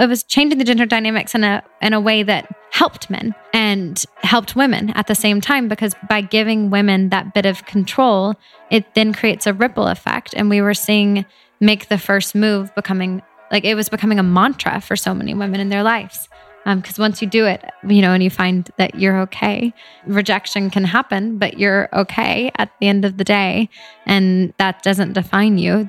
[0.00, 4.04] it was changing the gender dynamics in a in a way that helped men and
[4.18, 8.34] helped women at the same time because by giving women that bit of control,
[8.70, 10.34] it then creates a ripple effect.
[10.34, 11.24] And we were seeing
[11.60, 15.60] make the first move becoming like it was becoming a mantra for so many women
[15.60, 16.28] in their lives.
[16.64, 19.72] Because um, once you do it, you know, and you find that you're okay,
[20.06, 23.70] rejection can happen, but you're okay at the end of the day.
[24.04, 25.88] And that doesn't define you.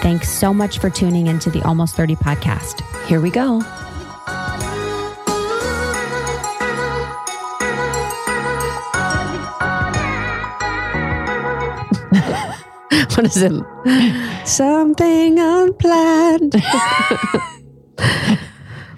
[0.00, 2.82] Thanks so much for tuning into the Almost 30 podcast.
[3.06, 3.58] Here we go.
[13.14, 14.46] what is it?
[14.46, 16.54] Something unplanned.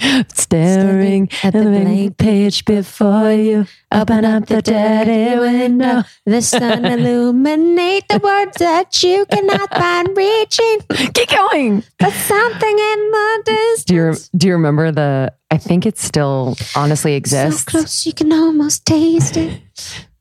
[0.35, 3.67] Staring at the blank page before you.
[3.93, 6.03] Open up the dirty window.
[6.25, 10.79] The sun illuminate the words that you cannot find reaching.
[11.13, 11.83] Keep going.
[11.99, 13.85] But something in the distance.
[13.85, 17.65] Do you, do you remember the, I think it still honestly exists.
[17.65, 19.61] So close you can almost taste it.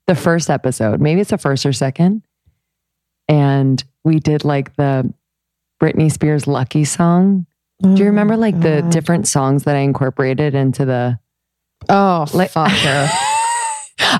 [0.07, 2.23] the first episode, maybe it's the first or second.
[3.29, 5.13] And we did like the
[5.81, 7.45] Britney Spears Lucky song
[7.81, 11.19] do you oh remember like the different songs that I incorporated into the?
[11.87, 12.71] Oh, like, fuck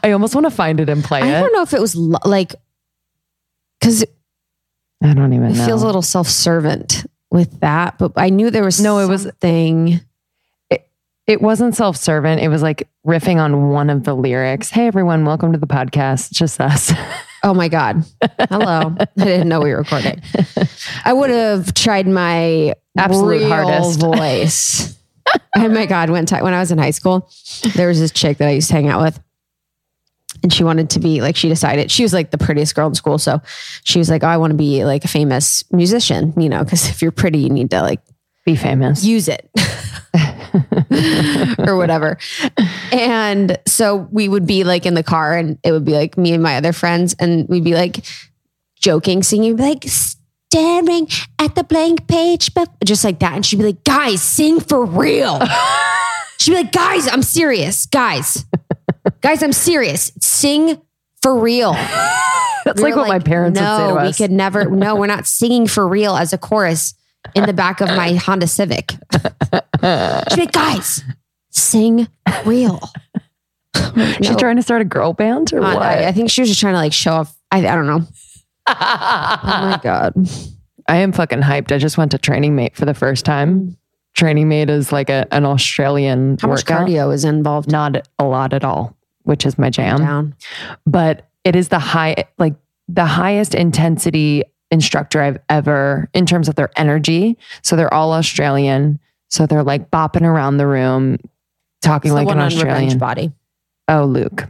[0.04, 1.38] I almost want to find it and play I it.
[1.38, 2.56] I don't know if it was like
[3.80, 4.06] because
[5.04, 5.52] I don't even.
[5.52, 5.66] It know.
[5.66, 9.00] feels a little self-servant with that, but I knew there was no.
[9.00, 10.00] It was a thing.
[10.70, 10.90] It,
[11.28, 12.42] it wasn't self-servant.
[12.42, 14.70] It was like riffing on one of the lyrics.
[14.70, 16.32] Hey everyone, welcome to the podcast.
[16.32, 16.94] Just us.
[17.44, 18.04] Oh my God.
[18.50, 18.96] Hello.
[19.00, 20.22] I didn't know we were recording.
[21.06, 24.98] I would have tried my absolute hardest voice.
[25.56, 26.10] oh my God.
[26.10, 27.30] One time when I was in high school,
[27.76, 29.20] there was this chick that I used to hang out with.
[30.42, 32.96] And she wanted to be like, she decided she was like the prettiest girl in
[32.96, 33.18] school.
[33.18, 33.42] So
[33.84, 36.90] she was like, oh, I want to be like a famous musician, you know, because
[36.90, 38.00] if you're pretty, you need to like
[38.50, 39.50] be famous, use it.
[41.68, 42.18] or whatever.
[42.92, 46.34] And so we would be like in the car and it would be like me
[46.34, 48.04] and my other friends and we'd be like
[48.80, 51.08] joking, singing like staring
[51.38, 53.34] at the blank page, but just like that.
[53.34, 55.40] And she'd be like, guys, sing for real.
[56.40, 57.86] she'd be like, guys, I'm serious.
[57.86, 58.46] Guys,
[59.22, 60.12] guys, I'm serious.
[60.20, 60.82] Sing
[61.22, 61.74] for real.
[62.66, 64.20] That's we like what like, my parents no, would say to us.
[64.20, 66.94] We could never, no, we're not singing for real as a chorus
[67.36, 68.94] in the back of my Honda Civic.
[69.82, 71.04] Like, guys,
[71.50, 72.08] sing
[72.46, 72.80] real.
[74.22, 75.82] She's trying to start a girl band or uh, what?
[75.82, 77.38] I, I, think she was just trying to like show off.
[77.52, 78.02] I, I don't know.
[78.68, 78.74] oh
[79.52, 80.14] my God.
[80.88, 81.72] I am fucking hyped.
[81.72, 83.78] I just went to Training Mate for the first time.
[84.16, 86.82] Training Mate is like a, an Australian How workout.
[86.82, 87.72] much cardio is involved?
[87.72, 90.36] Not a lot at all, which is my jam.
[90.86, 92.56] But it is the high, like
[92.88, 97.38] the highest intensity instructor I've ever in terms of their energy.
[97.62, 99.00] So they're all Australian.
[99.30, 101.18] So they're like bopping around the room,
[101.82, 103.32] talking like an Australian body.
[103.88, 104.48] Oh, Luke.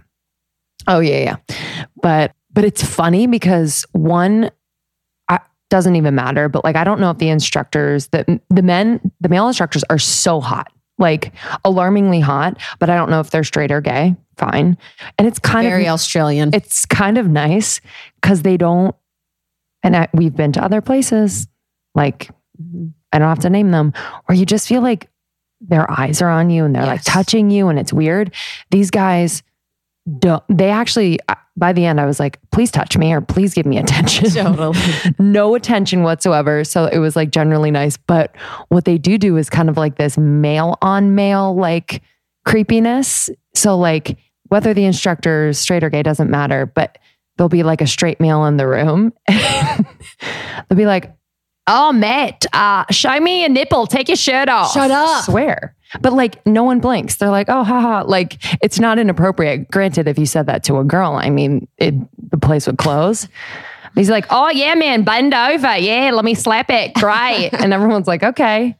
[0.87, 1.57] Oh yeah, yeah.
[2.01, 4.49] But but it's funny because one
[5.27, 6.49] I, doesn't even matter.
[6.49, 9.99] But like I don't know if the instructors, the the men, the male instructors are
[9.99, 12.57] so hot, like alarmingly hot.
[12.79, 14.15] But I don't know if they're straight or gay.
[14.37, 14.77] Fine,
[15.17, 16.51] and it's kind very of very Australian.
[16.53, 17.81] It's kind of nice
[18.21, 18.95] because they don't
[19.83, 21.47] and I, we've been to other places,
[21.95, 22.29] like
[22.61, 22.87] mm-hmm.
[23.11, 23.93] I don't have to name them,
[24.25, 25.09] where you just feel like
[25.61, 26.89] their eyes are on you and they're yes.
[26.89, 28.33] like touching you and it's weird.
[28.71, 29.43] These guys
[30.19, 31.19] don't, they actually,
[31.57, 34.29] by the end, I was like, please touch me or please give me attention.
[34.29, 34.79] Totally.
[35.19, 36.63] no attention whatsoever.
[36.63, 37.97] So it was like generally nice.
[37.97, 38.35] But
[38.69, 42.01] what they do do is kind of like this male on male like
[42.45, 43.29] creepiness.
[43.53, 44.17] So, like,
[44.47, 46.97] whether the instructor is straight or gay doesn't matter, but
[47.39, 49.13] there'll be like a straight male in the room.
[49.27, 51.15] they'll be like,
[51.71, 53.85] Oh, Matt, uh, show me a nipple.
[53.85, 54.73] Take your shirt off.
[54.73, 55.23] Shut up.
[55.23, 55.75] Swear.
[56.01, 57.17] But like, no one blinks.
[57.17, 58.05] They're like, oh, haha.
[58.07, 59.69] Like, it's not inappropriate.
[59.69, 61.93] Granted, if you said that to a girl, I mean, it,
[62.31, 63.27] the place would close.
[63.93, 65.77] He's like, oh yeah, man, bend over.
[65.77, 66.95] Yeah, let me slap it.
[66.95, 67.49] Great.
[67.53, 68.75] and everyone's like, okay.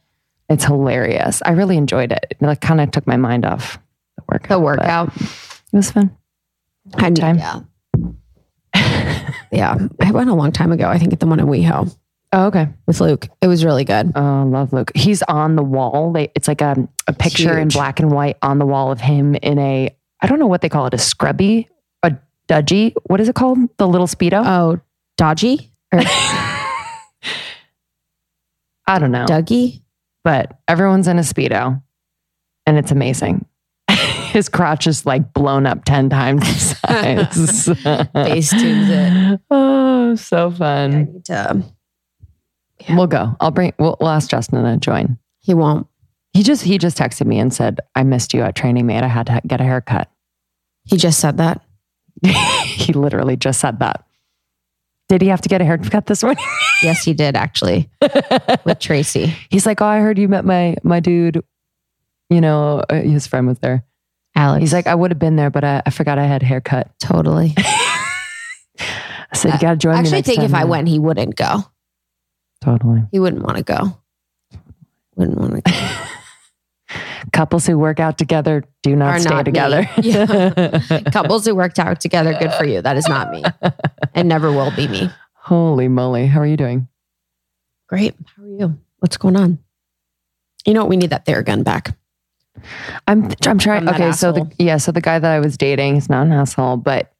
[0.48, 1.42] It's hilarious.
[1.44, 2.26] I really enjoyed it.
[2.30, 3.78] It like kind of took my mind off
[4.16, 4.48] the workout.
[4.48, 5.16] The workout.
[5.16, 6.16] It was fun.
[6.94, 7.38] I time.
[7.38, 7.60] Yeah.
[9.52, 9.76] yeah.
[10.00, 10.88] I went a long time ago.
[10.88, 11.94] I think at the one in WeHo.
[12.32, 12.68] Oh, okay.
[12.86, 13.28] With Luke.
[13.40, 14.12] It was really good.
[14.14, 14.92] Oh, love Luke.
[14.94, 16.12] He's on the wall.
[16.12, 19.34] They, it's like a, a picture in black and white on the wall of him
[19.36, 21.68] in a, I don't know what they call it, a scrubby,
[22.02, 22.16] a
[22.48, 22.94] dudgy.
[23.06, 23.58] What is it called?
[23.78, 24.44] The little Speedo?
[24.46, 24.80] Oh,
[25.16, 25.72] dodgy?
[25.92, 26.00] Or
[28.86, 29.24] I don't know.
[29.24, 29.82] Dougie?
[30.22, 31.82] But everyone's in a Speedo
[32.66, 33.44] and it's amazing.
[34.30, 37.64] His crotch is like blown up 10 times the size.
[38.12, 39.40] Face tunes it.
[39.50, 40.94] Oh, so fun.
[40.94, 41.64] I need to
[42.80, 42.96] yeah.
[42.96, 43.36] We'll go.
[43.40, 43.72] I'll bring.
[43.78, 45.18] We'll, we'll ask Justin to join.
[45.40, 45.86] He won't.
[46.32, 49.02] He just he just texted me and said I missed you at Training Mate.
[49.02, 50.10] I had to get a haircut.
[50.84, 51.60] He just said that.
[52.64, 54.04] he literally just said that.
[55.08, 56.44] Did he have to get a haircut this morning?
[56.82, 57.90] yes, he did actually
[58.64, 59.34] with Tracy.
[59.50, 61.42] He's like, oh, I heard you met my my dude.
[62.28, 63.84] You know, uh, his friend was there.
[64.40, 64.60] Alex.
[64.60, 66.90] He's like, I would have been there, but I, I forgot I had a haircut.
[66.98, 67.54] Totally.
[67.58, 70.16] I said, you got to join actually, me.
[70.16, 71.64] I actually think if I went, he wouldn't go.
[72.62, 73.02] Totally.
[73.12, 73.98] He wouldn't want to go.
[75.16, 76.96] Wouldn't want to go.
[77.32, 79.88] Couples who work out together do not Are stay not together.
[80.02, 80.80] Yeah.
[81.12, 82.80] Couples who worked out together, good for you.
[82.80, 83.44] That is not me.
[84.14, 85.10] and never will be me.
[85.34, 86.26] Holy moly.
[86.26, 86.88] How are you doing?
[87.88, 88.14] Great.
[88.36, 88.78] How are you?
[89.00, 89.58] What's going on?
[90.64, 90.88] You know what?
[90.88, 91.94] We need that Theragun back.
[93.06, 93.88] I'm I'm trying.
[93.88, 94.34] Okay, asshole.
[94.34, 97.12] so the yeah, so the guy that I was dating is not an asshole, but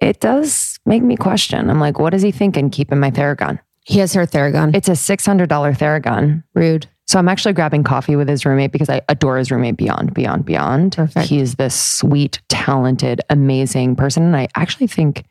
[0.00, 1.68] it does make me question.
[1.70, 3.60] I'm like, what is he thinking keeping my Theragun?
[3.84, 4.74] He has her Theragun.
[4.74, 6.42] It's a $600 Theragun.
[6.54, 6.86] Rude.
[7.06, 10.44] So I'm actually grabbing coffee with his roommate because I adore his roommate beyond, beyond,
[10.44, 10.94] beyond.
[10.94, 11.26] Perfect.
[11.28, 14.22] He's this sweet, talented, amazing person.
[14.22, 15.24] And I actually think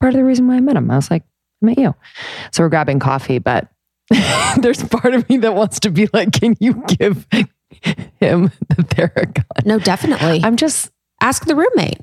[0.00, 1.22] part of the reason why I met him, I was like,
[1.62, 1.94] I met you.
[2.52, 3.68] So we're grabbing coffee, but
[4.60, 7.26] there's part of me that wants to be like, can you give
[8.20, 9.66] him the Theragun?
[9.66, 10.40] No, definitely.
[10.42, 10.90] I'm just
[11.20, 12.00] ask the roommate.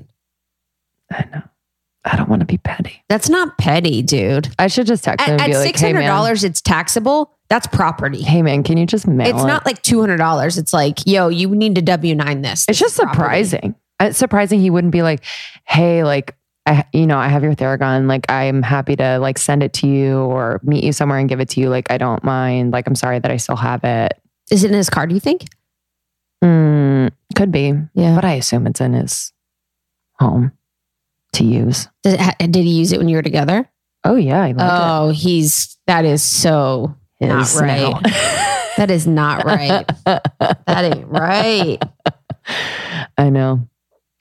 [1.10, 1.42] I know.
[2.04, 3.02] I don't want to be petty.
[3.08, 4.48] That's not petty, dude.
[4.58, 7.36] I should just text him at, and be at like, $600, hey, it's taxable.
[7.48, 8.22] That's property.
[8.22, 9.46] Hey man, can you just mail It's it?
[9.46, 10.58] not like $200.
[10.58, 12.66] It's like, yo, you need to W9 this.
[12.68, 13.74] It's just surprising.
[14.00, 15.24] It's surprising he wouldn't be like,
[15.64, 16.36] hey, like,
[16.66, 18.06] I, you know, I have your Theragun.
[18.08, 21.40] Like, I'm happy to like send it to you or meet you somewhere and give
[21.40, 21.68] it to you.
[21.68, 22.72] Like, I don't mind.
[22.72, 24.12] Like, I'm sorry that I still have it.
[24.50, 25.46] Is it in his car, do you think?
[26.42, 27.74] Mm, could be.
[27.94, 28.14] Yeah.
[28.14, 29.32] But I assume it's in his
[30.18, 30.52] home
[31.34, 31.88] to use.
[32.02, 33.68] Did, did he use it when you were together?
[34.04, 34.52] Oh yeah.
[34.58, 35.14] oh, it.
[35.14, 38.02] he's that is so His not right.
[38.76, 39.86] that is not right.
[40.04, 41.78] that ain't right.
[43.18, 43.68] I know.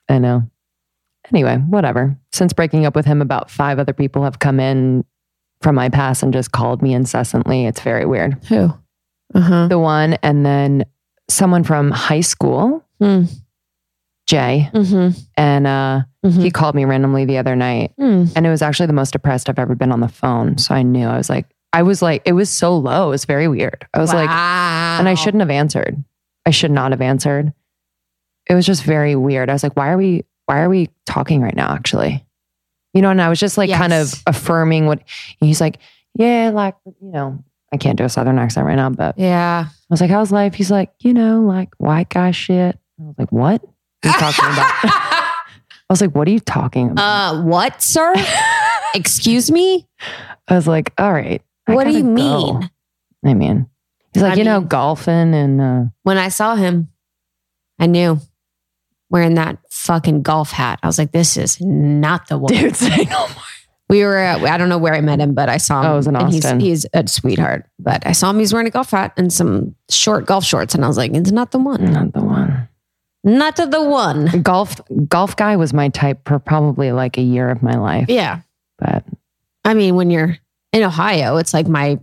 [0.10, 0.44] I know.
[1.32, 2.18] Anyway, whatever.
[2.32, 5.06] Since breaking up with him, about five other people have come in
[5.62, 7.66] from my past and just called me incessantly.
[7.66, 8.44] It's very weird.
[8.46, 8.74] Who?
[9.34, 9.68] Uh-huh.
[9.68, 10.86] The one, and then
[11.30, 12.84] someone from high school.
[13.02, 13.30] Mm.
[14.28, 15.18] Jay, mm-hmm.
[15.38, 16.42] and uh, mm-hmm.
[16.42, 18.30] he called me randomly the other night, mm.
[18.36, 20.58] and it was actually the most depressed I've ever been on the phone.
[20.58, 23.08] So I knew I was like, I was like, it was so low.
[23.08, 23.88] It was very weird.
[23.94, 24.20] I was wow.
[24.20, 26.04] like, and I shouldn't have answered.
[26.46, 27.54] I should not have answered.
[28.50, 29.50] It was just very weird.
[29.50, 31.72] I was like, why are we, why are we talking right now?
[31.72, 32.26] Actually,
[32.94, 33.80] you know, and I was just like, yes.
[33.80, 35.04] kind of affirming what
[35.40, 35.78] he's like.
[36.16, 39.74] Yeah, like you know, I can't do a southern accent right now, but yeah, I
[39.90, 40.54] was like, how's life?
[40.54, 42.78] He's like, you know, like white guy shit.
[43.00, 43.62] I was like, what?
[43.62, 44.72] What are you talking about?
[45.90, 47.36] I was like, what are you talking about?
[47.36, 48.14] Uh, what, sir?
[48.96, 49.88] Excuse me?
[50.48, 51.42] I was like, all right.
[51.66, 52.10] What do you go.
[52.10, 52.70] mean?
[53.26, 53.68] I mean,
[54.14, 56.90] he's like, I you mean, know, golfing and uh, when I saw him,
[57.80, 58.20] I knew
[59.10, 60.80] wearing that fucking golf hat.
[60.84, 62.54] I was like, this is not the one.
[62.54, 63.44] Dude, say no more.
[63.90, 65.88] We were, at, I don't know where I met him, but I saw him.
[65.90, 66.60] Oh, it was in Austin.
[66.60, 68.40] He's, he's, a sweetheart, but I saw him.
[68.40, 70.76] He's wearing a golf hat and some short golf shorts.
[70.76, 71.86] And I was like, it's not the one.
[71.86, 72.68] Not the one.
[73.24, 74.42] Not the one.
[74.42, 78.06] Golf golf guy was my type for probably like a year of my life.
[78.08, 78.42] Yeah.
[78.78, 79.04] But
[79.66, 80.38] I mean, when you're
[80.72, 82.00] in Ohio, it's like my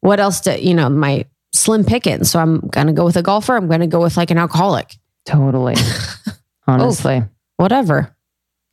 [0.00, 2.30] what else do you know, my slim pickings.
[2.30, 3.54] So I'm gonna go with a golfer.
[3.54, 4.96] I'm gonna go with like an alcoholic.
[5.24, 5.76] Totally.
[6.66, 7.22] Honestly.
[7.22, 8.14] oh, whatever.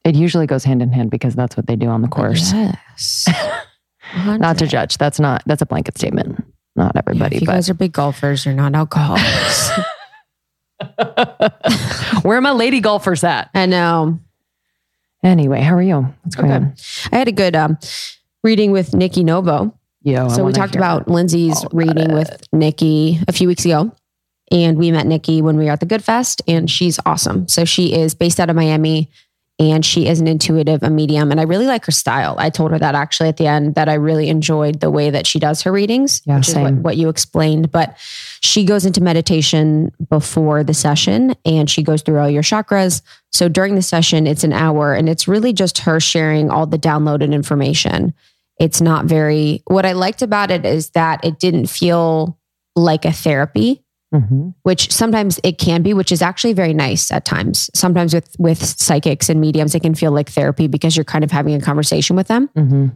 [0.08, 2.54] It usually goes hand in hand because that's what they do on the course.
[2.54, 3.28] Yes.
[4.26, 4.98] not to judge.
[4.98, 6.46] That's not that's a blanket statement.
[6.78, 7.36] Not everybody.
[7.36, 7.54] Yeah, if you but.
[7.54, 9.70] guys are big golfers, you're not alcoholics.
[12.24, 13.50] Where are my lady golfers at?
[13.54, 14.18] I know.
[15.24, 16.16] Anyway, how are you?
[16.24, 16.64] What's going okay.
[16.64, 16.74] on?
[17.12, 17.78] I had a good um,
[18.46, 19.78] reading with Nikki Novo.
[20.04, 20.30] Yeah.
[20.30, 23.92] So we talked about Lindsay's reading with Nikki a few weeks ago.
[24.52, 27.50] And we met Nikki when we were at the Good Fest, and she's awesome.
[27.50, 29.10] So she is based out of Miami
[29.60, 31.32] and she is an intuitive, a medium.
[31.32, 32.36] And I really like her style.
[32.38, 35.26] I told her that actually at the end that I really enjoyed the way that
[35.26, 36.66] she does her readings, yeah, which same.
[36.66, 37.72] is what, what you explained.
[37.72, 37.98] But
[38.42, 43.02] she goes into meditation before the session and she goes through all your chakras.
[43.32, 46.78] So during the session, it's an hour and it's really just her sharing all the
[46.78, 48.14] downloaded information.
[48.60, 52.38] It's not very, what I liked about it is that it didn't feel
[52.76, 53.84] like a therapy
[54.14, 54.52] Mm-hmm.
[54.64, 57.70] which sometimes it can be, which is actually very nice at times.
[57.76, 61.32] Sometimes with with psychics and mediums, it can feel like therapy because you're kind of
[61.32, 62.50] having a conversation with them.
[62.56, 62.88] Mm-hmm.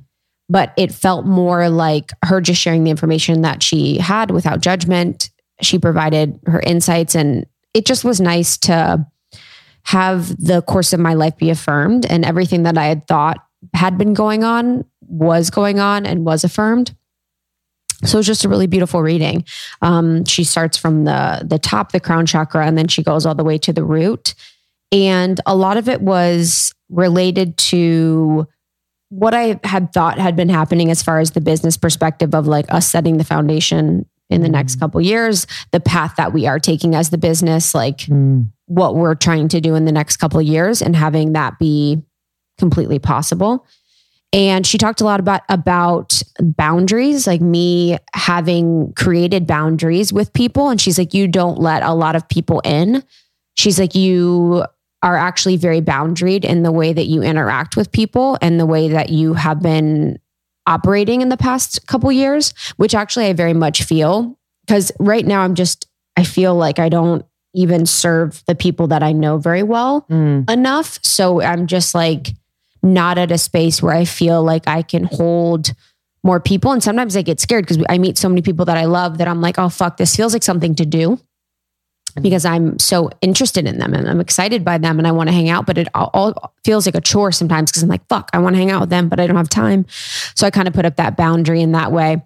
[0.47, 5.29] But it felt more like her just sharing the information that she had without judgment.
[5.61, 9.05] She provided her insights, and it just was nice to
[9.83, 13.37] have the course of my life be affirmed, and everything that I had thought
[13.73, 16.95] had been going on was going on and was affirmed.
[18.03, 19.45] So it's just a really beautiful reading.
[19.81, 23.35] Um, she starts from the the top, the crown chakra, and then she goes all
[23.35, 24.33] the way to the root.
[24.91, 28.47] And a lot of it was related to
[29.09, 32.71] what I had thought had been happening as far as the business perspective of like
[32.73, 34.79] us setting the foundation in the next mm.
[34.79, 38.47] couple years, the path that we are taking as the business, like mm.
[38.67, 42.01] what we're trying to do in the next couple years, and having that be
[42.57, 43.65] completely possible
[44.33, 50.69] and she talked a lot about about boundaries like me having created boundaries with people.
[50.69, 53.03] And she's like you don't let a lot of people in.
[53.55, 54.63] She's like you
[55.03, 58.87] are actually very boundaried in the way that you interact with people and the way
[58.89, 60.19] that you have been
[60.67, 64.37] operating in the past couple years which actually I very much feel.
[64.65, 69.03] Because right now I'm just I feel like I don't even serve the people that
[69.03, 70.49] I know very well mm.
[70.49, 70.99] enough.
[71.03, 72.29] So I'm just like
[72.83, 75.73] not at a space where I feel like I can hold
[76.23, 76.71] more people.
[76.71, 79.27] And sometimes I get scared because I meet so many people that I love that
[79.27, 81.19] I'm like, oh, fuck, this feels like something to do
[82.21, 85.33] because I'm so interested in them and I'm excited by them and I want to
[85.33, 88.39] hang out, but it all feels like a chore sometimes because I'm like, fuck, I
[88.39, 89.85] want to hang out with them, but I don't have time.
[90.35, 92.21] So I kind of put up that boundary in that way.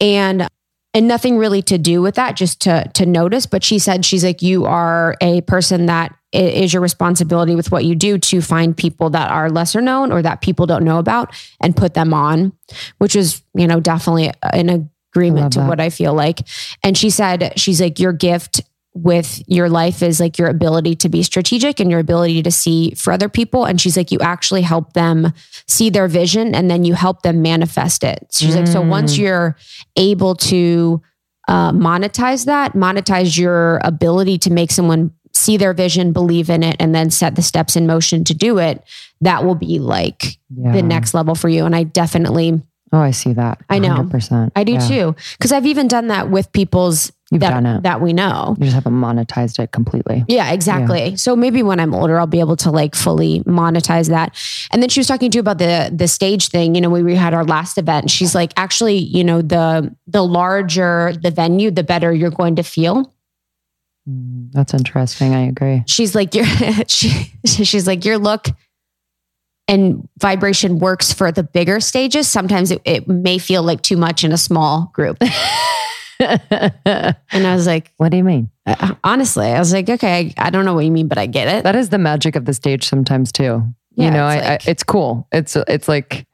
[0.00, 0.48] And
[0.92, 3.46] and nothing really to do with that, just to to notice.
[3.46, 7.72] But she said she's like, you are a person that it is your responsibility with
[7.72, 10.98] what you do to find people that are lesser known or that people don't know
[10.98, 12.52] about and put them on,
[12.98, 15.68] which is, you know, definitely an agreement to that.
[15.68, 16.40] what I feel like.
[16.84, 18.60] And she said, she's like, your gift
[18.94, 22.92] with your life is like your ability to be strategic and your ability to see
[22.94, 23.64] for other people.
[23.64, 25.32] And she's like, you actually help them
[25.68, 28.26] see their vision and then you help them manifest it.
[28.32, 28.60] She's mm.
[28.60, 29.18] like, so once mm.
[29.18, 29.56] you're
[29.96, 31.00] able to
[31.46, 36.76] uh, monetize that, monetize your ability to make someone see their vision, believe in it,
[36.80, 38.82] and then set the steps in motion to do it,
[39.20, 40.72] that will be like yeah.
[40.72, 41.64] the next level for you.
[41.64, 42.60] And I definitely.
[42.92, 43.60] Oh, I see that.
[43.68, 43.68] 100%.
[43.68, 44.50] I know.
[44.56, 44.88] I do yeah.
[44.88, 45.16] too.
[45.38, 47.82] Because I've even done that with people's You've that, done it.
[47.84, 48.56] that we know.
[48.58, 50.24] You just haven't monetized it completely.
[50.26, 51.10] Yeah, exactly.
[51.10, 51.14] Yeah.
[51.14, 54.36] So maybe when I'm older, I'll be able to like fully monetize that.
[54.72, 56.74] And then she was talking to you about the the stage thing.
[56.74, 58.10] You know, we, we had our last event.
[58.10, 62.64] She's like, actually, you know, the the larger the venue, the better you're going to
[62.64, 63.14] feel.
[64.08, 65.32] Mm, that's interesting.
[65.32, 65.84] I agree.
[65.86, 66.46] She's like your
[66.88, 68.48] she, she's like your look
[69.68, 72.26] and vibration works for the bigger stages.
[72.26, 75.18] Sometimes it, it may feel like too much in a small group.
[77.30, 80.46] and I was like, "What do you mean?" Uh, honestly, I was like, "Okay, I,
[80.46, 82.44] I, don't know what you mean, but I get it." That is the magic of
[82.44, 83.62] the stage sometimes too.
[83.94, 85.28] Yeah, you know, it's, I, like, I, it's cool.
[85.32, 86.26] It's it's like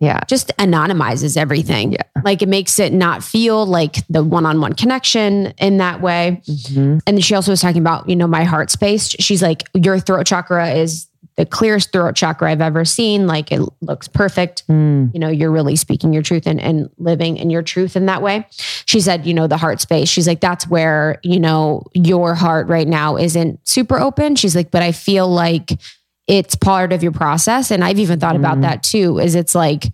[0.00, 0.20] yeah.
[0.26, 1.92] Just anonymizes everything.
[1.92, 2.02] Yeah.
[2.24, 6.40] Like it makes it not feel like the one on one connection in that way.
[6.46, 6.98] Mm-hmm.
[7.06, 9.08] And she also was talking about, you know, my heart space.
[9.08, 11.06] She's like, your throat chakra is
[11.40, 13.26] the clearest throat chakra I've ever seen.
[13.26, 14.68] Like it looks perfect.
[14.68, 15.14] Mm.
[15.14, 18.20] You know, you're really speaking your truth and, and living in your truth in that
[18.20, 18.46] way.
[18.84, 20.10] She said, you know, the heart space.
[20.10, 24.36] She's like, that's where, you know, your heart right now isn't super open.
[24.36, 25.80] She's like, but I feel like
[26.28, 27.70] it's part of your process.
[27.70, 29.86] And I've even thought mm about that too, is it's like,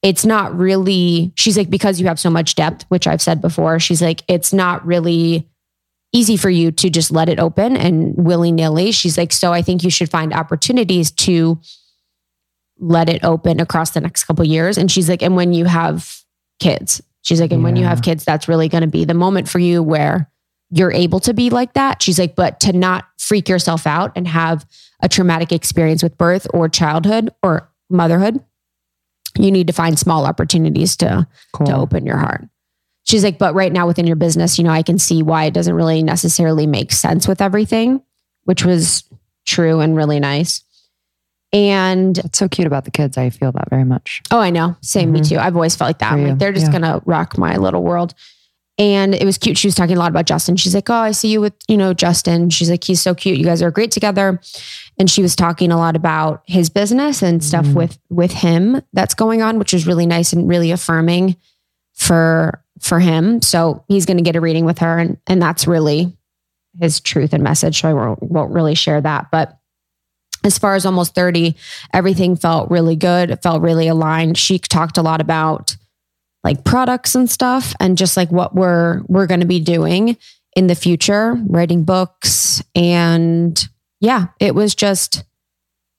[0.00, 3.80] it's not really, she's like, because you have so much depth, which I've said before,
[3.80, 5.48] she's like, it's not really
[6.14, 8.92] easy for you to just let it open and willy nilly.
[8.92, 11.60] She's like, so I think you should find opportunities to
[12.78, 14.78] let it open across the next couple years.
[14.78, 16.16] And she's like, and when you have
[16.60, 17.64] kids, she's like, and yeah.
[17.64, 20.30] when you have kids, that's really going to be the moment for you where
[20.70, 22.00] you're able to be like that.
[22.00, 24.64] She's like, but to not freak yourself out and have
[25.02, 28.42] a traumatic experience with birth or childhood or motherhood,
[29.36, 31.66] you need to find small opportunities to cool.
[31.66, 32.44] to open your heart.
[33.04, 35.54] She's like, but right now within your business, you know, I can see why it
[35.54, 38.02] doesn't really necessarily make sense with everything,
[38.44, 39.04] which was
[39.46, 40.62] true and really nice.
[41.52, 43.16] And it's so cute about the kids.
[43.16, 44.22] I feel that very much.
[44.30, 44.76] Oh, I know.
[44.80, 45.22] Same, mm-hmm.
[45.22, 45.38] me too.
[45.38, 46.18] I've always felt like that.
[46.18, 46.72] like, they're just yeah.
[46.72, 48.14] gonna rock my little world.
[48.76, 49.56] And it was cute.
[49.56, 50.56] She was talking a lot about Justin.
[50.56, 52.50] She's like, Oh, I see you with, you know, Justin.
[52.50, 53.38] She's like, He's so cute.
[53.38, 54.40] You guys are great together.
[54.98, 57.74] And she was talking a lot about his business and stuff mm.
[57.74, 61.36] with with him that's going on, which is really nice and really affirming
[61.92, 63.40] for for him.
[63.42, 66.16] So he's going to get a reading with her, and and that's really
[66.80, 67.80] his truth and message.
[67.80, 69.58] So I won't, won't really share that, but
[70.44, 71.56] as far as almost 30,
[71.92, 73.30] everything felt really good.
[73.30, 74.36] It felt really aligned.
[74.36, 75.76] She talked a lot about
[76.44, 80.18] like products and stuff and just like what we're we're going to be doing
[80.54, 83.66] in the future, writing books and
[84.00, 85.24] yeah, it was just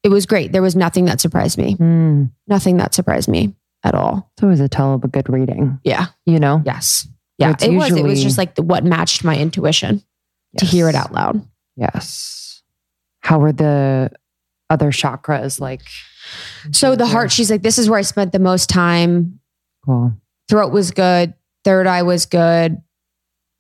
[0.04, 0.52] it was great.
[0.52, 1.76] There was nothing that surprised me.
[1.76, 2.30] Mm.
[2.48, 3.56] Nothing that surprised me
[3.86, 4.30] at all.
[4.34, 5.80] It's always a tell of a good reading.
[5.84, 6.08] Yeah.
[6.26, 6.62] You know?
[6.66, 7.08] Yes.
[7.38, 7.52] Yeah.
[7.52, 8.00] It usually, was.
[8.00, 10.04] It was just like what matched my intuition
[10.54, 10.60] yes.
[10.60, 11.48] to hear it out loud.
[11.78, 12.64] Yes.
[13.22, 14.12] How were the
[14.70, 15.82] other chakras like?
[16.72, 19.40] So the heart, she's like, this is where I spent the most time.
[19.86, 20.14] Cool.
[20.50, 21.36] Throat was good.
[21.64, 22.82] Third eye was good.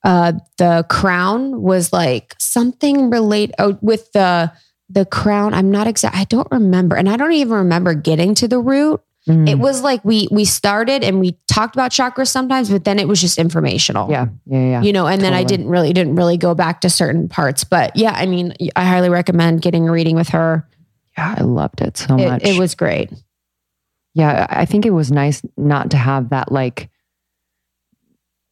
[0.03, 4.51] Uh, the crown was like something relate oh, with the
[4.87, 5.55] the crown.
[5.55, 6.15] I'm not exact.
[6.15, 9.01] I don't remember, and I don't even remember getting to the root.
[9.27, 9.49] Mm.
[9.49, 13.07] It was like we we started and we talked about chakras sometimes, but then it
[13.07, 14.09] was just informational.
[14.11, 14.81] Yeah, yeah, yeah.
[14.83, 15.23] You know, and totally.
[15.23, 17.63] then I didn't really didn't really go back to certain parts.
[17.63, 20.67] But yeah, I mean, I highly recommend getting a reading with her.
[21.17, 22.43] Yeah, I loved it so it, much.
[22.43, 23.11] It was great.
[24.13, 26.89] Yeah, I think it was nice not to have that like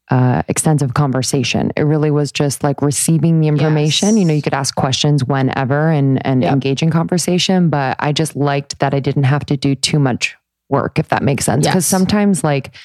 [0.10, 1.72] uh, extensive conversation.
[1.78, 4.10] It really was just like receiving the information.
[4.10, 4.18] Yes.
[4.18, 6.54] You know, you could ask questions whenever and and yep.
[6.54, 7.70] engage in conversation.
[7.70, 10.36] But I just liked that I didn't have to do too much
[10.74, 11.66] work, if that makes sense.
[11.66, 11.88] Because yes.
[11.88, 12.76] sometimes, like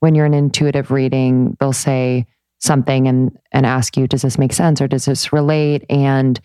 [0.00, 2.26] when you're an intuitive reading, they'll say
[2.58, 6.40] something and and ask you, "Does this make sense or does this relate?" And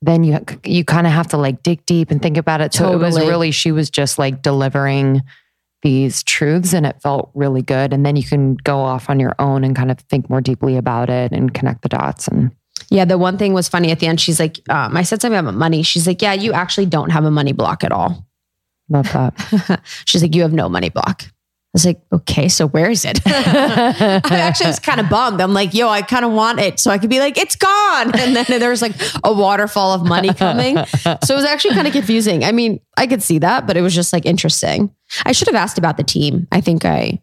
[0.00, 2.72] then you you kind of have to like dig deep and think about it.
[2.72, 3.02] So totally.
[3.02, 5.20] it was really she was just like delivering
[5.82, 7.92] these truths and it felt really good.
[7.92, 10.76] And then you can go off on your own and kind of think more deeply
[10.76, 12.28] about it and connect the dots.
[12.28, 12.50] And
[12.90, 14.20] yeah, the one thing was funny at the end.
[14.20, 15.82] She's like, um, I said something about money.
[15.82, 18.26] She's like, yeah, you actually don't have a money block at all.
[18.88, 19.82] Love that.
[20.04, 21.24] She's like, you have no money block.
[21.24, 23.20] I was like, okay, so where is it?
[23.26, 25.42] I actually was kind of bummed.
[25.42, 28.18] I'm like, yo, I kind of want it so I could be like, it's gone.
[28.18, 30.78] And then there was like a waterfall of money coming.
[30.86, 32.44] So it was actually kind of confusing.
[32.44, 34.94] I mean, I could see that, but it was just like interesting.
[35.26, 36.48] I should have asked about the team.
[36.50, 37.20] I think I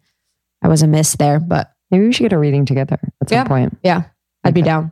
[0.61, 3.35] I was a miss there, but maybe we should get a reading together at some
[3.35, 3.77] yeah, point.
[3.83, 4.03] Yeah.
[4.43, 4.91] I'd be down.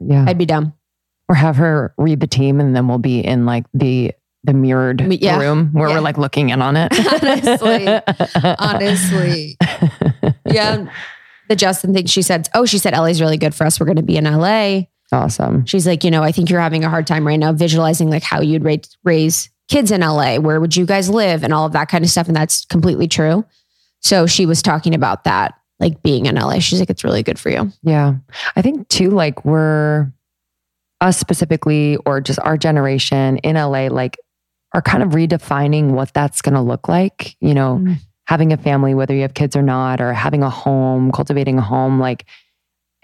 [0.00, 0.24] Yeah.
[0.26, 0.72] I'd be down.
[1.28, 4.12] Or have her read the team and then we'll be in like the
[4.44, 5.38] the mirrored yeah.
[5.38, 5.96] room where yeah.
[5.96, 6.92] we're like looking in on it.
[7.22, 7.88] honestly,
[8.58, 9.56] honestly,
[10.46, 10.86] yeah.
[11.48, 13.78] The Justin thing she said, oh, she said LA's really good for us.
[13.78, 14.82] We're going to be in LA.
[15.12, 15.66] Awesome.
[15.66, 18.22] She's like, you know, I think you're having a hard time right now visualizing like
[18.22, 20.36] how you'd raise, raise kids in LA.
[20.36, 22.28] Where would you guys live and all of that kind of stuff.
[22.28, 23.44] And that's completely true.
[24.00, 26.60] So she was talking about that, like being in LA.
[26.60, 27.70] She's like, it's really good for you.
[27.82, 28.14] Yeah.
[28.56, 30.10] I think too, like we're
[31.00, 34.16] us specifically, or just our generation in LA, like
[34.74, 37.36] are kind of redefining what that's going to look like.
[37.40, 37.96] You know, mm.
[38.26, 41.62] having a family, whether you have kids or not, or having a home, cultivating a
[41.62, 42.26] home, like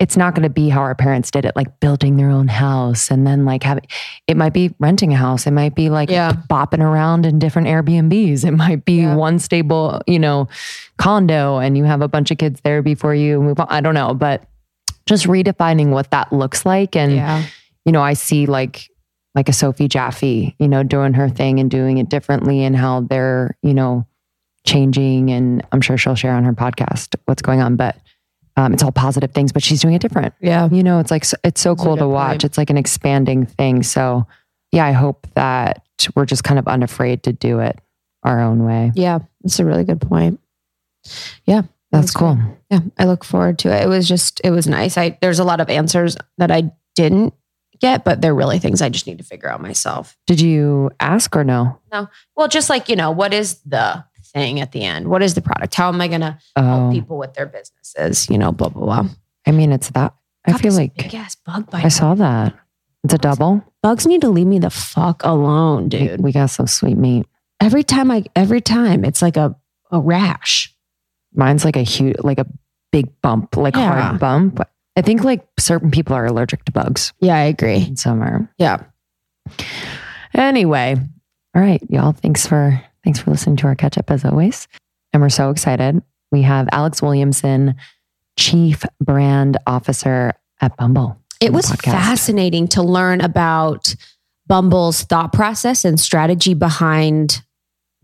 [0.00, 3.11] it's not going to be how our parents did it, like building their own house
[3.11, 3.85] and then like having,
[4.26, 5.46] it might be renting a house.
[5.46, 6.33] It might be like yeah.
[6.48, 8.46] bopping around in different Airbnbs.
[8.46, 9.14] It might be yeah.
[9.14, 10.48] one stable, you know,
[10.96, 13.66] condo and you have a bunch of kids there before you move on.
[13.68, 14.44] I don't know, but
[15.04, 16.96] just redefining what that looks like.
[16.96, 17.44] And, yeah.
[17.85, 18.89] you know, I see like
[19.34, 23.02] like a Sophie Jaffe, you know, doing her thing and doing it differently and how
[23.02, 24.06] they're, you know,
[24.66, 25.30] changing.
[25.30, 27.96] And I'm sure she'll share on her podcast what's going on, but
[28.56, 30.34] um, it's all positive things, but she's doing it different.
[30.40, 30.68] Yeah.
[30.70, 32.30] You know, it's like, it's so cool to watch.
[32.30, 32.44] Point.
[32.44, 33.84] It's like an expanding thing.
[33.84, 34.26] So
[34.72, 35.82] yeah, I hope that
[36.16, 37.78] we're just kind of unafraid to do it
[38.24, 38.90] our own way.
[38.94, 39.20] Yeah.
[39.42, 40.40] That's a really good point.
[41.46, 41.62] Yeah.
[41.92, 42.34] That's, cool.
[42.34, 42.56] Great.
[42.70, 42.80] Yeah.
[42.98, 43.84] I look forward to it.
[43.84, 44.98] It was just, it was nice.
[44.98, 47.32] I, there's a lot of answers that I didn't
[47.80, 50.16] yet, but they're really things I just need to figure out myself.
[50.26, 51.78] Did you ask or no?
[51.92, 52.08] No.
[52.36, 55.08] Well, just like, you know, what is the thing at the end?
[55.08, 55.74] What is the product?
[55.74, 56.62] How am I going to oh.
[56.62, 58.28] help people with their businesses?
[58.28, 59.08] You know, blah, blah, blah.
[59.46, 60.14] I mean, it's that.
[60.46, 61.84] I feel like ass bug bite.
[61.84, 62.54] I saw that.
[63.04, 63.64] It's a double.
[63.82, 66.18] Bugs need to leave me the fuck alone, dude.
[66.18, 67.26] We, we got some sweet meat.
[67.60, 69.56] Every time I, every time it's like a,
[69.90, 70.74] a rash.
[71.32, 72.46] Mine's like a huge, like a
[72.90, 74.08] big bump, like yeah.
[74.08, 74.60] hard bump.
[74.96, 77.12] I think like certain people are allergic to bugs.
[77.20, 77.87] Yeah, I agree.
[77.87, 78.50] And some are.
[78.59, 78.83] Yeah.
[80.35, 80.96] Anyway,
[81.55, 82.12] all right, y'all.
[82.12, 84.68] Thanks for thanks for listening to our catch up as always.
[85.12, 86.03] And we're so excited.
[86.31, 87.74] We have Alex Williamson,
[88.38, 91.18] Chief Brand Officer at Bumble.
[91.40, 93.94] It was fascinating to learn about
[94.46, 97.42] Bumble's thought process and strategy behind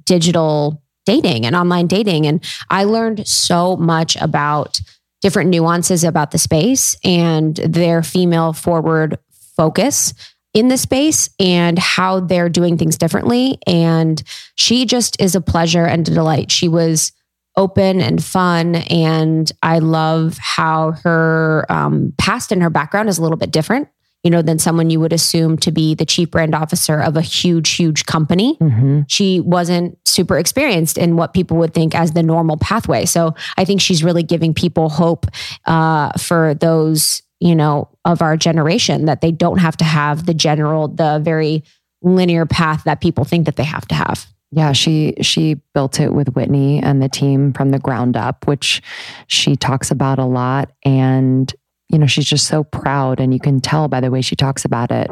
[0.04, 2.26] digital dating and online dating.
[2.26, 4.80] And I learned so much about
[5.22, 9.18] different nuances about the space and their female forward
[9.56, 10.14] focus
[10.54, 13.58] in the space and how they're doing things differently.
[13.66, 14.22] And
[14.54, 16.50] she just is a pleasure and a delight.
[16.50, 17.12] She was
[17.56, 18.76] open and fun.
[18.76, 23.88] And I love how her um, past and her background is a little bit different
[24.26, 27.20] you know, than someone you would assume to be the chief brand officer of a
[27.20, 28.56] huge, huge company.
[28.60, 29.02] Mm-hmm.
[29.06, 33.04] She wasn't super experienced in what people would think as the normal pathway.
[33.04, 35.26] So I think she's really giving people hope
[35.66, 40.34] uh, for those, you know, of our generation that they don't have to have the
[40.34, 41.62] general, the very
[42.02, 44.26] linear path that people think that they have to have.
[44.50, 48.82] Yeah, she she built it with Whitney and the team from the ground up, which
[49.28, 51.54] she talks about a lot and
[51.88, 53.20] you know, she's just so proud.
[53.20, 55.10] And you can tell by the way she talks about it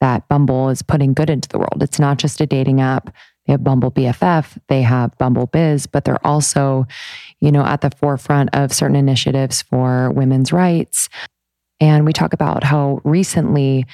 [0.00, 1.82] that Bumble is putting good into the world.
[1.82, 3.14] It's not just a dating app.
[3.46, 6.86] They have Bumble BFF, they have Bumble Bizz, but they're also,
[7.40, 11.08] you know, at the forefront of certain initiatives for women's rights.
[11.80, 13.86] And we talk about how recently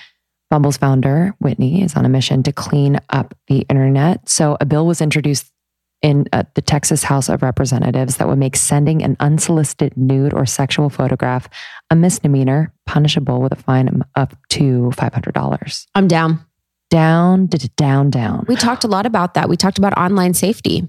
[0.50, 4.28] Bumble's founder, Whitney, is on a mission to clean up the internet.
[4.28, 5.52] So a bill was introduced
[6.04, 10.44] in uh, the Texas House of Representatives that would make sending an unsolicited nude or
[10.44, 11.48] sexual photograph
[11.90, 15.86] a misdemeanor, punishable with a fine of up to $500.
[15.94, 16.44] I'm down.
[16.90, 18.44] Down, down, down.
[18.46, 19.48] We talked a lot about that.
[19.48, 20.86] We talked about online safety.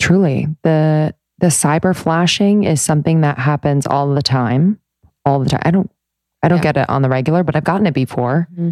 [0.00, 4.80] Truly, the the cyber flashing is something that happens all the time,
[5.24, 5.62] all the time.
[5.64, 5.90] I don't,
[6.42, 8.48] I don't get it on the regular, but I've gotten it before.
[8.52, 8.70] Mm-hmm.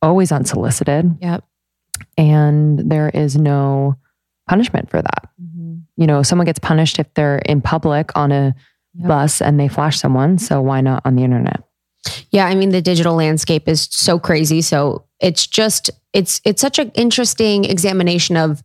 [0.00, 1.18] Always unsolicited.
[1.20, 1.44] Yep.
[2.16, 3.96] And there is no
[4.50, 5.28] punishment for that.
[5.40, 5.76] Mm-hmm.
[5.96, 8.52] You know, someone gets punished if they're in public on a
[8.94, 9.08] yep.
[9.08, 10.38] bus and they flash someone.
[10.38, 11.62] So why not on the internet?
[12.32, 14.60] Yeah, I mean the digital landscape is so crazy.
[14.60, 18.62] So it's just it's it's such an interesting examination of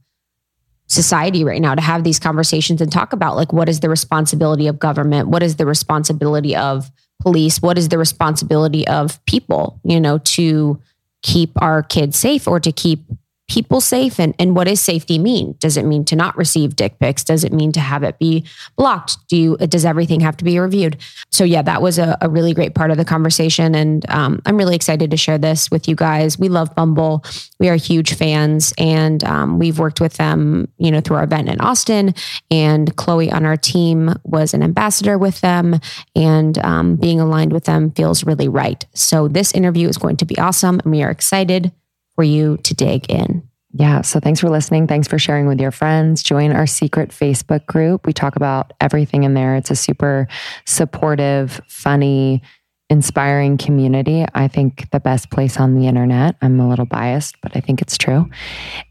[0.87, 4.65] society right now to have these conversations and talk about like what is the responsibility
[4.65, 5.27] of government?
[5.27, 7.61] What is the responsibility of police?
[7.61, 10.79] What is the responsibility of people, you know, to
[11.21, 13.03] keep our kids safe or to keep
[13.47, 14.19] people safe?
[14.19, 15.55] And, and what does safety mean?
[15.59, 17.23] Does it mean to not receive dick pics?
[17.23, 19.17] Does it mean to have it be blocked?
[19.27, 20.97] Do you does everything have to be reviewed?
[21.31, 23.75] So yeah that was a, a really great part of the conversation.
[23.75, 26.39] And um, i'm really excited to share this with you guys.
[26.39, 27.23] We love bumble.
[27.59, 28.73] We are huge fans.
[28.77, 32.15] And um, we've worked with them you know through our event in austin.
[32.49, 35.79] And chloe on our team was an ambassador with them.
[36.15, 38.85] And um, being aligned with them feels really right.
[38.93, 40.79] So this interview is going to be awesome.
[40.79, 41.71] And we are excited
[42.15, 43.47] for you to dig in.
[43.77, 44.01] Yeah.
[44.01, 44.87] So thanks for listening.
[44.87, 46.23] Thanks for sharing with your friends.
[46.23, 48.05] Join our secret Facebook group.
[48.05, 49.57] We talk about everything in there.
[49.57, 50.29] It's a super
[50.65, 52.41] supportive, funny,
[52.89, 54.25] inspiring community.
[54.33, 56.37] I think the best place on the internet.
[56.41, 58.29] I'm a little biased, but I think it's true.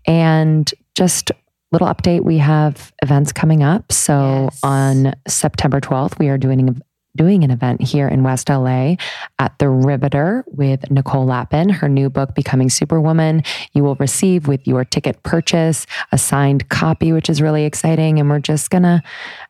[0.07, 1.33] And just
[1.73, 3.91] little update we have events coming up.
[3.91, 4.61] So yes.
[4.63, 6.81] on September 12th, we are doing
[7.17, 8.97] doing an event here in West LA
[9.39, 11.69] at the Riveter with Nicole Lapin.
[11.69, 17.13] Her new book, Becoming Superwoman, you will receive with your ticket purchase a signed copy,
[17.13, 18.19] which is really exciting.
[18.19, 19.03] And we're just going to,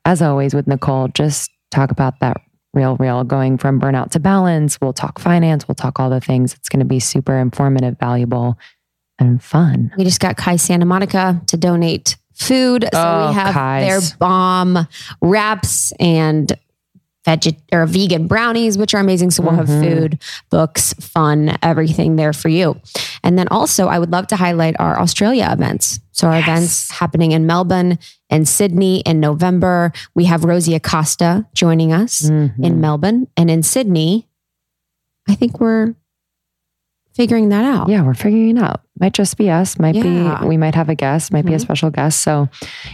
[0.04, 2.36] as always with Nicole, just talk about that
[2.74, 4.80] real, real going from burnout to balance.
[4.80, 6.54] We'll talk finance, we'll talk all the things.
[6.54, 8.58] It's going to be super informative, valuable,
[9.18, 9.92] and fun.
[9.96, 12.88] We just got Kye Santa Monica to donate food.
[12.92, 14.10] So oh, we have Kye's.
[14.10, 14.88] their bomb
[15.22, 16.52] wraps and
[17.24, 19.30] veg or vegan brownies, which are amazing.
[19.30, 19.72] So we'll mm-hmm.
[19.72, 22.80] have food, books, fun, everything there for you.
[23.22, 26.00] And then also, I would love to highlight our Australia events.
[26.12, 26.48] So our yes.
[26.48, 27.98] events happening in Melbourne
[28.30, 29.92] and Sydney in November.
[30.14, 32.62] We have Rosie Acosta joining us mm-hmm.
[32.62, 34.28] in Melbourne and in Sydney.
[35.28, 35.94] I think we're
[37.14, 37.88] figuring that out.
[37.88, 38.82] Yeah, we're figuring it out.
[38.98, 39.78] Might just be us.
[39.78, 40.40] Might yeah.
[40.40, 41.32] be we might have a guest.
[41.32, 41.48] Might mm-hmm.
[41.48, 41.62] be a mm-hmm.
[41.62, 42.22] special guest.
[42.22, 42.48] So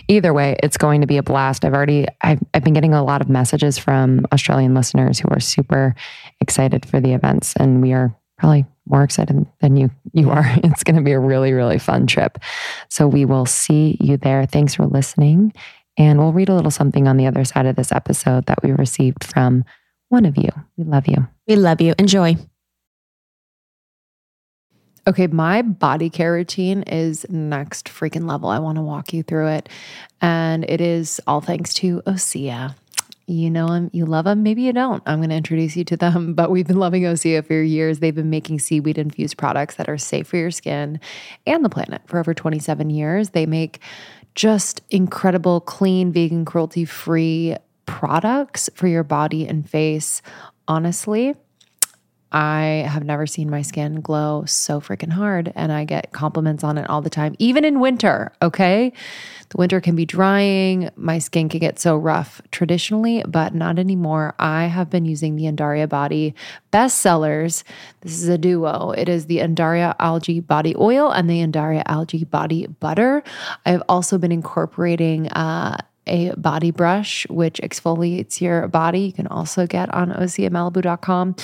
[0.09, 1.65] either way, it's going to be a blast.
[1.65, 5.41] I've already I've, I've been getting a lot of messages from Australian listeners who are
[5.41, 5.95] super
[6.41, 10.47] excited for the events, and we are probably more excited than you you are.
[10.65, 12.39] It's going to be a really really fun trip.
[12.89, 14.47] So we will see you there.
[14.47, 15.53] Thanks for listening,
[15.97, 18.73] and we'll read a little something on the other side of this episode that we
[18.73, 19.65] received from
[20.09, 20.51] one of you.
[20.77, 21.29] We love you.
[21.47, 21.95] We love you.
[21.99, 22.37] Enjoy.
[25.07, 28.51] Okay, my body care routine is next freaking level.
[28.51, 29.69] I want to walk you through it.
[30.21, 32.75] And it is all thanks to Osea.
[33.27, 35.03] You know them, you love them, maybe you don't.
[35.07, 38.01] I'm going to introduce you to them, but we've been loving Osea for years.
[38.01, 41.01] They've been making seaweed infused products that are safe for your skin
[41.47, 43.31] and the planet for over 27 years.
[43.31, 43.81] They make
[44.35, 50.23] just incredible, clean, vegan, cruelty free products for your body and face.
[50.69, 51.35] Honestly,
[52.33, 55.53] I have never seen my skin glow so freaking hard.
[55.55, 58.33] And I get compliments on it all the time, even in winter.
[58.41, 58.93] Okay.
[59.51, 60.91] The winter can be drying.
[60.95, 64.35] My skin can get so rough traditionally, but not anymore.
[64.39, 66.37] I have been using the Undaria Body
[66.73, 67.65] bestsellers.
[68.03, 68.93] This is a duo.
[68.93, 73.25] It is the Undaria Algae Body Oil and the Undaria Algae Body Butter.
[73.67, 79.01] I've also been incorporating uh, a body brush, which exfoliates your body.
[79.01, 81.37] You can also get on OseaMalibu.com.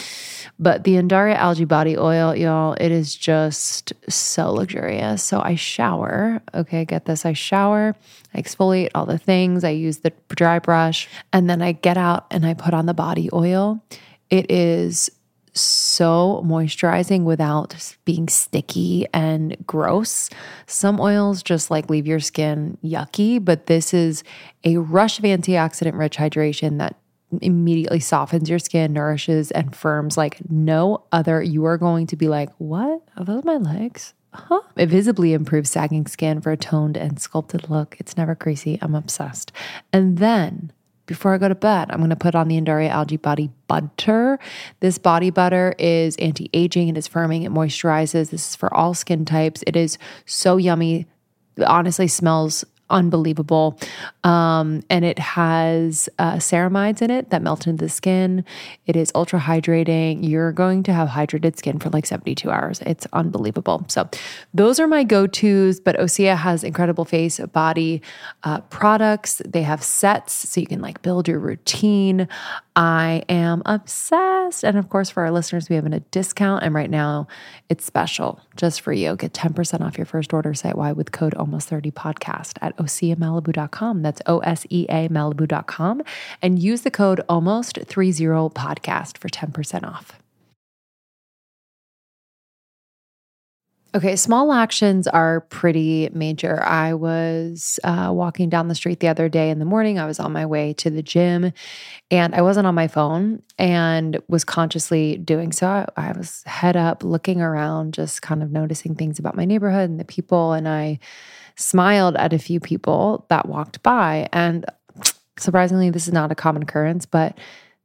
[0.58, 5.22] But the Undaria Algae Body Oil, y'all, it is just so luxurious.
[5.22, 6.40] So I shower.
[6.54, 7.26] Okay, get this.
[7.26, 7.94] I shower,
[8.34, 9.64] I exfoliate all the things.
[9.64, 12.94] I use the dry brush, and then I get out and I put on the
[12.94, 13.82] body oil.
[14.30, 15.10] It is
[15.58, 20.30] so moisturizing without being sticky and gross.
[20.66, 24.22] Some oils just like leave your skin yucky, but this is
[24.64, 26.96] a rush of antioxidant rich hydration that
[27.42, 31.42] immediately softens your skin, nourishes, and firms like no other.
[31.42, 33.02] You are going to be like, What?
[33.16, 34.14] Are those my legs?
[34.32, 34.60] Huh?
[34.76, 37.96] It visibly improves sagging skin for a toned and sculpted look.
[37.98, 38.78] It's never greasy.
[38.82, 39.50] I'm obsessed.
[39.92, 40.72] And then
[41.06, 44.38] before I go to bed, I'm going to put on the Undaria Algae Body Butter.
[44.80, 48.30] This body butter is anti aging, it is firming, it moisturizes.
[48.30, 49.62] This is for all skin types.
[49.66, 51.06] It is so yummy.
[51.56, 53.78] It honestly, smells unbelievable.
[54.24, 58.44] Um, and it has uh, ceramides in it that melt into the skin.
[58.86, 60.28] It is ultra hydrating.
[60.28, 62.80] You're going to have hydrated skin for like 72 hours.
[62.86, 63.84] It's unbelievable.
[63.88, 64.08] So,
[64.54, 65.80] those are my go tos.
[65.80, 68.02] But Osea has incredible face, body
[68.44, 69.42] uh, products.
[69.44, 72.28] They have sets so you can like build your routine.
[72.76, 74.62] I am obsessed.
[74.62, 76.62] And of course, for our listeners, we have a discount.
[76.62, 77.26] And right now,
[77.70, 79.16] it's special just for you.
[79.16, 84.02] Get 10% off your first order site wide with code almost 30 podcast at oseamalibu.com.
[84.02, 86.02] That's O S E A Malibu.com.
[86.42, 88.12] And use the code almost 30
[88.50, 90.20] podcast for 10% off.
[93.96, 96.62] Okay, small actions are pretty major.
[96.62, 99.98] I was uh, walking down the street the other day in the morning.
[99.98, 101.50] I was on my way to the gym
[102.10, 105.66] and I wasn't on my phone and was consciously doing so.
[105.66, 109.88] I, I was head up, looking around, just kind of noticing things about my neighborhood
[109.88, 110.52] and the people.
[110.52, 110.98] And I
[111.54, 114.28] smiled at a few people that walked by.
[114.30, 114.66] And
[115.38, 117.38] surprisingly, this is not a common occurrence, but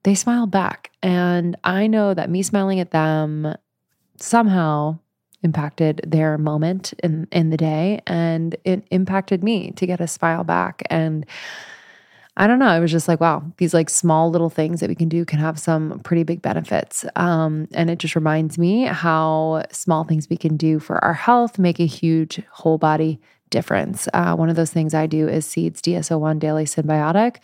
[0.03, 0.91] they smiled back.
[1.01, 3.55] And I know that me smiling at them
[4.17, 4.99] somehow
[5.43, 10.43] impacted their moment in in the day and it impacted me to get a smile
[10.43, 11.25] back and
[12.37, 12.73] I don't know.
[12.75, 15.39] It was just like, wow, these like small little things that we can do can
[15.39, 17.05] have some pretty big benefits.
[17.17, 21.59] Um, and it just reminds me how small things we can do for our health
[21.59, 23.19] make a huge whole body
[23.51, 24.07] difference.
[24.13, 27.37] Uh, one of those things I do is Seeds DS-01 Daily Synbiotic.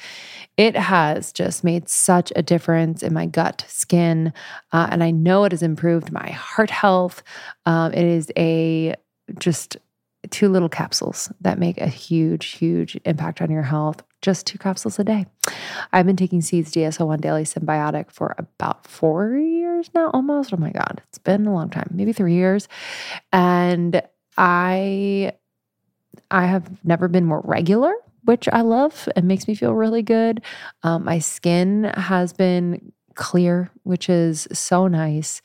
[0.57, 4.33] It has just made such a difference in my gut, skin,
[4.71, 7.21] uh, and I know it has improved my heart health.
[7.65, 8.95] Um, it is a
[9.37, 9.77] just
[10.31, 14.03] two little capsules that make a huge, huge impact on your health.
[14.21, 15.27] Just two capsules a day.
[15.93, 20.53] I've been taking Seeds DS-01 Daily Synbiotic for about four years now, almost.
[20.53, 22.67] Oh my God, it's been a long time, maybe three years.
[23.31, 24.01] And
[24.37, 25.33] I
[26.31, 27.93] I have never been more regular,
[28.25, 29.07] which I love.
[29.15, 30.41] It makes me feel really good.
[30.83, 35.41] Um, my skin has been clear, which is so nice.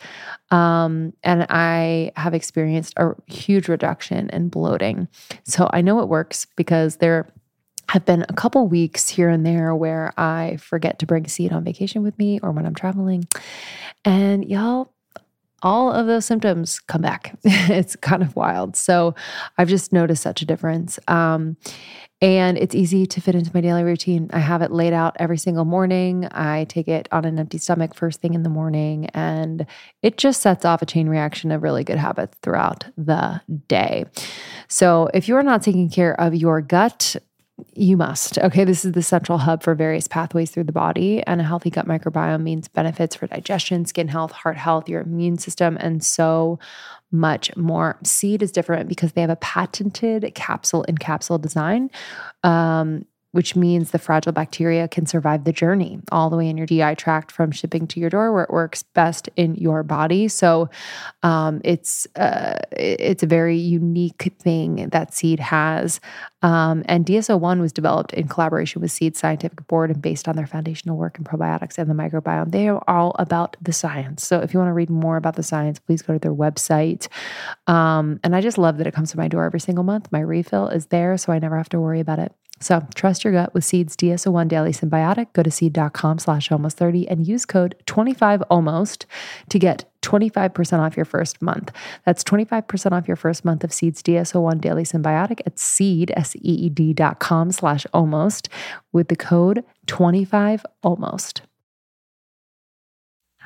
[0.51, 5.09] Um, and I have experienced a huge reduction in bloating.
[5.45, 7.33] So I know it works because there
[7.89, 11.65] have been a couple weeks here and there where I forget to bring seed on
[11.65, 13.27] vacation with me or when I'm traveling.
[14.05, 14.93] And y'all,
[15.63, 17.37] all of those symptoms come back.
[17.45, 18.77] it's kind of wild.
[18.77, 19.15] So
[19.59, 20.99] I've just noticed such a difference.
[21.09, 21.57] Um,
[22.23, 24.31] and it's easy to fit into my daily routine.
[24.33, 26.29] I have it laid out every single morning.
[26.31, 29.67] I take it on an empty stomach first thing in the morning, and
[30.03, 34.05] it just sets off a chain reaction of really good habits throughout the day.
[34.69, 37.17] So, if you're not taking care of your gut,
[37.75, 38.39] you must.
[38.39, 41.71] Okay, this is the central hub for various pathways through the body, and a healthy
[41.71, 46.59] gut microbiome means benefits for digestion, skin health, heart health, your immune system, and so
[47.11, 47.99] much more.
[48.05, 51.91] Seed is different because they have a patented capsule in capsule design.
[52.43, 56.67] Um, which means the fragile bacteria can survive the journey all the way in your
[56.67, 60.29] GI tract from shipping to your door, where it works best in your body.
[60.29, 60.71] So
[61.23, 66.01] um, it's uh, it's a very unique thing that Seed has.
[66.43, 70.47] Um, and DS-01 was developed in collaboration with Seed Scientific Board and based on their
[70.47, 72.51] foundational work in probiotics and the microbiome.
[72.51, 74.27] They are all about the science.
[74.27, 77.09] So if you want to read more about the science, please go to their website.
[77.67, 80.11] Um, and I just love that it comes to my door every single month.
[80.11, 82.35] My refill is there, so I never have to worry about it.
[82.63, 85.33] So trust your gut with Seeds DS-01 Daily Synbiotic.
[85.33, 89.07] Go to seed.com slash almost 30 and use code 25almost
[89.49, 91.73] to get 25% off your first month.
[92.07, 97.19] That's 25% off your first month of Seed's DS-01 Daily Synbiotic at seed, S-E-E-D dot
[97.19, 98.49] com slash almost
[98.93, 101.43] with the code 25 almost.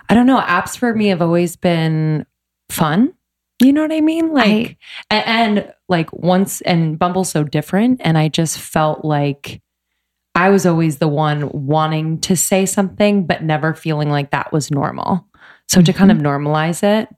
[0.09, 0.41] I don't know.
[0.41, 2.27] Apps for me have always been
[2.69, 3.13] fun.
[3.61, 4.33] You know what I mean?
[4.33, 4.77] Like,
[5.11, 8.01] I, and, and like once, and Bumble's so different.
[8.05, 9.63] And I just felt like
[10.35, 14.71] I was always the one wanting to say something, but never feeling like that was
[14.71, 15.27] normal.
[15.69, 15.85] So mm-hmm.
[15.85, 16.27] to kind of mm-hmm.
[16.27, 17.09] normalize it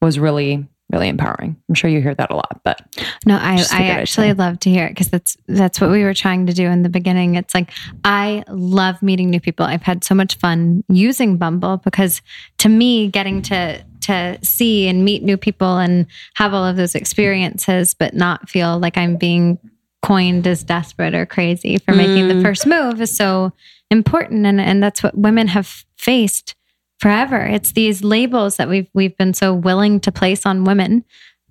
[0.00, 1.56] was really really empowering.
[1.68, 2.80] I'm sure you hear that a lot, but
[3.24, 4.44] no, I, I actually idea.
[4.44, 6.90] love to hear it because that's that's what we were trying to do in the
[6.90, 7.34] beginning.
[7.34, 7.70] It's like
[8.04, 9.64] I love meeting new people.
[9.64, 12.20] I've had so much fun using Bumble because
[12.58, 16.94] to me, getting to to see and meet new people and have all of those
[16.94, 19.58] experiences, but not feel like I'm being
[20.02, 22.36] coined as desperate or crazy for making mm.
[22.36, 23.52] the first move is so
[23.90, 24.46] important.
[24.46, 26.54] And and that's what women have faced
[26.98, 27.44] forever.
[27.44, 31.04] It's these labels that we've we've been so willing to place on women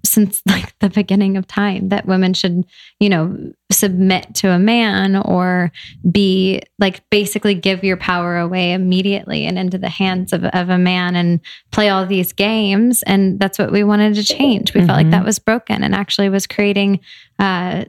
[0.06, 2.66] since like the beginning of time that women should,
[3.00, 3.38] you know,
[3.72, 5.72] submit to a man or
[6.10, 10.78] be like basically give your power away immediately and into the hands of, of a
[10.78, 11.40] man and
[11.72, 13.04] play all these games.
[13.04, 14.74] And that's what we wanted to change.
[14.74, 14.88] We mm-hmm.
[14.88, 15.26] felt like that mm-hmm.
[15.26, 17.00] was broken and actually was creating
[17.40, 17.86] uh,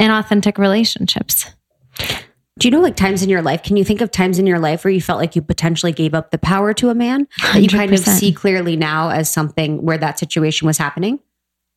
[0.00, 1.50] inauthentic relationships.
[2.60, 3.62] Do you know like times in your life?
[3.62, 6.12] Can you think of times in your life where you felt like you potentially gave
[6.12, 9.82] up the power to a man that you kind of see clearly now as something
[9.82, 11.20] where that situation was happening?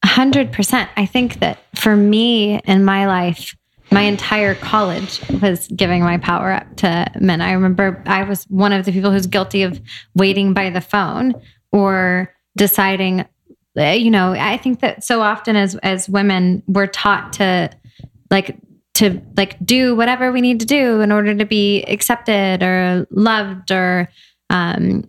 [0.06, 0.90] 100%.
[0.98, 3.56] I think that for me in my life,
[3.92, 7.40] my entire college was giving my power up to men.
[7.40, 9.80] I remember I was one of the people who's guilty of
[10.16, 11.34] waiting by the phone
[11.72, 13.24] or deciding
[13.78, 17.70] eh, you know, I think that so often as as women we're taught to
[18.30, 18.58] like
[18.96, 23.72] to like do whatever we need to do in order to be accepted or loved
[23.72, 24.10] or
[24.50, 25.04] um,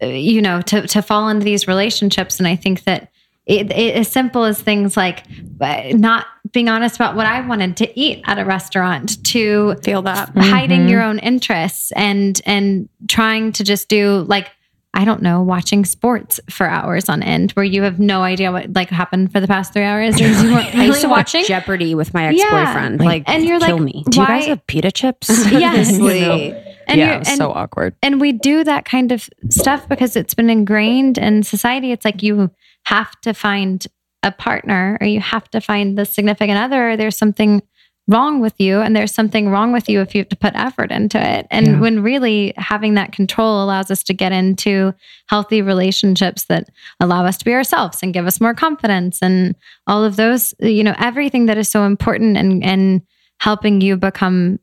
[0.00, 3.10] you know to to fall into these relationships and i think that
[3.46, 5.24] it, it, as simple as things like
[5.60, 10.02] uh, not being honest about what I wanted to eat at a restaurant to feel
[10.02, 10.88] that hiding mm-hmm.
[10.88, 14.50] your own interests and and trying to just do like
[14.94, 18.72] I don't know, watching sports for hours on end where you have no idea what
[18.72, 20.18] like happened for the past three hours.
[20.18, 23.00] You weren't really I used to watching watch Jeopardy with my ex boyfriend.
[23.00, 23.06] Yeah.
[23.06, 24.04] Like, and you're kill like, me.
[24.08, 25.28] Do you guys have pita chips?
[25.50, 25.92] yes.
[25.92, 26.62] you know?
[26.88, 27.96] And yeah, and, so awkward.
[28.02, 31.92] And we do that kind of stuff because it's been ingrained in society.
[31.92, 32.50] It's like you
[32.86, 33.86] have to find
[34.22, 36.92] a partner or you have to find the significant other.
[36.92, 37.62] Or there's something
[38.08, 40.90] wrong with you and there's something wrong with you if you have to put effort
[40.90, 41.46] into it.
[41.50, 41.80] And yeah.
[41.80, 44.94] when really having that control allows us to get into
[45.28, 49.54] healthy relationships that allow us to be ourselves and give us more confidence and
[49.86, 53.02] all of those you know everything that is so important and and
[53.40, 54.58] helping you become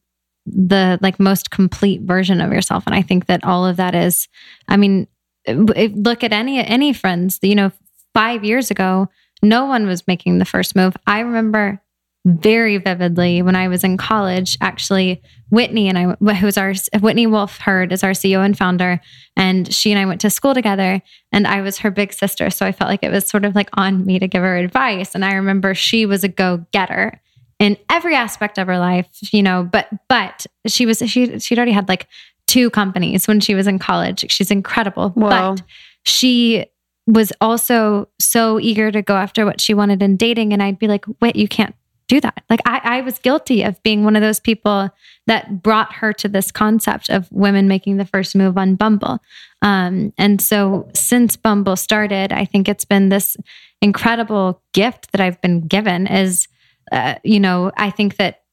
[0.48, 2.84] the like most complete version of yourself.
[2.88, 4.28] And i think that all of that is
[4.68, 5.08] i mean
[5.48, 7.72] look at any any friends you know
[8.16, 9.08] 5 years ago
[9.42, 10.96] no one was making the first move.
[11.06, 11.82] I remember
[12.26, 14.58] very vividly when I was in college.
[14.60, 19.00] Actually, Whitney and I, who's our Whitney Wolfe Herd, is our CEO and founder,
[19.38, 21.02] and she and I went to school together.
[21.32, 23.70] And I was her big sister, so I felt like it was sort of like
[23.74, 25.14] on me to give her advice.
[25.14, 27.22] And I remember she was a go getter
[27.60, 29.64] in every aspect of her life, you know.
[29.64, 32.08] But but she was she she'd already had like
[32.48, 34.32] two companies when she was in college.
[34.32, 35.30] She's incredible, Whoa.
[35.30, 35.62] but
[36.06, 36.66] she
[37.08, 40.54] was also so eager to go after what she wanted in dating.
[40.54, 41.76] And I'd be like, wait, you can't
[42.08, 42.44] do that.
[42.50, 44.90] Like I, I was guilty of being one of those people
[45.28, 49.20] that brought her to this concept of women making the first move on Bumble.
[49.62, 53.38] Um, and so since Bumble started, I think it's been this
[53.82, 56.48] incredible gift that I've been given is,
[56.92, 58.44] uh, you know, I think that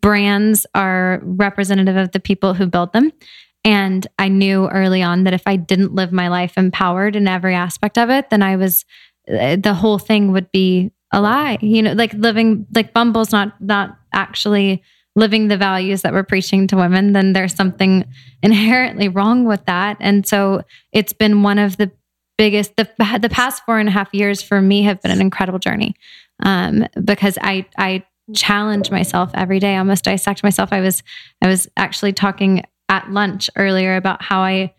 [0.00, 3.12] brands are representative of the people who build them.
[3.64, 7.54] And I knew early on that if I didn't live my life empowered in every
[7.54, 8.84] aspect of it, then I was,
[9.28, 11.58] uh, the whole thing would be a lie.
[11.60, 14.82] You know, like living like Bumble's not not actually
[15.14, 18.04] living the values that we're preaching to women, then there's something
[18.42, 19.96] inherently wrong with that.
[20.00, 21.90] And so it's been one of the
[22.38, 22.88] biggest the
[23.20, 25.94] the past four and a half years for me have been an incredible journey.
[26.42, 30.72] Um, because I I challenge myself every day, I almost dissect myself.
[30.72, 31.02] I was
[31.42, 34.74] I was actually talking at lunch earlier about how I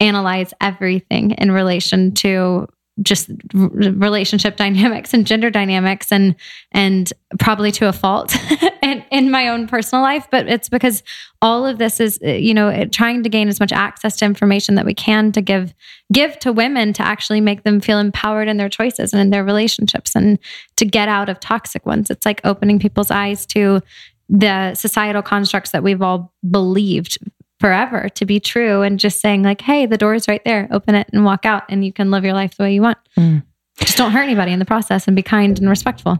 [0.00, 2.68] analyze everything in relation to
[3.02, 6.34] just relationship dynamics and gender dynamics and
[6.72, 8.34] and probably to a fault
[8.82, 11.02] in, in my own personal life but it's because
[11.40, 14.24] all of this is uh, you know uh, trying to gain as much access to
[14.24, 15.74] information that we can to give
[16.12, 19.44] give to women to actually make them feel empowered in their choices and in their
[19.44, 20.38] relationships and
[20.76, 22.10] to get out of toxic ones.
[22.10, 23.80] It's like opening people's eyes to
[24.28, 27.18] the societal constructs that we've all believed
[27.60, 30.94] forever to be true and just saying like, hey, the door is right there, open
[30.94, 32.98] it and walk out and you can live your life the way you want.
[33.16, 33.42] Mm.
[33.78, 36.18] Just don't hurt anybody in the process and be kind and respectful.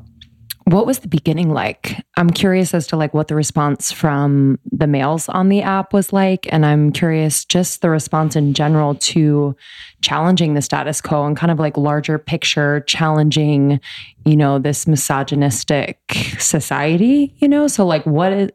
[0.64, 2.04] What was the beginning like?
[2.18, 6.12] I'm curious as to like what the response from the males on the app was
[6.12, 9.56] like and I'm curious just the response in general to
[10.02, 13.80] challenging the status quo and kind of like larger picture challenging,
[14.26, 15.98] you know, this misogynistic
[16.38, 17.66] society, you know?
[17.66, 18.50] So like what is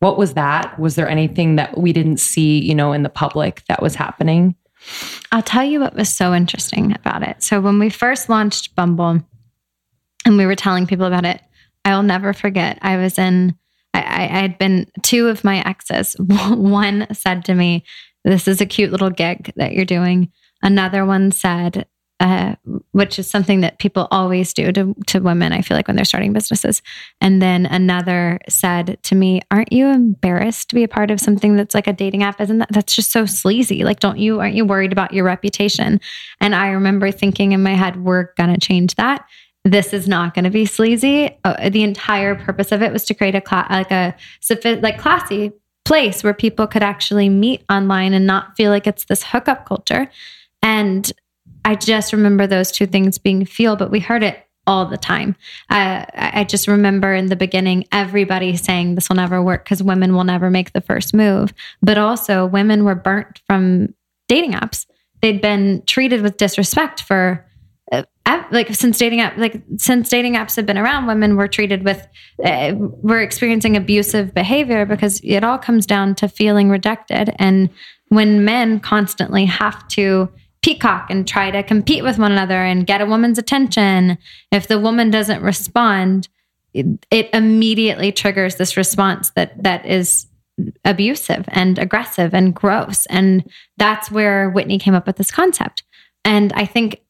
[0.00, 0.78] what was that?
[0.78, 4.54] Was there anything that we didn't see, you know, in the public that was happening?
[5.32, 7.42] I'll tell you what was so interesting about it.
[7.42, 9.20] So when we first launched Bumble
[10.24, 11.40] and we were telling people about it,
[11.84, 12.78] I'll never forget.
[12.82, 13.56] I was in,
[13.92, 16.14] I, I had been two of my exes.
[16.18, 17.84] One said to me,
[18.24, 20.30] This is a cute little gig that you're doing.
[20.62, 21.86] Another one said,
[22.20, 22.56] uh,
[22.92, 26.04] which is something that people always do to, to women, I feel like, when they're
[26.04, 26.82] starting businesses.
[27.20, 31.56] And then another said to me, Aren't you embarrassed to be a part of something
[31.56, 32.40] that's like a dating app?
[32.40, 33.84] Isn't that that's just so sleazy?
[33.84, 36.00] Like, don't you, aren't you worried about your reputation?
[36.40, 39.24] And I remember thinking in my head, We're going to change that.
[39.64, 41.38] This is not going to be sleazy.
[41.44, 44.16] Uh, the entire purpose of it was to create a cla- like a
[44.80, 45.52] like classy
[45.84, 50.10] place where people could actually meet online and not feel like it's this hookup culture.
[50.62, 51.10] And
[51.64, 55.34] I just remember those two things being feel, but we heard it all the time.
[55.70, 60.14] Uh, I just remember in the beginning, everybody saying this will never work because women
[60.14, 61.54] will never make the first move.
[61.82, 63.94] But also, women were burnt from
[64.28, 64.86] dating apps.
[65.22, 67.46] They'd been treated with disrespect for
[67.90, 68.02] uh,
[68.50, 72.06] like since dating app like since dating apps have been around women were treated with
[72.44, 77.70] uh, we're experiencing abusive behavior because it all comes down to feeling rejected and
[78.08, 80.28] when men constantly have to
[80.62, 84.18] peacock and try to compete with one another and get a woman's attention.
[84.50, 86.28] If the woman doesn't respond,
[86.74, 90.26] it, it immediately triggers this response that that is
[90.84, 93.06] abusive and aggressive and gross.
[93.06, 95.84] And that's where Whitney came up with this concept.
[96.24, 97.02] And I think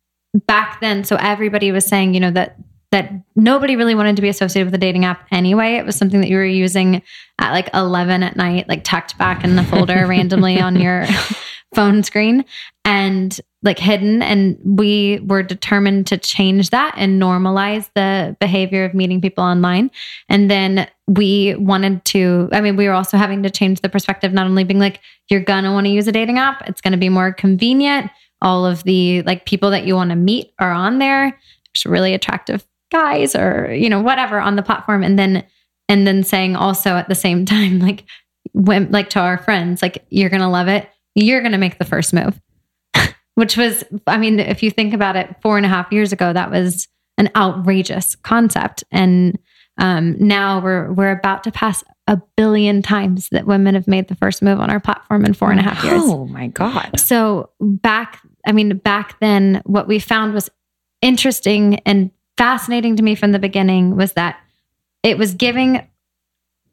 [0.46, 2.56] back then, so everybody was saying, you know, that
[2.90, 5.74] that nobody really wanted to be associated with a dating app anyway.
[5.74, 7.02] It was something that you were using
[7.38, 11.04] at like 11 at night, like tucked back in the folder randomly on your
[11.74, 12.44] phone screen
[12.84, 14.22] and like hidden.
[14.22, 19.90] And we were determined to change that and normalize the behavior of meeting people online.
[20.28, 24.32] And then we wanted to, I mean, we were also having to change the perspective,
[24.32, 26.92] not only being like, you're going to want to use a dating app, it's going
[26.92, 28.10] to be more convenient.
[28.40, 31.36] All of the like people that you want to meet are on there.
[31.74, 35.02] There's really attractive guys or, you know, whatever on the platform.
[35.02, 35.44] And then,
[35.88, 38.04] and then saying also at the same time, like,
[38.52, 40.88] when, like to our friends, like, you're to love it
[41.24, 42.40] you're going to make the first move.
[43.34, 46.32] Which was, I mean, if you think about it, four and a half years ago,
[46.32, 46.88] that was
[47.18, 48.84] an outrageous concept.
[48.90, 49.38] And
[49.78, 54.16] um, now we're we're about to pass a billion times that women have made the
[54.16, 56.00] first move on our platform in four and a half years.
[56.02, 56.98] Oh my God.
[56.98, 60.50] So back, I mean, back then, what we found was
[61.02, 64.40] interesting and fascinating to me from the beginning was that
[65.02, 65.86] it was giving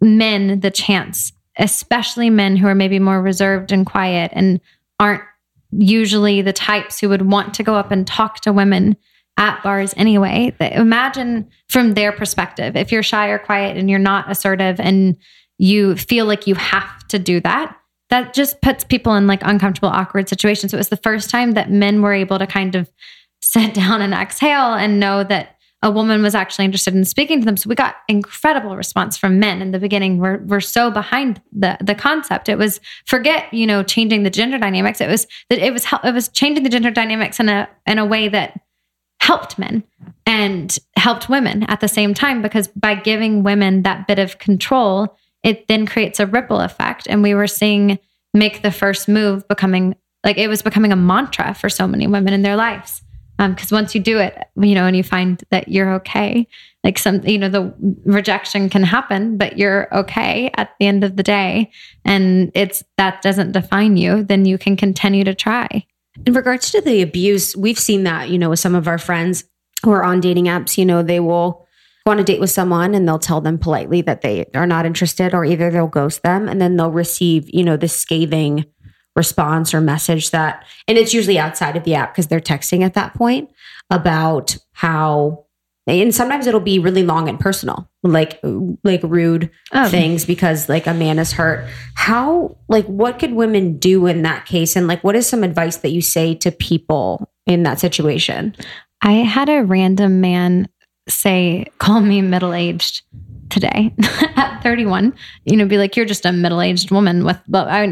[0.02, 4.60] men the chance especially men who are maybe more reserved and quiet and
[5.00, 5.24] aren't
[5.72, 8.96] usually the types who would want to go up and talk to women
[9.38, 10.54] at bars anyway.
[10.60, 15.18] Imagine from their perspective, if you're shy or quiet and you're not assertive and
[15.58, 17.76] you feel like you have to do that,
[18.10, 20.72] that just puts people in like uncomfortable, awkward situations.
[20.72, 22.90] So it was the first time that men were able to kind of
[23.42, 25.55] sit down and exhale and know that
[25.86, 27.56] a woman was actually interested in speaking to them.
[27.56, 30.18] So we got incredible response from men in the beginning.
[30.18, 32.50] We're, we're so behind the, the concept.
[32.50, 35.00] It was forget, you know, changing the gender dynamics.
[35.00, 38.06] It was that it was, it was changing the gender dynamics in a, in a
[38.06, 38.60] way that
[39.20, 39.84] helped men
[40.26, 45.16] and helped women at the same time, because by giving women that bit of control,
[45.44, 47.06] it then creates a ripple effect.
[47.08, 48.00] And we were seeing
[48.34, 52.34] make the first move becoming like it was becoming a mantra for so many women
[52.34, 53.04] in their lives
[53.38, 56.48] because um, once you do it you know and you find that you're okay
[56.86, 57.74] like some you know the
[58.06, 61.72] rejection can happen but you're okay at the end of the day.
[62.06, 65.86] And it's that doesn't define you then you can continue to try.
[66.26, 69.44] In regards to the abuse we've seen that you know with some of our friends
[69.84, 71.66] who are on dating apps you know they will
[72.06, 74.86] go on a date with someone and they'll tell them politely that they are not
[74.86, 78.64] interested or either they'll ghost them and then they'll receive you know this scathing
[79.16, 82.94] response or message that, and it's usually outside of the app because they're texting at
[82.96, 83.50] that point
[83.90, 85.46] about how,
[85.88, 88.40] and sometimes it'll be really long and personal, like
[88.84, 89.88] like rude oh.
[89.90, 91.68] things because like a man is hurt.
[91.94, 95.78] How like what could women do in that case, and like what is some advice
[95.78, 98.56] that you say to people in that situation?
[99.02, 100.68] I had a random man
[101.08, 103.04] say, "Call me middle aged."
[103.50, 103.94] today
[104.36, 105.14] at 31
[105.46, 107.84] you know be like you're just a middle-aged woman with but I,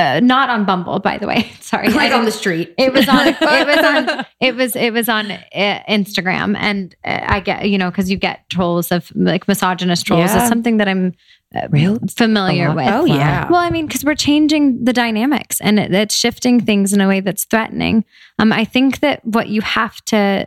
[0.00, 1.52] uh, not on Bumble, by the way.
[1.60, 2.74] Sorry, like on the street.
[2.78, 3.28] It was on.
[3.28, 4.26] it was on.
[4.40, 4.74] It was.
[4.74, 8.90] It was on uh, Instagram, and uh, I get you know because you get trolls
[8.90, 10.30] of like misogynist trolls.
[10.30, 10.40] Yeah.
[10.40, 11.14] It's something that I'm
[11.54, 11.98] uh, Real?
[12.08, 12.88] familiar with.
[12.88, 13.48] Oh yeah.
[13.50, 17.08] Well, I mean, because we're changing the dynamics and it, it's shifting things in a
[17.08, 18.04] way that's threatening.
[18.38, 20.46] Um, I think that what you have to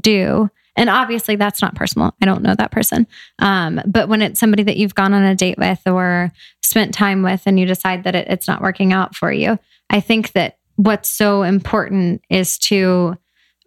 [0.00, 2.14] do and obviously, that's not personal.
[2.22, 3.08] I don't know that person.
[3.40, 6.30] Um, but when it's somebody that you've gone on a date with or
[6.62, 9.58] spent time with and you decide that it, it's not working out for you,
[9.90, 13.16] I think that what's so important is to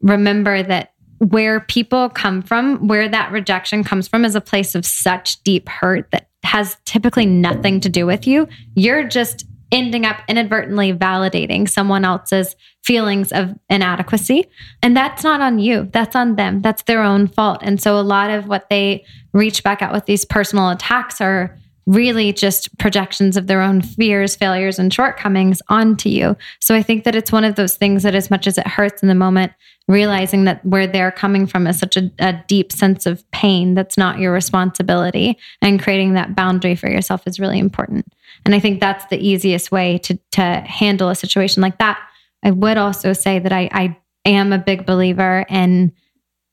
[0.01, 4.85] remember that where people come from, where that rejection comes from, is a place of
[4.85, 8.47] such deep hurt that has typically nothing to do with you.
[8.73, 14.45] You're just ending up inadvertently validating someone else's feelings of inadequacy.
[14.81, 16.61] And that's not on you, that's on them.
[16.61, 17.59] That's their own fault.
[17.61, 21.57] And so a lot of what they reach back out with these personal attacks are
[21.85, 26.37] really just projections of their own fears, failures, and shortcomings onto you.
[26.59, 29.01] So I think that it's one of those things that, as much as it hurts
[29.01, 29.51] in the moment,
[29.87, 33.97] realizing that where they're coming from is such a, a, deep sense of pain that's
[33.97, 38.05] not your responsibility and creating that boundary for yourself is really important.
[38.45, 41.99] And I think that's the easiest way to, to handle a situation like that.
[42.43, 45.91] I would also say that I, I am a big believer in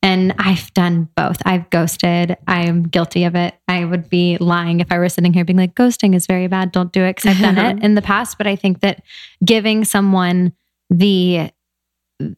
[0.09, 1.37] and I've done both.
[1.45, 2.39] I've ghosted.
[2.47, 3.55] I'm guilty of it.
[3.69, 6.73] I would be lying if I were sitting here being like, ghosting is very bad.
[6.73, 8.39] Don't do it because I've done it in the past.
[8.39, 9.03] But I think that
[9.45, 10.55] giving someone
[10.89, 11.51] the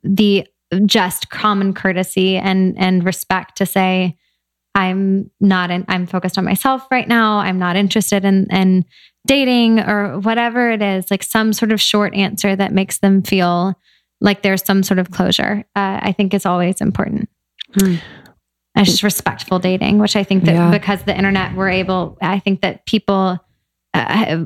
[0.03, 0.49] the
[0.85, 4.17] just common courtesy and and respect to say,
[4.75, 7.39] I'm not in, I'm focused on myself right now.
[7.39, 8.85] I'm not interested in in
[9.29, 13.79] dating or whatever it is, like some sort of short answer that makes them feel
[14.21, 15.65] like there's some sort of closure.
[15.77, 17.29] Uh, I think is always important.
[17.79, 18.01] Mm.
[18.75, 20.71] And just respectful dating, which I think that yeah.
[20.71, 23.39] because the internet, we're able, I think that people
[23.93, 24.37] uh,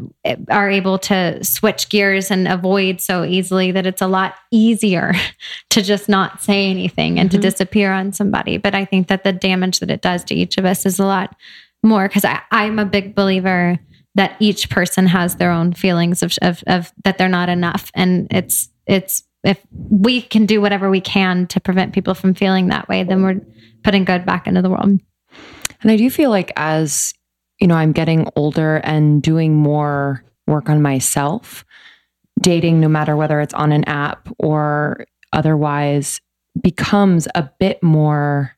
[0.51, 5.13] are able to switch gears and avoid so easily that it's a lot easier
[5.71, 7.41] to just not say anything and mm-hmm.
[7.41, 8.57] to disappear on somebody.
[8.57, 11.05] But I think that the damage that it does to each of us is a
[11.05, 11.37] lot
[11.83, 13.79] more because I'm a big believer
[14.15, 17.91] that each person has their own feelings of, of, of that they're not enough.
[17.95, 22.69] And it's, it's, if we can do whatever we can to prevent people from feeling
[22.69, 23.41] that way, then we're
[23.83, 24.99] putting good back into the world.
[25.83, 27.13] And I do feel like as,
[27.61, 31.65] you know, I'm getting older and doing more work on myself,
[32.41, 36.21] dating, no matter whether it's on an app or otherwise,
[36.61, 38.57] becomes a bit more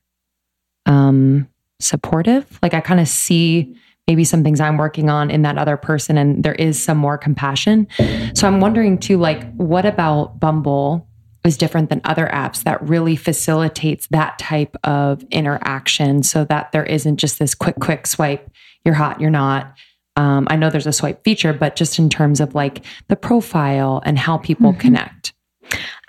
[0.85, 1.47] um,
[1.79, 2.59] supportive.
[2.61, 3.75] Like I kind of see
[4.07, 7.17] maybe some things I'm working on in that other person and there is some more
[7.17, 7.87] compassion.
[8.33, 11.07] So I'm wondering too, like, what about Bumble
[11.43, 16.83] is different than other apps that really facilitates that type of interaction so that there
[16.83, 18.49] isn't just this quick, quick swipe,
[18.85, 19.73] you're hot, you're not.
[20.15, 24.01] Um, I know there's a swipe feature, but just in terms of like the profile
[24.05, 24.81] and how people mm-hmm.
[24.81, 25.33] connect.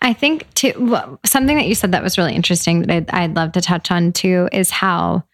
[0.00, 3.36] I think too, well, something that you said that was really interesting that I'd, I'd
[3.36, 5.24] love to touch on too is how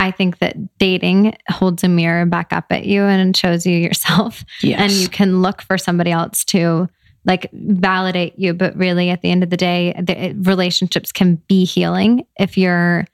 [0.00, 4.44] I think that dating holds a mirror back up at you and shows you yourself.
[4.62, 4.80] Yes.
[4.80, 6.88] And you can look for somebody else to
[7.26, 8.54] like validate you.
[8.54, 12.56] But really, at the end of the day, the eh, relationships can be healing if
[12.56, 13.04] you're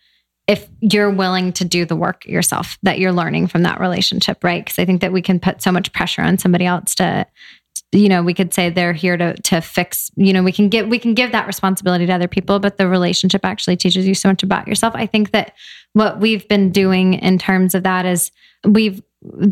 [0.47, 4.64] if you're willing to do the work yourself that you're learning from that relationship, right?
[4.64, 7.26] Because I think that we can put so much pressure on somebody else to
[7.93, 10.89] you know we could say they're here to to fix you know we can give
[10.89, 14.29] we can give that responsibility to other people but the relationship actually teaches you so
[14.29, 14.95] much about yourself.
[14.97, 15.53] I think that
[15.93, 18.31] what we've been doing in terms of that is
[18.64, 19.03] we've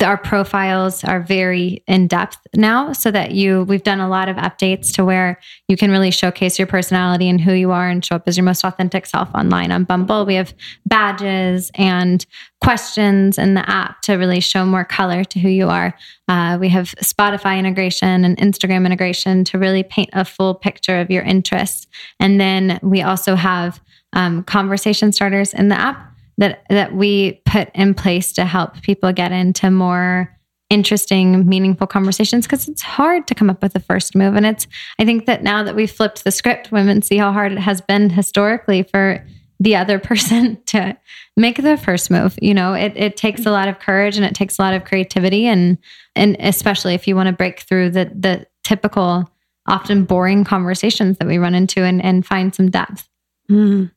[0.02, 4.36] our profiles are very in depth now so that you we've done a lot of
[4.36, 8.16] updates to where you can really showcase your personality and who you are and show
[8.16, 10.24] up as your most authentic self online on bumble.
[10.26, 10.54] We have
[10.86, 12.24] badges and
[12.62, 15.94] questions in the app to really show more color to who you are.
[16.28, 21.10] Uh, we have spotify integration and instagram integration to really paint a full picture of
[21.10, 21.86] your interests.
[22.18, 23.80] And then we also have
[24.14, 29.12] um, conversation starters in the app that that we put in place to help people
[29.12, 30.30] get into more
[30.70, 34.34] interesting meaningful conversations because it's hard to come up with the first move.
[34.34, 34.66] And it's
[34.98, 37.80] i think that now that we've flipped the script women see how hard it has
[37.80, 39.24] been historically for
[39.60, 40.96] the other person to
[41.36, 42.38] make the first move.
[42.40, 44.84] You know it, it takes a lot of courage and it takes a lot of
[44.84, 45.46] creativity.
[45.46, 45.78] And
[46.16, 49.30] and especially if you want to break through the the typical
[49.66, 53.08] often boring conversations that we run into and, and find some depth.
[53.50, 53.90] Mm.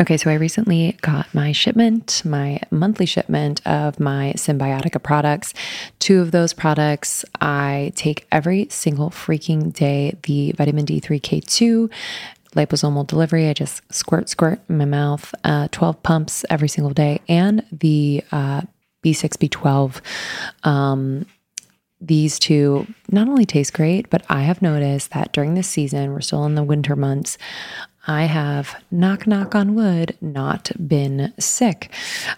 [0.00, 5.54] Okay, so I recently got my shipment, my monthly shipment of my Cymbiotika products.
[5.98, 11.90] Two of those products I take every single freaking day the vitamin D3 K2
[12.54, 13.48] liposomal delivery.
[13.48, 18.22] I just squirt, squirt in my mouth, uh, 12 pumps every single day, and the
[18.30, 18.62] uh,
[19.04, 20.00] B6, B12
[20.62, 21.26] um,
[22.00, 26.20] these two not only taste great, but I have noticed that during this season, we're
[26.20, 27.38] still in the winter months,
[28.08, 31.92] I have, knock, knock on wood, not been sick.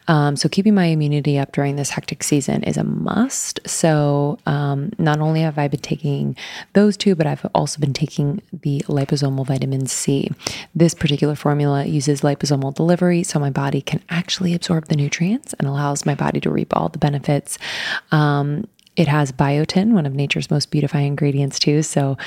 [0.08, 3.60] Um, so, keeping my immunity up during this hectic season is a must.
[3.66, 6.34] So, um, not only have I been taking
[6.72, 10.32] those two, but I've also been taking the liposomal vitamin C.
[10.74, 15.68] This particular formula uses liposomal delivery, so my body can actually absorb the nutrients and
[15.68, 17.58] allows my body to reap all the benefits.
[18.10, 18.66] Um,
[18.96, 21.82] it has biotin, one of nature's most beautifying ingredients, too.
[21.84, 22.18] So,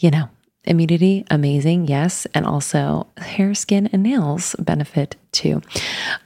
[0.00, 0.28] you know,
[0.64, 2.26] immunity, amazing, yes.
[2.34, 5.62] And also hair, skin, and nails benefit too.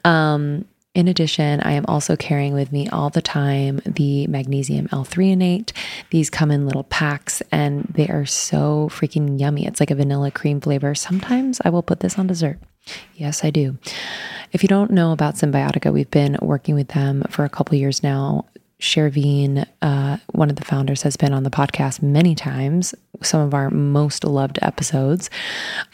[0.04, 0.64] Um,
[0.94, 5.72] in addition, I am also carrying with me all the time the magnesium L-threonate.
[6.10, 9.66] These come in little packs and they are so freaking yummy.
[9.66, 10.94] It's like a vanilla cream flavor.
[10.94, 12.58] Sometimes I will put this on dessert.
[13.16, 13.76] Yes, I do.
[14.52, 18.04] If you don't know about Cymbiotika, we've been working with them for a couple years
[18.04, 18.44] now.
[18.80, 23.54] Shervin, uh, one of the founders, has been on the podcast many times, some of
[23.54, 25.30] our most loved episodes.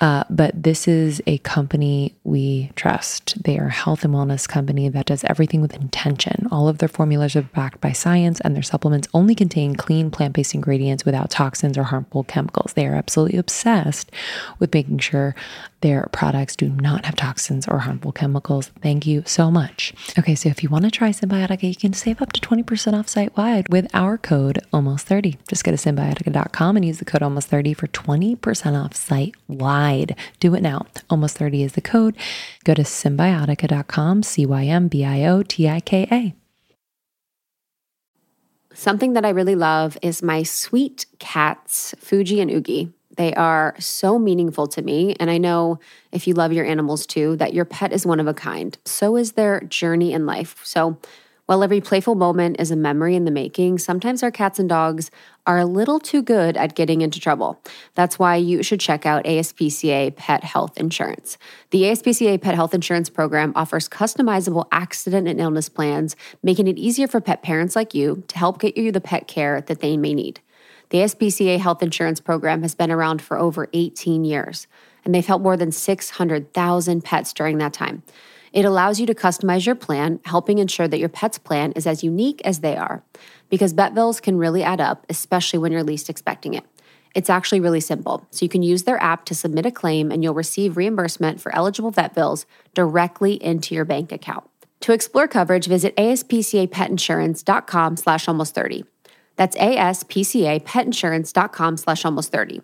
[0.01, 3.43] Uh, but this is a company we trust.
[3.43, 6.47] They are a health and wellness company that does everything with intention.
[6.51, 10.35] All of their formulas are backed by science, and their supplements only contain clean plant
[10.35, 12.73] based ingredients without toxins or harmful chemicals.
[12.75, 14.11] They are absolutely obsessed
[14.59, 15.35] with making sure
[15.81, 18.71] their products do not have toxins or harmful chemicals.
[18.83, 19.95] Thank you so much.
[20.19, 23.09] Okay, so if you want to try Cymbiotika, you can save up to 20% off
[23.09, 25.39] site wide with our code almost30.
[25.49, 30.17] Just go to cymbiotika.com and use the code almost30 for 20% off site wide.
[30.39, 30.87] Do it now.
[31.09, 32.17] Almost 30 is the code.
[32.65, 36.35] Go to cymbiotika.com, C Y M B I O T I K A.
[38.73, 42.93] Something that I really love is my sweet cats, Fuji and Oogie.
[43.17, 45.15] They are so meaningful to me.
[45.21, 45.81] And I know
[46.13, 48.79] if you love your animals too, that your pet is one of a kind.
[48.87, 50.61] So is their journey in life.
[50.65, 50.99] So
[51.51, 55.11] while every playful moment is a memory in the making, sometimes our cats and dogs
[55.49, 57.61] are a little too good at getting into trouble.
[57.97, 61.39] That's why you should check out ASPCA Pet Health Insurance.
[61.71, 67.09] The ASPCA Pet Health Insurance Program offers customizable accident and illness plans, making it easier
[67.09, 70.15] for pet parents like you to help get you the pet care that they may
[70.15, 70.39] need.
[70.91, 74.69] The ASPCA Health Insurance Program has been around for over 18 years,
[75.05, 78.05] and they've helped more than 600,000 pets during that time.
[78.53, 82.03] It allows you to customize your plan, helping ensure that your pet's plan is as
[82.03, 83.03] unique as they are.
[83.49, 86.65] Because vet bills can really add up, especially when you're least expecting it.
[87.15, 88.27] It's actually really simple.
[88.31, 91.55] So you can use their app to submit a claim and you'll receive reimbursement for
[91.55, 94.45] eligible vet bills directly into your bank account.
[94.81, 98.85] To explore coverage, visit aspcapetinsurance.com slash almost 30.
[99.37, 102.63] That's aspcapetinsurance.com slash almost 30.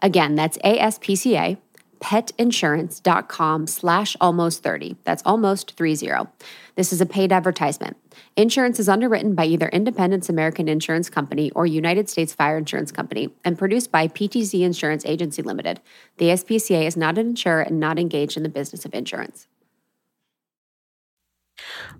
[0.00, 1.58] Again, that's ASPCA
[2.00, 4.96] petinsurance.com slash almost 30.
[5.04, 6.28] That's almost 30.
[6.76, 7.96] This is a paid advertisement.
[8.36, 13.30] Insurance is underwritten by either Independence American Insurance Company or United States Fire Insurance Company
[13.44, 15.80] and produced by PTZ Insurance Agency Limited.
[16.18, 19.48] The SPCA is not an insurer and not engaged in the business of insurance.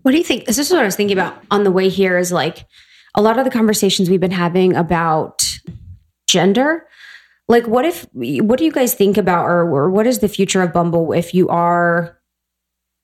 [0.03, 0.44] What do you think?
[0.46, 2.66] This is what I was thinking about on the way here is like
[3.14, 5.59] a lot of the conversations we've been having about
[6.28, 6.86] gender
[7.49, 10.62] like what if what do you guys think about or, or what is the future
[10.62, 12.18] of bumble if you are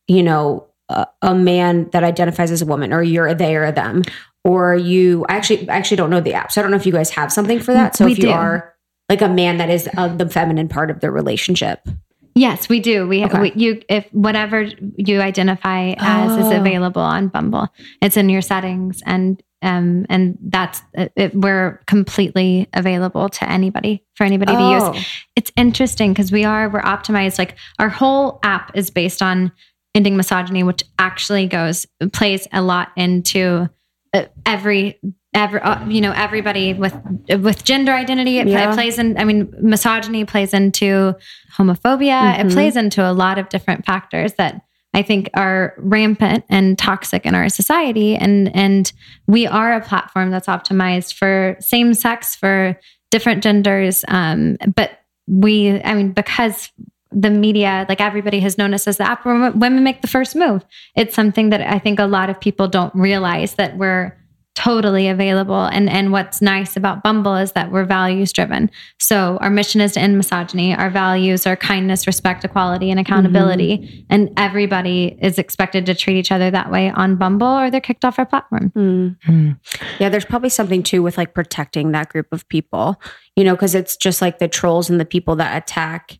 [0.06, 3.64] you know a, a man that identifies as a woman or you're a they or
[3.64, 4.02] a them
[4.44, 6.86] or you I actually I actually don't know the app so i don't know if
[6.86, 8.30] you guys have something for that so we if you do.
[8.30, 8.74] are
[9.08, 11.88] like a man that is uh, the feminine part of the relationship
[12.36, 13.06] Yes, we do.
[13.06, 13.40] We, okay.
[13.40, 14.62] we, you if whatever
[14.96, 16.40] you identify as oh.
[16.50, 17.68] is available on Bumble.
[18.02, 24.24] It's in your settings and um, and that's it, we're completely available to anybody for
[24.24, 24.92] anybody oh.
[24.92, 25.06] to use.
[25.34, 27.38] It's interesting because we are we're optimized.
[27.38, 29.50] Like our whole app is based on
[29.94, 33.68] ending misogyny, which actually goes plays a lot into
[34.12, 35.00] uh, every
[35.32, 36.94] every uh, you know everybody with
[37.40, 38.72] with gender identity it, yeah.
[38.72, 41.12] plays in i mean misogyny plays into
[41.56, 42.46] homophobia mm-hmm.
[42.46, 44.62] it plays into a lot of different factors that
[44.94, 48.16] I think are rampant and toxic in our society.
[48.16, 48.90] And, and
[49.26, 52.78] we are a platform that's optimized for same sex, for
[53.10, 54.04] different genders.
[54.08, 56.70] Um, but we, I mean, because
[57.10, 60.34] the media, like everybody has known us as the app where women make the first
[60.34, 60.64] move.
[60.96, 64.16] It's something that I think a lot of people don't realize that we're
[64.54, 65.64] totally available.
[65.64, 68.70] And and what's nice about Bumble is that we're values driven.
[69.00, 70.74] So our mission is to end misogyny.
[70.74, 73.78] Our values are kindness, respect, equality, and accountability.
[73.78, 74.00] Mm-hmm.
[74.10, 78.04] And everybody is expected to treat each other that way on Bumble or they're kicked
[78.04, 78.72] off our platform.
[78.76, 79.50] Mm-hmm.
[79.98, 83.00] Yeah, there's probably something too with like protecting that group of people,
[83.36, 86.18] you know, because it's just like the trolls and the people that attack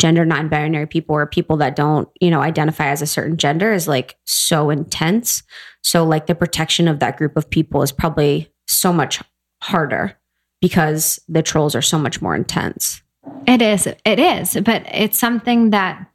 [0.00, 3.86] gender non-binary people or people that don't you know identify as a certain gender is
[3.86, 5.42] like so intense
[5.82, 9.22] so like the protection of that group of people is probably so much
[9.62, 10.16] harder
[10.60, 13.02] because the trolls are so much more intense.
[13.46, 13.86] It is.
[13.86, 14.56] It is.
[14.64, 16.06] But it's something that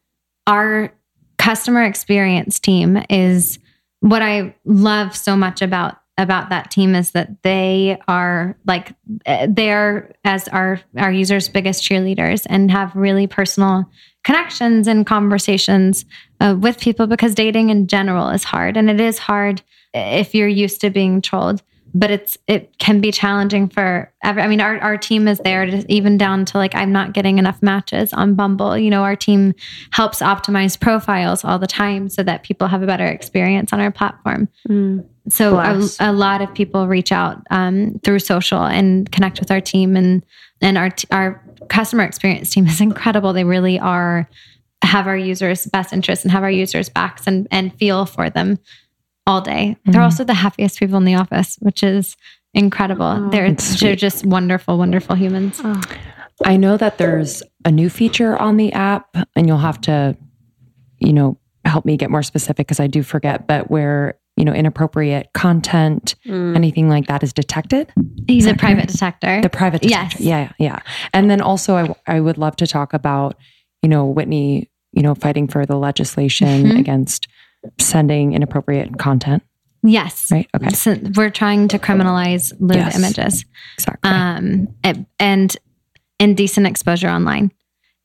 [0.48, 0.94] our
[1.38, 3.60] customer experience team is
[4.00, 8.96] what I love so much about about that team is that they are like
[9.26, 13.90] eh, they are as our our users biggest cheerleaders and have really personal
[14.26, 16.04] connections and conversations
[16.42, 19.62] uh, with people because dating in general is hard and it is hard
[19.94, 21.62] if you're used to being trolled
[21.96, 25.66] but it's it can be challenging for every, I mean our, our team is there
[25.66, 28.78] to even down to like I'm not getting enough matches on Bumble.
[28.78, 29.54] You know, our team
[29.92, 33.92] helps optimize profiles all the time so that people have a better experience on our
[33.92, 34.50] platform.
[34.68, 35.06] Mm.
[35.30, 39.62] So a, a, lot of people reach out um, through social and connect with our
[39.62, 40.24] team and
[40.62, 43.34] and our our customer experience team is incredible.
[43.34, 44.30] They really are
[44.82, 48.60] have our users' best interests and have our users' backs and and feel for them
[49.28, 49.76] all day.
[49.80, 49.92] Mm-hmm.
[49.92, 52.16] They're also the happiest people in the office, which is
[52.54, 53.06] incredible.
[53.06, 55.60] Oh, they're they're just wonderful, wonderful humans.
[55.64, 55.82] Oh.
[56.44, 60.18] I know that there's a new feature on the app, and you'll have to,
[61.00, 63.48] you know, help me get more specific because I do forget.
[63.48, 66.56] But where you know inappropriate content, mm.
[66.56, 67.92] anything like that is detected.
[68.28, 69.42] He's a private detector.
[69.42, 70.18] The private detector.
[70.18, 70.22] Yes.
[70.22, 70.80] Yeah, yeah.
[71.14, 73.38] And then also, I I would love to talk about
[73.82, 76.78] you know Whitney, you know, fighting for the legislation mm-hmm.
[76.78, 77.28] against
[77.80, 79.44] sending inappropriate content.
[79.84, 80.32] Yes.
[80.32, 80.50] Right.
[80.56, 80.70] Okay.
[80.70, 82.98] So we're trying to criminalize lewd yes.
[82.98, 83.46] images.
[83.78, 84.10] Exactly.
[84.10, 84.68] Um,
[85.20, 85.56] and
[86.20, 87.52] indecent exposure online.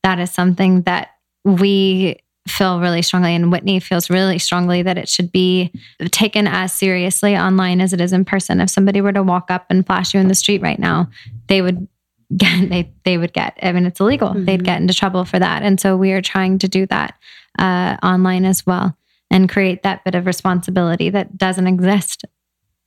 [0.03, 1.09] That is something that
[1.43, 2.17] we
[2.47, 5.71] feel really strongly, and Whitney feels really strongly that it should be
[6.11, 8.59] taken as seriously online as it is in person.
[8.59, 11.09] If somebody were to walk up and flash you in the street right now,
[11.47, 11.87] they would
[12.37, 13.57] get they they would get.
[13.61, 14.29] I mean, it's illegal.
[14.29, 14.45] Mm-hmm.
[14.45, 17.15] They'd get into trouble for that, and so we are trying to do that
[17.59, 18.97] uh, online as well
[19.29, 22.25] and create that bit of responsibility that doesn't exist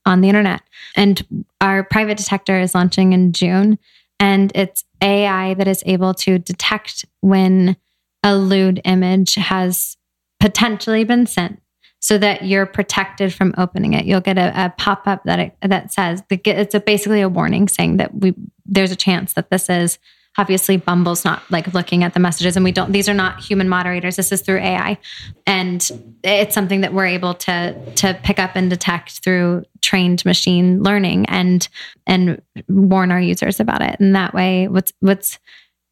[0.05, 0.61] on the internet.
[0.95, 3.79] And our private detector is launching in June,
[4.21, 7.77] and it's AI that is able to detect when
[8.25, 9.97] a lewd image has
[10.41, 11.61] potentially been sent
[12.01, 14.05] so that you're protected from opening it.
[14.05, 17.99] You'll get a, a pop up that that says it's a, basically a warning saying
[17.99, 18.35] that we
[18.67, 19.99] there's a chance that this is
[20.37, 23.69] obviously bumble's not like looking at the messages and we don't these are not human
[23.69, 24.17] moderators.
[24.17, 24.99] This is through ai
[25.47, 30.83] and it's something that we're able to to pick up and detect through trained machine
[30.83, 31.67] learning and
[32.07, 33.99] and warn our users about it.
[33.99, 35.39] And that way what's what's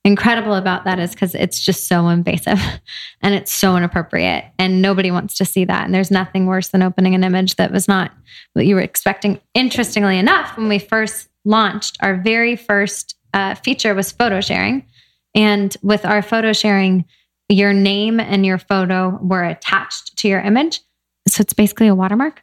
[0.05, 2.61] incredible about that is because it's just so invasive
[3.23, 6.83] and it's so inappropriate and nobody wants to see that and there's nothing worse than
[6.83, 8.11] opening an image that was not
[8.55, 13.95] what you were expecting interestingly enough when we first launched our very first uh, feature
[13.95, 14.85] was photo sharing.
[15.35, 17.05] And with our photo sharing,
[17.49, 20.81] your name and your photo were attached to your image.
[21.29, 22.43] So it's basically a watermark.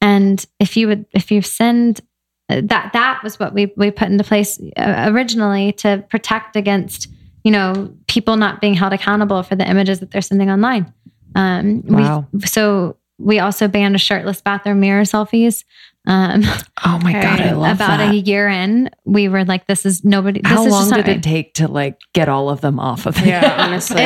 [0.00, 2.00] And if you would, if you send
[2.48, 7.08] that, that was what we, we put into place uh, originally to protect against,
[7.44, 10.92] you know, people not being held accountable for the images that they're sending online.
[11.34, 12.26] Um, wow.
[12.32, 15.64] We, so we also banned shirtless bathroom mirror selfies.
[16.08, 16.42] Um,
[16.86, 18.14] oh my god, I love about that.
[18.14, 21.18] a year in, we were like, "This is nobody." This How is long did right.
[21.18, 23.26] it take to like get all of them off of it?
[23.26, 23.96] Yeah, honestly,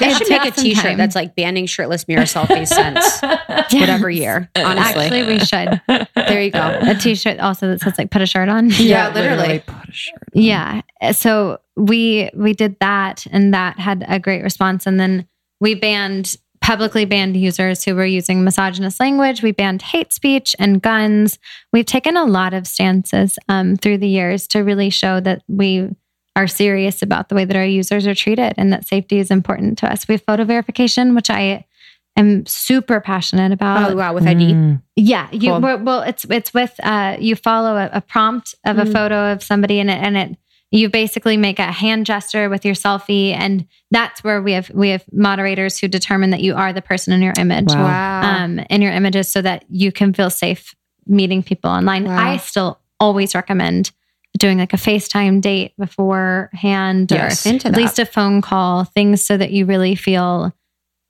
[0.00, 0.98] they should make a T-shirt time.
[0.98, 3.72] that's like banning shirtless mirror selfies since yes.
[3.72, 4.50] whatever year.
[4.56, 5.80] Honestly, actually, we should.
[6.16, 6.76] There you go.
[6.82, 9.36] A T-shirt also that says like "put a shirt on." Yeah, yeah literally.
[9.38, 9.58] literally.
[9.60, 10.18] put a shirt.
[10.34, 10.42] On.
[10.42, 10.80] Yeah,
[11.12, 15.28] so we we did that, and that had a great response, and then
[15.60, 16.34] we banned
[16.68, 19.42] publicly banned users who were using misogynist language.
[19.42, 21.38] We banned hate speech and guns.
[21.72, 25.88] We've taken a lot of stances um, through the years to really show that we
[26.36, 29.78] are serious about the way that our users are treated and that safety is important
[29.78, 30.06] to us.
[30.06, 31.64] We have photo verification, which I
[32.18, 33.92] am super passionate about.
[33.92, 34.52] Oh wow, with ID.
[34.52, 34.82] Mm.
[34.94, 35.60] Yeah, you cool.
[35.60, 38.82] well, it's it's with uh, you follow a, a prompt of mm.
[38.82, 40.36] a photo of somebody and it and it
[40.70, 44.90] you basically make a hand gesture with your selfie and that's where we have we
[44.90, 48.22] have moderators who determine that you are the person in your image wow.
[48.22, 50.74] um, in your images so that you can feel safe
[51.06, 52.04] meeting people online.
[52.04, 52.18] Wow.
[52.18, 53.92] i still always recommend
[54.36, 59.36] doing like a facetime date beforehand yes, or at least a phone call things so
[59.36, 60.52] that you really feel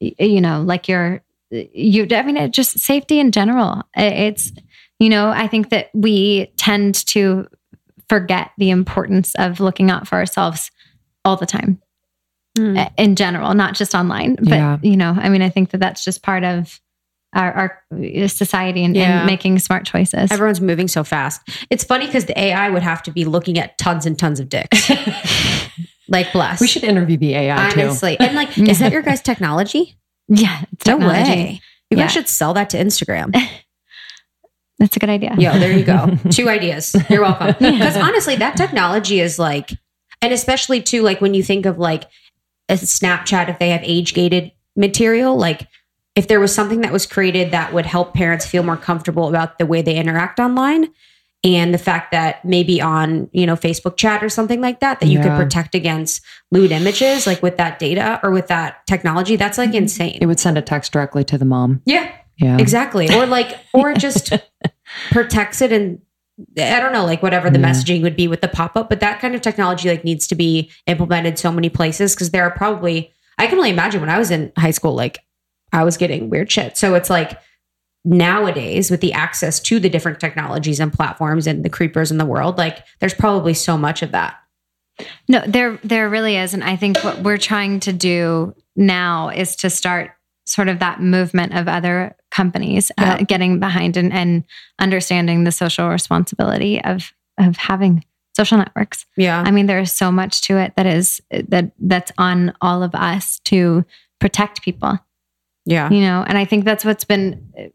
[0.00, 3.82] you know like you're you i mean it just safety in general.
[3.96, 4.52] It's
[4.98, 7.46] you know i think that we tend to
[8.09, 10.70] forget the importance of looking out for ourselves
[11.24, 11.80] all the time
[12.59, 12.92] mm.
[12.96, 14.36] in general, not just online.
[14.36, 14.78] But, yeah.
[14.82, 16.80] you know, I mean, I think that that's just part of
[17.34, 17.52] our,
[17.92, 19.18] our society and, yeah.
[19.18, 20.32] and, making smart choices.
[20.32, 21.42] Everyone's moving so fast.
[21.70, 24.48] It's funny because the AI would have to be looking at tons and tons of
[24.48, 24.90] dicks.
[26.09, 26.61] like, bless.
[26.61, 28.16] We should interview the AI Honestly.
[28.16, 28.24] too.
[28.24, 29.94] And like, is that your guys' technology?
[30.30, 30.64] Yeah.
[30.80, 31.06] Technology.
[31.06, 31.61] No way.
[31.88, 32.04] You yeah.
[32.04, 33.34] guys should sell that to Instagram.
[34.79, 35.35] That's a good idea.
[35.39, 36.16] Yeah, there you go.
[36.31, 36.95] Two ideas.
[37.11, 37.55] You're welcome.
[37.59, 39.70] Because honestly, that technology is like,
[40.22, 42.05] and especially too, like when you think of like
[42.68, 45.66] a Snapchat, if they have age gated material, like
[46.14, 49.59] if there was something that was created that would help parents feel more comfortable about
[49.59, 50.89] the way they interact online
[51.45, 55.07] and the fact that maybe on you know facebook chat or something like that that
[55.07, 55.22] you yeah.
[55.22, 56.20] could protect against
[56.51, 59.79] lewd images like with that data or with that technology that's like mm-hmm.
[59.79, 63.59] insane it would send a text directly to the mom yeah yeah exactly or like
[63.72, 64.32] or just
[65.11, 66.01] protects it and
[66.57, 67.70] I don't know, like whatever the yeah.
[67.70, 70.36] messaging would be with the pop up, but that kind of technology like needs to
[70.36, 74.18] be implemented so many places because there are probably I can only imagine when I
[74.18, 75.18] was in high school, like
[75.72, 76.76] I was getting weird shit.
[76.76, 77.41] So it's like
[78.05, 82.24] nowadays with the access to the different technologies and platforms and the creepers in the
[82.24, 84.36] world, like there's probably so much of that.
[85.28, 86.55] No, there there really is.
[86.55, 90.12] And I think what we're trying to do now is to start
[90.47, 94.45] sort of that movement of other companies uh, getting behind and, and
[94.79, 98.05] understanding the social responsibility of of having
[98.37, 99.07] social networks.
[99.16, 99.43] Yeah.
[99.45, 102.95] I mean, there is so much to it that is that that's on all of
[102.95, 103.85] us to
[104.20, 104.99] protect people.
[105.64, 105.91] Yeah.
[105.91, 107.72] You know, and I think that's what's been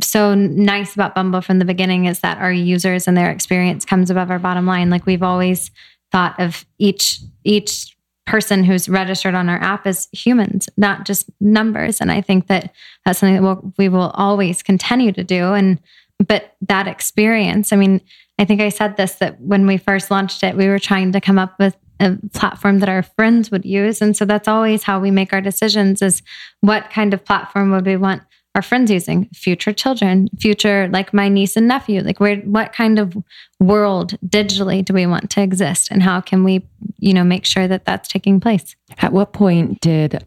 [0.00, 4.10] so nice about Bumble from the beginning is that our users and their experience comes
[4.10, 4.90] above our bottom line.
[4.90, 5.70] Like we've always
[6.12, 7.93] thought of each each
[8.26, 12.00] person who's registered on our app is humans, not just numbers.
[12.00, 12.72] And I think that
[13.04, 15.52] that's something that we'll, we will always continue to do.
[15.52, 15.80] And
[16.26, 18.00] but that experience, I mean,
[18.38, 21.20] I think I said this that when we first launched it, we were trying to
[21.20, 24.00] come up with a platform that our friends would use.
[24.02, 26.22] And so that's always how we make our decisions is
[26.60, 28.22] what kind of platform would we want
[28.54, 32.02] our friends using future children future like my niece and nephew.
[32.02, 33.16] Like where what kind of
[33.60, 36.66] world digitally do we want to exist and how can we
[36.98, 38.76] you know make sure that that's taking place?
[38.98, 40.24] At what point did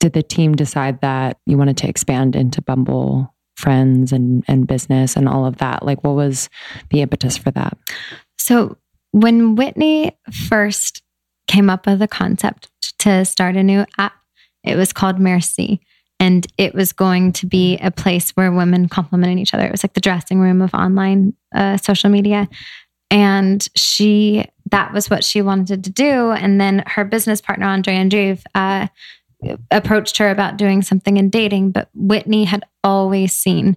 [0.00, 5.16] did the team decide that you wanted to expand into bumble friends and and business
[5.16, 5.84] and all of that?
[5.84, 6.48] Like what was
[6.90, 7.76] the impetus for that?
[8.38, 8.78] So
[9.12, 10.16] when Whitney
[10.48, 11.02] first
[11.46, 14.14] came up with the concept to start a new app,
[14.64, 15.80] it was called Merci.
[16.20, 19.64] And it was going to be a place where women complimented each other.
[19.64, 22.48] It was like the dressing room of online uh, social media.
[23.10, 26.30] And she, that was what she wanted to do.
[26.30, 28.86] And then her business partner, Andrey Andreev, uh,
[29.70, 31.70] approached her about doing something in dating.
[31.70, 33.76] But Whitney had always seen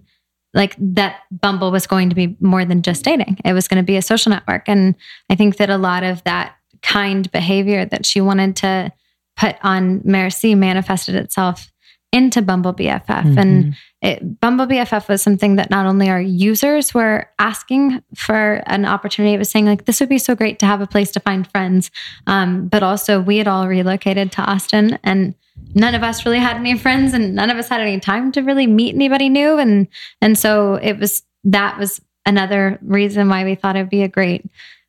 [0.52, 3.38] like that Bumble was going to be more than just dating.
[3.44, 4.68] It was going to be a social network.
[4.68, 4.94] And
[5.28, 8.92] I think that a lot of that kind behavior that she wanted to
[9.36, 11.72] put on Merci manifested itself
[12.14, 13.06] into Bumble BFF.
[13.06, 13.38] Mm-hmm.
[13.38, 18.84] And it, Bumble BFF was something that not only our users were asking for an
[18.84, 21.20] opportunity, it was saying, like, this would be so great to have a place to
[21.20, 21.90] find friends.
[22.28, 25.34] Um, but also, we had all relocated to Austin and
[25.74, 28.42] none of us really had any friends and none of us had any time to
[28.42, 29.86] really meet anybody new and
[30.20, 34.44] and so it was that was another reason why we thought it'd be a great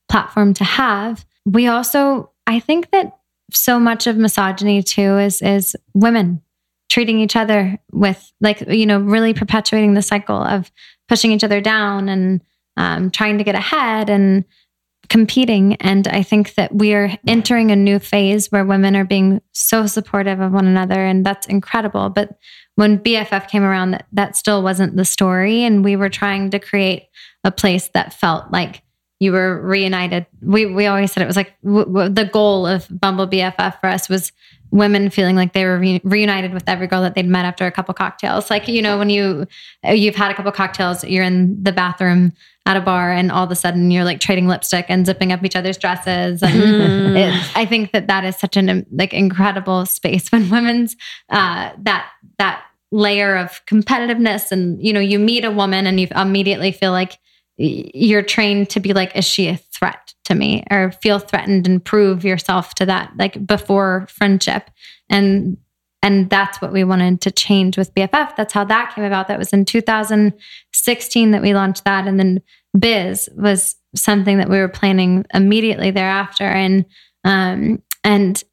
[0.09, 3.19] platform to have we also i think that
[3.51, 6.41] so much of misogyny too is is women
[6.95, 10.71] treating each other with like you know really perpetuating the cycle of
[11.09, 12.39] pushing each other down and
[12.77, 14.45] um, trying to get ahead and
[15.09, 15.75] competing.
[15.81, 19.87] And I think that we are entering a new phase where women are being so
[19.87, 21.05] supportive of one another.
[21.05, 22.09] And that's incredible.
[22.09, 22.29] But
[22.75, 25.63] when BFF came around, that, that still wasn't the story.
[25.63, 27.07] And we were trying to create
[27.43, 28.83] a place that felt like
[29.19, 30.25] you were reunited.
[30.41, 33.87] We, we always said it was like w- w- the goal of Bumble BFF for
[33.87, 34.31] us was
[34.71, 37.71] women feeling like they were re- reunited with every girl that they'd met after a
[37.71, 38.49] couple cocktails.
[38.49, 39.47] Like, you know, when you,
[39.83, 42.33] you've had a couple cocktails, you're in the bathroom
[42.65, 45.43] at a bar and all of a sudden you're like trading lipstick and zipping up
[45.43, 47.15] each other's dresses and mm.
[47.15, 50.95] it, i think that that is such an like incredible space when women's
[51.29, 52.09] uh, that
[52.39, 56.91] that layer of competitiveness and you know you meet a woman and you immediately feel
[56.91, 57.19] like
[57.57, 61.83] you're trained to be like is she a threat to me or feel threatened and
[61.83, 64.69] prove yourself to that like before friendship
[65.09, 65.57] and
[66.05, 68.35] and that's what we wanted to change with BFF.
[68.35, 69.27] That's how that came about.
[69.27, 72.05] That was in 2016 that we launched that.
[72.05, 72.43] And then
[72.77, 76.43] Bizz was something that we were planning immediately thereafter.
[76.43, 76.85] And
[77.23, 78.43] um, and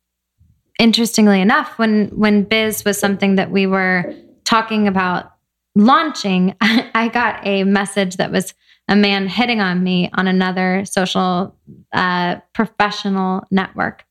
[0.78, 5.30] interestingly enough, when when Bizz was something that we were talking about
[5.74, 8.54] launching, I got a message that was
[8.92, 11.56] a man hitting on me on another social
[11.94, 14.04] uh, professional network.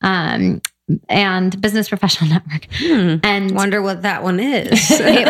[0.00, 0.62] Um,
[1.08, 2.68] and Business Professional Network.
[2.72, 3.16] Hmm.
[3.24, 4.68] And wonder what that one is.
[4.90, 5.26] it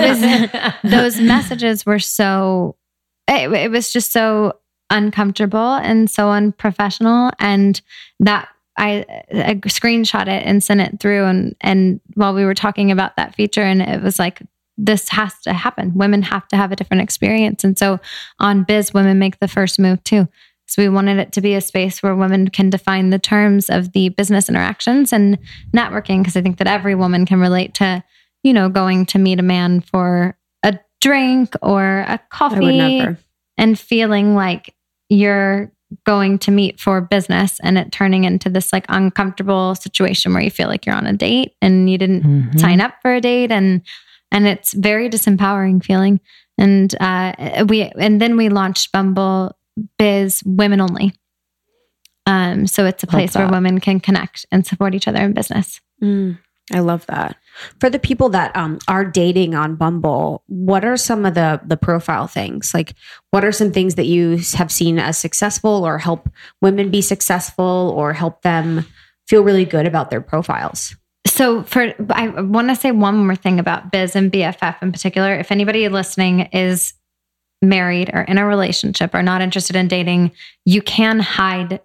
[0.84, 2.76] was those messages were so
[3.26, 4.58] it, it was just so
[4.90, 7.80] uncomfortable and so unprofessional and
[8.20, 12.90] that I, I screenshot it and sent it through and and while we were talking
[12.90, 14.42] about that feature and it was like
[14.78, 15.92] this has to happen.
[15.94, 17.64] Women have to have a different experience.
[17.64, 17.98] And so
[18.38, 20.28] on Bizz, women make the first move too.
[20.66, 23.92] So we wanted it to be a space where women can define the terms of
[23.92, 25.38] the business interactions and
[25.74, 28.04] networking, because I think that every woman can relate to,
[28.42, 33.02] you know, going to meet a man for a drink or a coffee
[33.56, 34.74] and feeling like
[35.08, 35.72] you're
[36.04, 40.50] going to meet for business and it turning into this like uncomfortable situation where you
[40.50, 42.58] feel like you're on a date and you didn't mm-hmm.
[42.58, 43.80] sign up for a date and
[44.30, 46.20] and it's very disempowering feeling
[46.56, 49.56] and uh we and then we launched bumble
[49.98, 51.12] bizz women only
[52.26, 55.80] um so it's a place where women can connect and support each other in business
[56.02, 56.38] mm.
[56.72, 57.36] I love that.
[57.80, 61.76] For the people that um, are dating on Bumble, what are some of the the
[61.76, 62.74] profile things?
[62.74, 62.94] Like,
[63.30, 66.28] what are some things that you have seen as successful, or help
[66.60, 68.84] women be successful, or help them
[69.26, 70.94] feel really good about their profiles?
[71.28, 75.34] So, for I want to say one more thing about Bizz and BFF in particular.
[75.34, 76.94] If anybody listening is
[77.60, 80.32] married or in a relationship or not interested in dating,
[80.64, 81.80] you can hide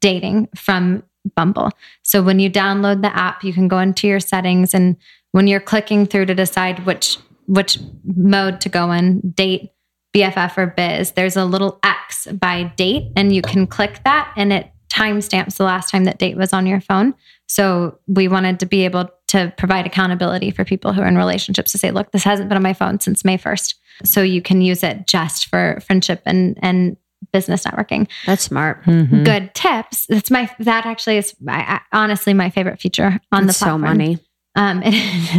[0.00, 1.02] dating from
[1.36, 1.70] Bumble.
[2.02, 4.96] So when you download the app, you can go into your settings and
[5.32, 9.70] when you're clicking through to decide which which mode to go in, date,
[10.14, 14.52] BFF or bizz, there's a little X by date and you can click that and
[14.52, 17.14] it timestamps the last time that date was on your phone.
[17.46, 21.72] So we wanted to be able to provide accountability for people who are in relationships
[21.72, 23.74] to say, look, this hasn't been on my phone since May 1st.
[24.04, 26.96] So you can use it just for friendship and and
[27.32, 28.08] business networking.
[28.26, 28.84] That's smart.
[28.84, 29.24] Mm-hmm.
[29.24, 30.06] Good tips.
[30.06, 33.82] That's my that actually is I, I, honestly my favorite feature on it's the platform.
[33.82, 34.18] So money.
[34.56, 34.94] Um, it,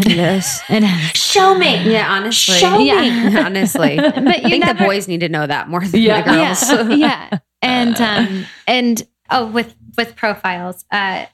[0.06, 0.62] it is.
[0.70, 1.22] It is.
[1.22, 1.90] Show me.
[1.90, 2.56] Yeah, honestly.
[2.56, 3.30] Show yeah.
[3.30, 3.38] me.
[3.46, 3.96] honestly.
[3.98, 6.22] but I think never, the boys need to know that more than yeah.
[6.22, 6.90] the girls.
[6.98, 7.30] Yeah.
[7.32, 7.40] yeah.
[7.62, 11.26] And um and oh with with profiles, uh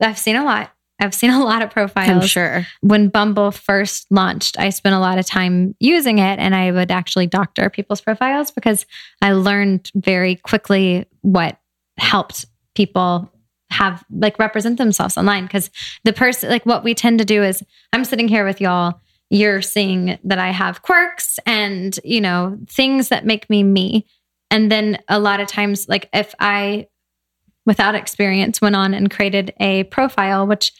[0.00, 2.10] I've seen a lot I've seen a lot of profiles.
[2.10, 2.66] I'm sure.
[2.80, 6.90] When Bumble first launched, I spent a lot of time using it and I would
[6.90, 8.86] actually doctor people's profiles because
[9.20, 11.58] I learned very quickly what
[11.98, 13.30] helped people
[13.70, 15.44] have like represent themselves online.
[15.44, 15.70] Because
[16.04, 19.00] the person, like what we tend to do is I'm sitting here with y'all.
[19.28, 24.06] You're seeing that I have quirks and, you know, things that make me me.
[24.50, 26.86] And then a lot of times, like if I
[27.66, 30.72] without experience went on and created a profile, which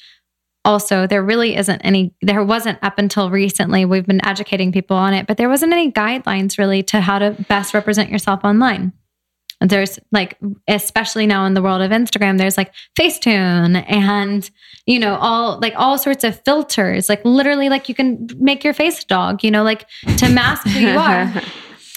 [0.66, 3.84] also there really isn't any there wasn't up until recently.
[3.84, 7.30] We've been educating people on it but there wasn't any guidelines really to how to
[7.48, 8.92] best represent yourself online.
[9.60, 10.36] And there's like
[10.68, 14.50] especially now in the world of instagram there's like facetune and
[14.84, 18.74] you know all like all sorts of filters like literally like you can make your
[18.74, 19.86] face dog you know like
[20.18, 21.32] to mask who you are.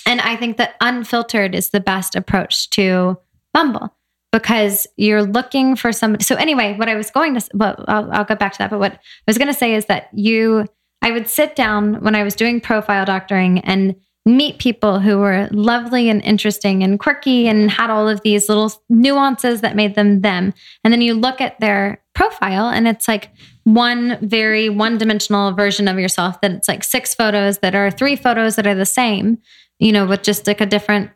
[0.06, 3.18] And i think that unfiltered is the best approach to
[3.54, 3.94] bumble
[4.32, 6.24] because you're looking for somebody.
[6.24, 8.70] So anyway, what I was going to, well, I'll, I'll go back to that.
[8.70, 10.66] But what I was going to say is that you,
[11.02, 15.48] I would sit down when I was doing profile doctoring and meet people who were
[15.52, 20.22] lovely and interesting and quirky and had all of these little nuances that made them
[20.22, 20.54] them.
[20.84, 23.32] And then you look at their profile and it's like
[23.64, 28.16] one very one dimensional version of yourself that it's like six photos that are three
[28.16, 29.40] photos that are the same,
[29.80, 31.12] you know, with just like a different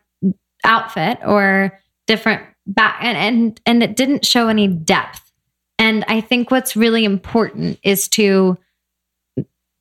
[0.64, 5.20] outfit or different back and and and it didn't show any depth.
[5.78, 8.58] And I think what's really important is to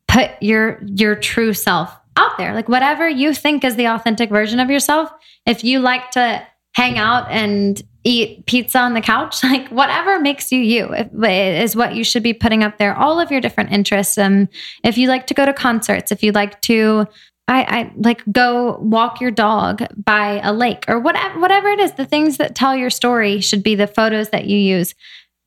[0.08, 2.54] put your your true self out there.
[2.54, 5.12] Like whatever you think is the authentic version of yourself.
[5.46, 10.52] If you like to hang out and eat pizza on the couch, like whatever makes
[10.52, 12.96] you you is what you should be putting up there.
[12.96, 14.18] All of your different interests.
[14.18, 14.48] And
[14.84, 17.08] if you like to go to concerts, if you like to
[17.48, 21.94] I, I like go walk your dog by a lake or whatever whatever it is
[21.94, 24.96] the things that tell your story should be the photos that you use.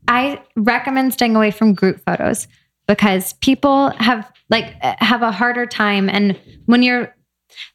[0.08, 2.48] I recommend staying away from group photos
[2.86, 6.08] because people have like have a harder time.
[6.08, 7.14] And when you're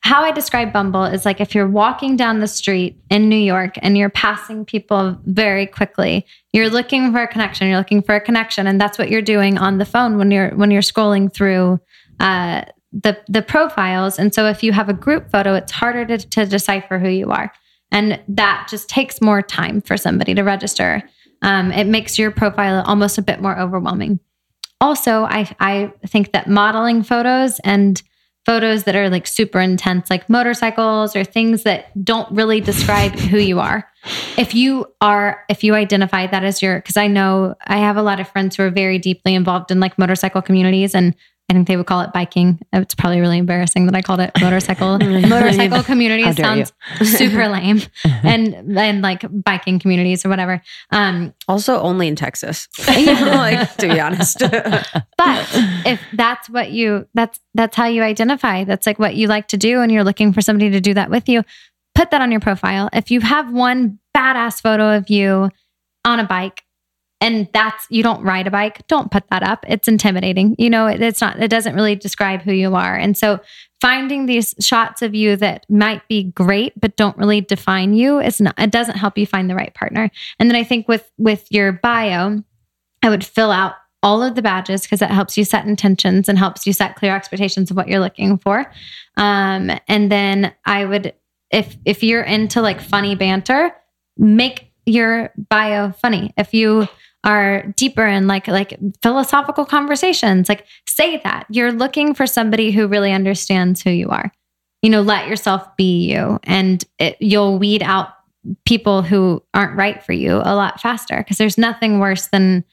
[0.02, 3.74] how i describe bumble is like if you're walking down the street in new york
[3.82, 8.22] and you're passing people very quickly you're looking for a connection you're looking for a
[8.22, 8.68] connection.
[8.68, 11.80] And that's what you're doing on the phone when you're when you're scrolling through
[12.20, 14.20] uh, the the profiles.
[14.20, 17.32] And so if you have a group photo it's harder to, to decipher who you
[17.32, 17.52] are.
[17.92, 21.04] And that just takes more time for somebody to register.
[21.42, 24.20] Um, it makes your profile almost a bit more overwhelming.
[24.80, 28.02] Also I, I think that modeling photos and
[28.46, 33.38] photos that are like super intense like motorcycles or things that don't really describe who
[33.38, 33.88] you are.
[34.38, 38.02] If you are if you identify that as your because i know i have a
[38.02, 41.16] lot of friends who are very deeply involved in like motorcycle communities and
[41.52, 42.62] I think they would call it biking.
[42.72, 46.32] It's probably really embarrassing that I called it motorcycle motorcycle community.
[46.32, 46.72] sounds
[47.04, 50.62] super lame, and and like biking communities or whatever.
[50.92, 54.40] Um, also, only in Texas, like to be honest.
[54.40, 55.50] but
[55.86, 58.64] if that's what you that's that's how you identify.
[58.64, 61.10] That's like what you like to do, and you're looking for somebody to do that
[61.10, 61.44] with you.
[61.96, 62.90] Put that on your profile.
[62.94, 65.50] If you have one badass photo of you
[66.06, 66.64] on a bike
[67.22, 68.86] and that's you don't ride a bike.
[68.88, 69.64] Don't put that up.
[69.70, 70.56] It's intimidating.
[70.58, 72.96] You know it, it's not it doesn't really describe who you are.
[72.96, 73.40] And so
[73.80, 78.42] finding these shots of you that might be great but don't really define you is
[78.42, 80.10] not it doesn't help you find the right partner.
[80.40, 82.44] And then i think with with your bio
[83.04, 86.40] i would fill out all of the badges because it helps you set intentions and
[86.40, 88.72] helps you set clear expectations of what you're looking for.
[89.16, 91.14] Um, and then i would
[91.52, 93.76] if if you're into like funny banter
[94.18, 96.34] make your bio funny.
[96.38, 96.88] If you
[97.24, 100.50] are deeper in like like philosophical conversations.
[100.50, 101.46] Like say that.
[101.50, 104.32] You're looking for somebody who really understands who you are.
[104.82, 108.10] You know let yourself be you and it, you'll weed out
[108.66, 112.64] people who aren't right for you a lot faster because there's nothing worse than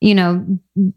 [0.00, 0.44] you know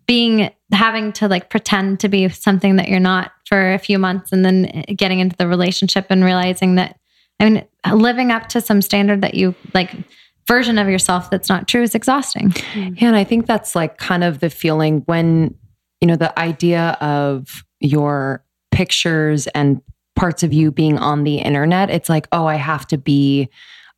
[0.06, 4.32] being having to like pretend to be something that you're not for a few months
[4.32, 6.98] and then eh, getting into the relationship and realizing that
[7.40, 9.92] i mean living up to some standard that you like
[10.48, 12.54] version of yourself that's not true is exhausting.
[12.76, 15.56] Yeah, and I think that's like kind of the feeling when,
[16.00, 19.82] you know, the idea of your pictures and
[20.16, 23.50] parts of you being on the internet, it's like, oh, I have to be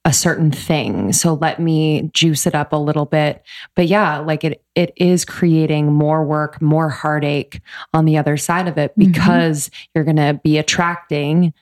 [0.06, 1.14] a certain thing.
[1.14, 3.42] So let me juice it up a little bit.
[3.76, 7.62] But yeah, like it it is creating more work, more heartache
[7.94, 9.12] on the other side of it mm-hmm.
[9.12, 9.92] because mm-hmm.
[9.96, 11.54] you're going to be attracting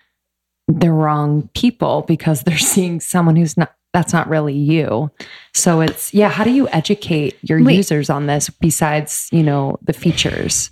[0.67, 5.11] the wrong people because they're seeing someone who's not that's not really you.
[5.53, 7.75] So it's yeah, how do you educate your Wait.
[7.75, 10.71] users on this besides, you know, the features?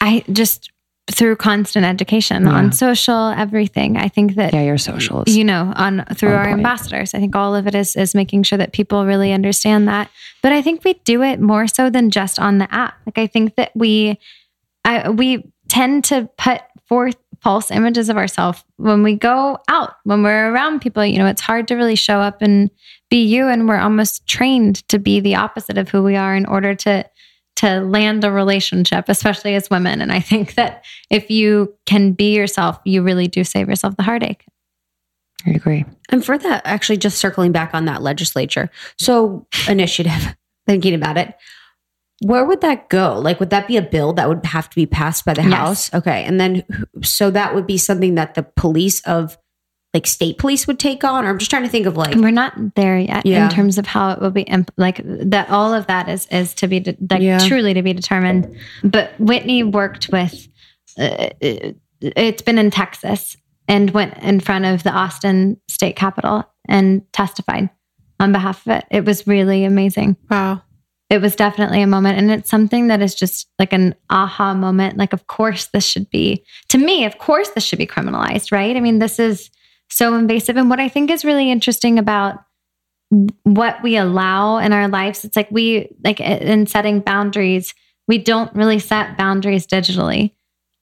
[0.00, 0.70] I just
[1.10, 2.52] through constant education yeah.
[2.52, 6.44] on social everything i think that yeah your socials you know on through on our
[6.44, 6.58] point.
[6.58, 10.08] ambassadors i think all of it is is making sure that people really understand that
[10.40, 13.26] but i think we do it more so than just on the app like i
[13.26, 14.18] think that we
[14.84, 20.22] I, we tend to put forth false images of ourselves when we go out, when
[20.22, 21.04] we're around people.
[21.04, 22.70] You know, it's hard to really show up and
[23.08, 23.48] be you.
[23.48, 27.08] And we're almost trained to be the opposite of who we are in order to
[27.56, 30.00] to land a relationship, especially as women.
[30.00, 34.02] And I think that if you can be yourself, you really do save yourself the
[34.02, 34.46] heartache.
[35.46, 35.84] I agree.
[36.08, 38.70] And for that, actually, just circling back on that legislature.
[38.98, 40.36] So, initiative,
[40.66, 41.34] thinking about it,
[42.20, 43.18] where would that go?
[43.18, 45.52] Like, would that be a bill that would have to be passed by the yes.
[45.52, 45.94] House?
[45.94, 46.24] Okay.
[46.24, 46.64] And then,
[47.02, 49.38] so that would be something that the police of
[49.94, 51.24] like state police would take on?
[51.24, 52.14] Or I'm just trying to think of like.
[52.14, 53.44] We're not there yet yeah.
[53.44, 56.52] in terms of how it will be, imp- like that, all of that is, is
[56.54, 57.38] to be, de- like yeah.
[57.38, 58.54] truly to be determined.
[58.84, 60.46] But Whitney worked with,
[60.98, 67.10] uh, it's been in Texas and went in front of the Austin state capitol and
[67.14, 67.70] testified
[68.20, 68.84] on behalf of it.
[68.90, 70.18] It was really amazing.
[70.30, 70.62] Wow
[71.10, 72.18] it was definitely a moment.
[72.18, 74.96] And it's something that is just like an aha moment.
[74.96, 78.76] Like, of course, this should be, to me, of course, this should be criminalized, right?
[78.76, 79.50] I mean, this is
[79.88, 80.56] so invasive.
[80.56, 82.38] And what I think is really interesting about
[83.42, 87.74] what we allow in our lives, it's like we, like in setting boundaries,
[88.06, 90.32] we don't really set boundaries digitally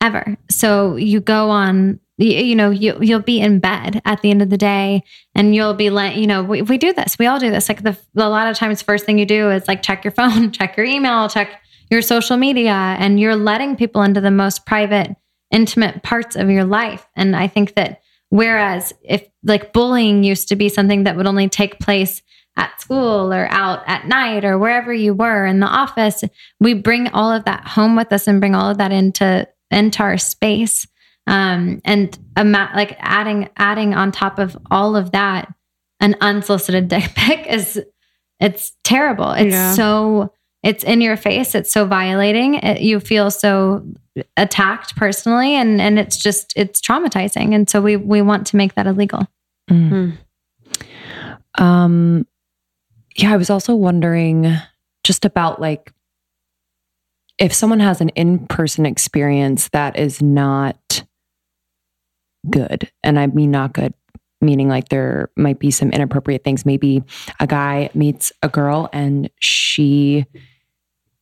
[0.03, 0.37] ever.
[0.51, 4.43] So you go on you, you know you, you'll be in bed at the end
[4.43, 5.03] of the day
[5.35, 7.19] and you'll be like you know we, we do this.
[7.19, 7.69] We all do this.
[7.69, 10.51] Like the a lot of times first thing you do is like check your phone
[10.53, 15.16] check your email check your social media and you're letting people into the most private
[15.51, 17.07] intimate parts of your life.
[17.16, 21.49] And i think that whereas if like bullying used to be something that would only
[21.49, 22.23] take place
[22.57, 26.25] at school or out at night or wherever you were in the office
[26.59, 30.03] we bring all of that home with us and bring all of that into into
[30.03, 30.87] our space
[31.29, 35.53] um, and ma- like adding adding on top of all of that,
[36.01, 37.81] an unsolicited dick pic is
[38.41, 39.33] it's terrible.
[39.33, 39.74] It's yeah.
[39.74, 41.55] so it's in your face.
[41.55, 42.55] It's so violating.
[42.55, 43.86] It, you feel so
[44.36, 47.55] attacked personally, and and it's just it's traumatizing.
[47.55, 49.27] And so we we want to make that illegal.
[49.70, 50.16] Mm.
[51.59, 52.27] Um,
[53.16, 54.57] yeah, I was also wondering
[55.05, 55.93] just about like
[57.39, 61.05] if someone has an in person experience that is not
[62.51, 62.90] good.
[63.02, 63.94] And I mean not good,
[64.40, 66.66] meaning like there might be some inappropriate things.
[66.66, 67.02] Maybe
[67.40, 70.27] a guy meets a girl and she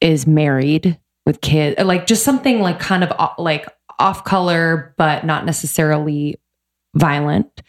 [0.01, 3.67] is married with kids, like just something like kind of uh, like
[3.99, 6.37] off color, but not necessarily
[6.95, 7.63] violent.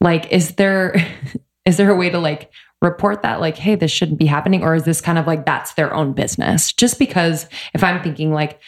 [0.00, 0.94] Like, is there
[1.64, 2.50] is there a way to like
[2.80, 5.74] report that like hey this shouldn't be happening or is this kind of like that's
[5.74, 8.60] their own business just because if i'm thinking like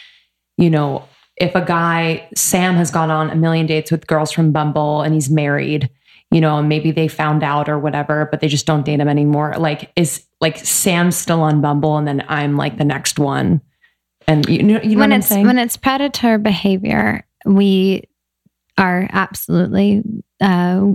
[0.61, 1.03] you know,
[1.37, 5.13] if a guy, Sam has gone on a million dates with girls from Bumble and
[5.13, 5.89] he's married,
[6.29, 9.07] you know, and maybe they found out or whatever, but they just don't date him
[9.07, 9.55] anymore.
[9.57, 13.61] Like, is like Sam still on Bumble and then I'm like the next one?
[14.27, 18.03] And you know, you know when what it's when it's predator behavior, we
[18.77, 20.03] are absolutely
[20.39, 20.91] uh,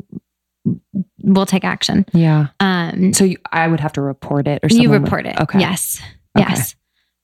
[1.22, 2.04] we'll take action.
[2.12, 2.48] yeah.
[2.60, 5.40] Um, So you, I would have to report it or you someone would- report it.
[5.40, 5.58] Okay.
[5.60, 6.00] Yes.
[6.38, 6.46] Okay.
[6.48, 6.76] Yes.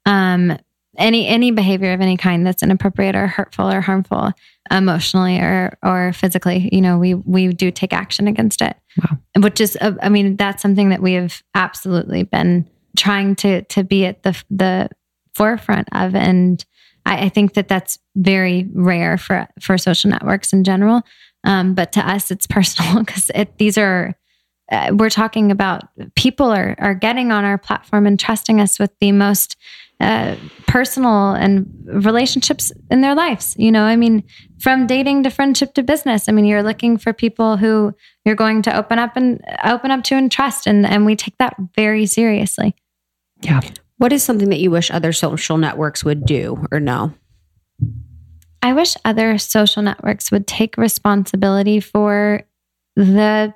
[0.07, 0.59] Um,
[0.99, 4.33] any any behavior of any kind that's inappropriate or hurtful or harmful
[4.71, 8.77] emotionally or or physically, you know, we we do take action against it.
[8.99, 9.19] Wow.
[9.43, 13.85] Which is, uh, I mean, that's something that we have absolutely been trying to to
[13.85, 14.91] be at the the
[15.35, 16.65] forefront of, and
[17.07, 21.03] I, I think that that's very rare for for social networks in general.
[21.45, 24.15] Um, but to us, it's personal because it, these are
[24.71, 28.91] uh, we're talking about people are are getting on our platform and trusting us with
[29.01, 29.57] the most
[30.03, 33.55] uh, personal and relationships in their lives.
[33.59, 34.25] You know, I mean,
[34.59, 36.29] from dating to friendship to business.
[36.29, 40.03] I mean, you're looking for people who you're going to open up and open up
[40.05, 42.75] to and trust, and and we take that very seriously.
[43.43, 43.61] Yeah.
[43.99, 47.15] What is something that you wish other social networks would do or no?
[48.63, 52.43] I wish other social networks would take responsibility for
[52.97, 53.55] the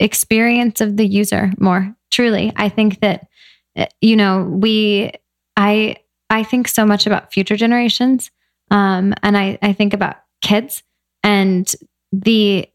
[0.00, 1.94] experience of the user more.
[2.10, 3.28] Truly, I think that
[3.76, 5.12] uh, you know we
[5.56, 5.96] I
[6.30, 8.30] I think so much about future generations,
[8.70, 10.82] um, and I I think about kids
[11.22, 11.70] and
[12.12, 12.68] the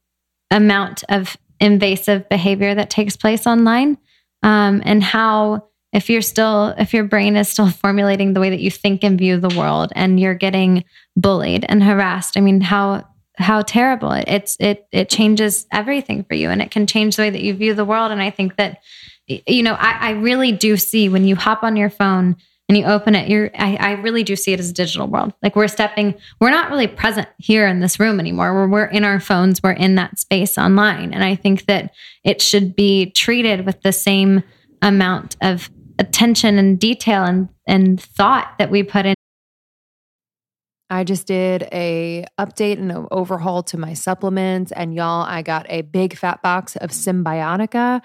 [0.51, 3.97] amount of invasive behavior that takes place online,
[4.43, 8.61] um, and how if you're still if your brain is still formulating the way that
[8.61, 10.83] you think and view the world, and you're getting
[11.15, 12.37] bullied and harassed.
[12.37, 13.05] I mean, how
[13.37, 17.23] how terrible it, it's it it changes everything for you, and it can change the
[17.23, 18.11] way that you view the world.
[18.11, 18.79] And I think that
[19.27, 22.35] you know, I, I really do see when you hop on your phone
[22.69, 25.33] and you open it, you're I, I really do see it as a digital world.
[25.41, 28.53] Like we're stepping, we're not really present here in this room anymore.
[28.53, 31.11] We're we're in our phones, we're in that space online.
[31.11, 31.91] And I think that
[32.23, 34.43] it should be treated with the same
[34.83, 39.15] amount of attention and detail and and thought that we put in
[40.91, 45.65] I just did a update and an overhaul to my supplements and y'all I got
[45.69, 48.01] a big fat box of Cymbiotika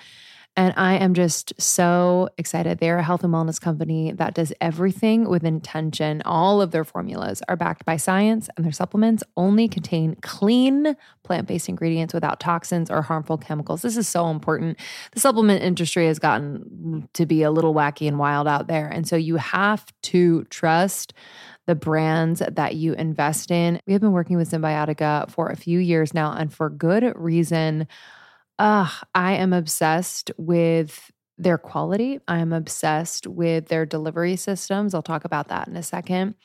[0.57, 2.79] and I am just so excited.
[2.79, 6.23] They're a health and wellness company that does everything with intention.
[6.25, 11.69] All of their formulas are backed by science and their supplements only contain clean plant-based
[11.69, 13.83] ingredients without toxins or harmful chemicals.
[13.83, 14.79] This is so important.
[15.13, 19.09] The supplement industry has gotten to be a little wacky and wild out there and
[19.09, 21.15] so you have to trust
[21.67, 23.81] the brands that you invest in.
[23.87, 27.89] We have been working with Cymbiotika for a few years now, and for good reason.
[28.59, 32.21] Uh, I am obsessed with their quality.
[32.29, 34.95] I am obsessed with their delivery systems.
[34.95, 36.37] I'll talk about that in a second.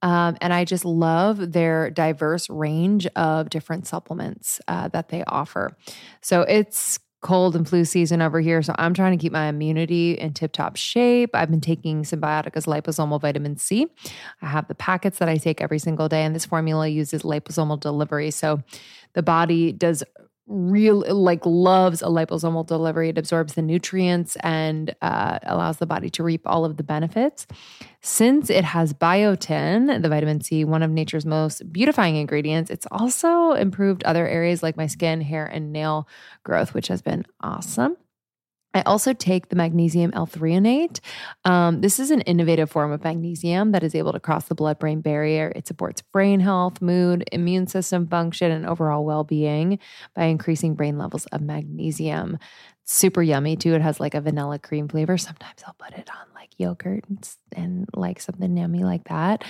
[0.00, 5.76] Um, and I just love their diverse range of different supplements uh, that they offer.
[6.22, 8.62] So it's cold and flu season over here.
[8.62, 11.30] So I'm trying to keep my immunity in tip top shape.
[11.34, 13.88] I've been taking Cymbiotika's liposomal vitamin C.
[14.40, 17.80] I have the packets that I take every single day, and this formula uses liposomal
[17.80, 18.30] delivery.
[18.30, 18.62] So
[19.14, 20.04] the body does
[20.48, 23.10] real like loves a liposomal delivery.
[23.10, 27.46] It absorbs the nutrients and uh, allows the body to reap all of the benefits.
[28.00, 33.52] Since it has biotin the vitamin c one of nature's most beautifying ingredients it's also
[33.52, 36.08] improved other areas like my skin hair and nail
[36.44, 37.96] growth which has been awesome
[38.74, 41.00] I also take the magnesium L-threonate.
[41.44, 45.00] Um, this is an innovative form of magnesium that is able to cross the blood-brain
[45.00, 45.52] barrier.
[45.56, 49.78] It supports brain health, mood, immune system function, and overall well-being
[50.14, 52.38] by increasing brain levels of magnesium.
[52.84, 53.74] Super yummy too.
[53.74, 55.18] It has like a vanilla cream flavor.
[55.18, 59.44] Sometimes I'll put it on like yogurt and, and like something yummy like that.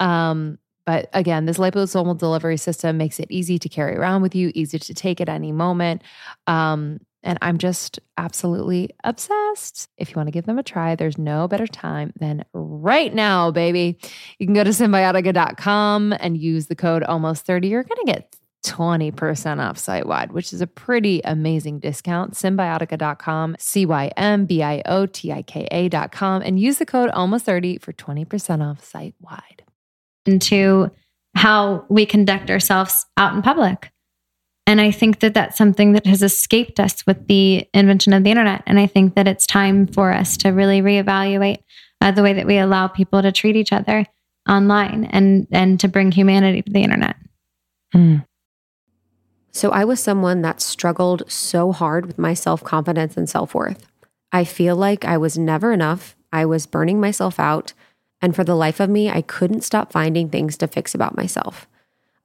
[0.00, 4.52] Um, but again, this liposomal delivery system makes it easy to carry around with you,
[4.54, 6.02] easy to take at any moment.
[6.46, 9.88] Um, and I'm just absolutely obsessed.
[9.96, 13.50] If you want to give them a try, there's no better time than right now,
[13.50, 13.98] baby.
[14.38, 17.68] You can go to cymbiotika.com and use the code almost 30.
[17.68, 22.34] You're going to get 20% off site wide, which is a pretty amazing discount.
[22.34, 27.10] Cymbiotika.com, C Y M B I O T I K A.com, and use the code
[27.10, 29.64] almost 30 for 20% off site wide.
[30.26, 30.90] into
[31.34, 33.90] how we conduct ourselves out in public.
[34.66, 38.30] And I think that that's something that has escaped us with the invention of the
[38.30, 38.62] internet.
[38.66, 41.58] And I think that it's time for us to really reevaluate
[42.00, 44.06] uh, the way that we allow people to treat each other
[44.48, 47.16] online and and to bring humanity to the internet.
[49.52, 53.86] So I was someone that struggled so hard with my self confidence and self worth.
[54.32, 56.16] I feel like I was never enough.
[56.32, 57.72] I was burning myself out.
[58.20, 61.68] And for the life of me, I couldn't stop finding things to fix about myself.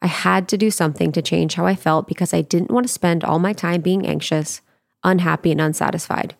[0.01, 2.93] I had to do something to change how I felt because I didn't want to
[2.93, 4.61] spend all my time being anxious,
[5.03, 6.35] unhappy, and unsatisfied.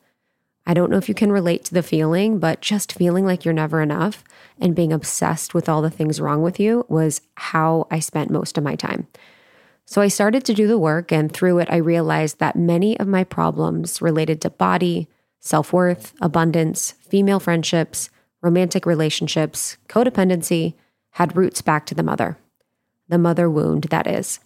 [0.66, 3.54] I don't know if you can relate to the feeling, but just feeling like you're
[3.54, 4.24] never enough
[4.60, 8.58] and being obsessed with all the things wrong with you was how I spent most
[8.58, 9.08] of my time.
[9.86, 13.08] So I started to do the work, and through it, I realized that many of
[13.08, 15.08] my problems related to body,
[15.40, 18.12] self worth, abundance, female friendships,
[18.42, 20.76] romantic relationships, codependency
[21.14, 22.38] had roots back to the mother.
[23.10, 24.40] The mother wound, that is.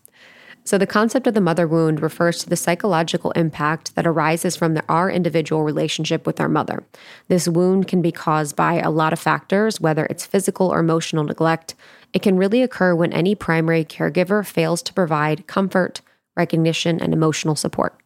[0.65, 4.76] So, the concept of the mother wound refers to the psychological impact that arises from
[4.76, 6.84] the, our individual relationship with our mother.
[7.27, 11.26] This wound can be caused by a lot of factors, whether it's physical or emotional
[11.26, 11.76] neglect.
[12.14, 15.99] It can really occur when any primary caregiver fails to provide comfort,
[16.38, 17.99] recognition, and emotional support.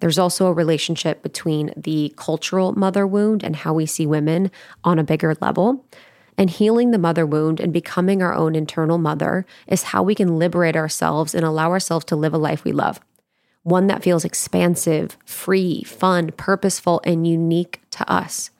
[0.00, 4.50] There's also a relationship between the cultural mother wound and how we see women
[4.82, 5.84] on a bigger level.
[6.36, 10.38] And healing the mother wound and becoming our own internal mother is how we can
[10.38, 13.00] liberate ourselves and allow ourselves to live a life we love.
[13.62, 18.50] One that feels expansive, free, fun, purposeful, and unique to us.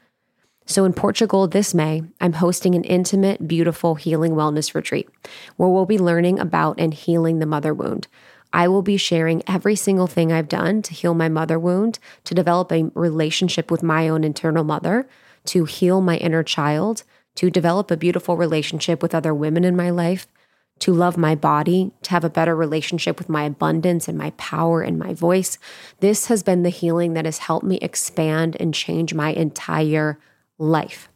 [0.66, 5.08] So, in Portugal this May, I'm hosting an intimate, beautiful healing wellness retreat
[5.56, 8.06] where we'll be learning about and healing the mother wound.
[8.52, 12.34] I will be sharing every single thing I've done to heal my mother wound, to
[12.34, 15.08] develop a relationship with my own internal mother,
[15.46, 17.04] to heal my inner child,
[17.36, 20.26] to develop a beautiful relationship with other women in my life,
[20.80, 24.82] to love my body, to have a better relationship with my abundance and my power
[24.82, 25.58] and my voice.
[26.00, 30.18] This has been the healing that has helped me expand and change my entire
[30.58, 31.08] life.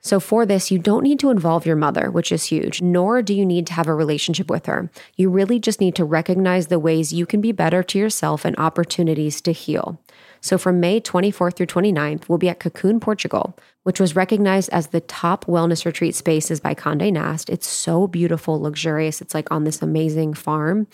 [0.00, 3.32] So, for this, you don't need to involve your mother, which is huge, nor do
[3.32, 4.90] you need to have a relationship with her.
[5.16, 8.54] You really just need to recognize the ways you can be better to yourself and
[8.58, 9.98] opportunities to heal.
[10.44, 14.88] So, from May 24th through 29th, we'll be at Cocoon, Portugal, which was recognized as
[14.88, 17.48] the top wellness retreat spaces by Conde Nast.
[17.48, 19.22] It's so beautiful, luxurious.
[19.22, 20.86] It's like on this amazing farm.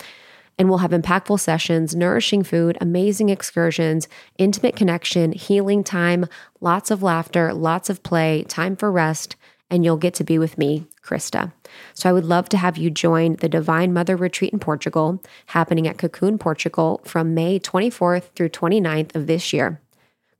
[0.57, 4.07] And we'll have impactful sessions, nourishing food, amazing excursions,
[4.37, 6.27] intimate connection, healing time,
[6.61, 9.35] lots of laughter, lots of play, time for rest,
[9.69, 11.51] and you'll get to be with me, Krista.
[11.93, 15.87] So I would love to have you join the Divine Mother Retreat in Portugal, happening
[15.87, 19.81] at Cocoon, Portugal from May 24th through 29th of this year.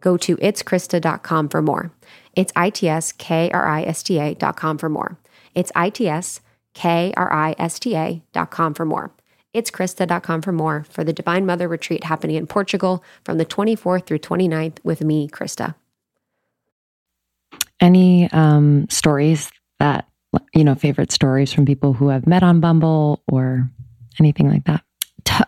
[0.02, 1.92] Go to itskrista.com for more.
[2.36, 5.18] It's I-T-S-K-R-I-S-T-A.com for more.
[5.54, 9.12] It's I-T-S-K-R-I-S-T-A.com for more.
[9.54, 14.06] It's Krista.com for more for the Divine Mother Retreat happening in Portugal from the 24th
[14.06, 15.76] through 29th with me, Krista.
[17.80, 20.08] Any um, stories that,
[20.54, 23.70] you know, favorite stories from people who have met on Bumble or
[24.20, 24.84] anything like that?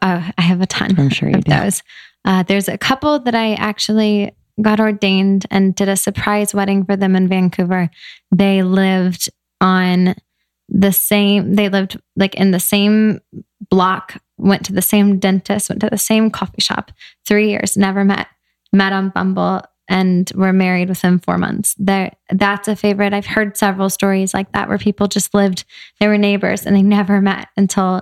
[0.01, 0.95] Uh, I have a ton.
[0.97, 1.51] I'm sure you of do.
[1.51, 1.83] those.
[2.25, 4.31] Uh, there's a couple that I actually
[4.61, 7.89] got ordained and did a surprise wedding for them in Vancouver.
[8.31, 9.29] They lived
[9.61, 10.15] on
[10.69, 13.19] the same, they lived like in the same
[13.69, 16.91] block, went to the same dentist, went to the same coffee shop,
[17.27, 18.27] three years, never met,
[18.71, 21.75] met on Bumble, and were married within four months.
[21.77, 23.13] There, that's a favorite.
[23.13, 25.65] I've heard several stories like that where people just lived,
[25.99, 28.01] they were neighbors and they never met until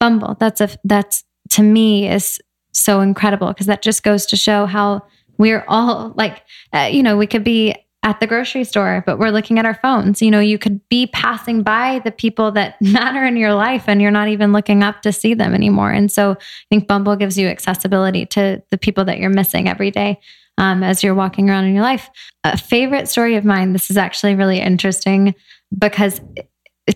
[0.00, 0.36] Bumble.
[0.38, 2.40] That's a, that's to me is
[2.72, 5.02] so incredible because that just goes to show how
[5.38, 6.42] we're all like,
[6.72, 9.74] uh, you know, we could be at the grocery store, but we're looking at our
[9.74, 10.22] phones.
[10.22, 14.00] You know, you could be passing by the people that matter in your life and
[14.00, 15.90] you're not even looking up to see them anymore.
[15.90, 16.36] And so I
[16.70, 20.20] think Bumble gives you accessibility to the people that you're missing every day
[20.58, 22.08] um, as you're walking around in your life.
[22.44, 25.34] A favorite story of mine, this is actually really interesting
[25.76, 26.20] because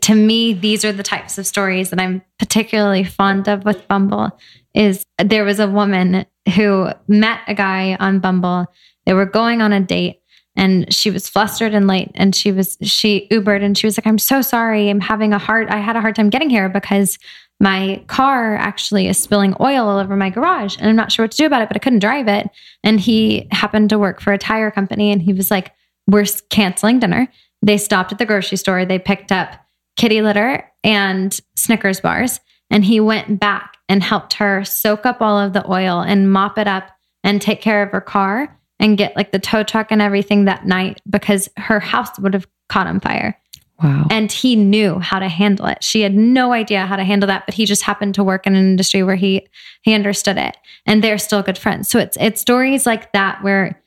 [0.01, 4.31] to me, these are the types of stories that I'm particularly fond of with Bumble.
[4.75, 6.25] Is there was a woman
[6.55, 8.67] who met a guy on Bumble.
[9.05, 10.22] They were going on a date
[10.57, 14.07] and she was flustered and late and she was she ubered and she was like
[14.07, 14.91] i'm so sorry.
[14.91, 17.19] I'm having a hard i had a hard time getting here because
[17.61, 21.31] my car actually is spilling oil all over my garage and i'm not sure what
[21.33, 22.51] to do about it but i couldn't drive it.
[22.85, 25.73] And he happened to work for a tire company and he was like
[26.09, 27.29] we're canceling dinner.
[27.65, 28.85] They stopped at the grocery store.
[28.85, 29.55] They picked up
[29.97, 35.39] kitty litter and snickers bars and he went back and helped her soak up all
[35.39, 36.91] of the oil and mop it up
[37.23, 40.67] and take care of her car and get like the tow truck and everything that
[40.67, 43.39] night because her house would have caught on fire.
[43.83, 44.07] Wow.
[44.11, 45.83] And he knew how to handle it.
[45.83, 48.55] She had no idea how to handle that, but he just happened to work in
[48.55, 49.47] an industry where he
[49.83, 50.57] he understood it.
[50.85, 51.89] And they're still good friends.
[51.89, 53.81] So it's it's stories like that where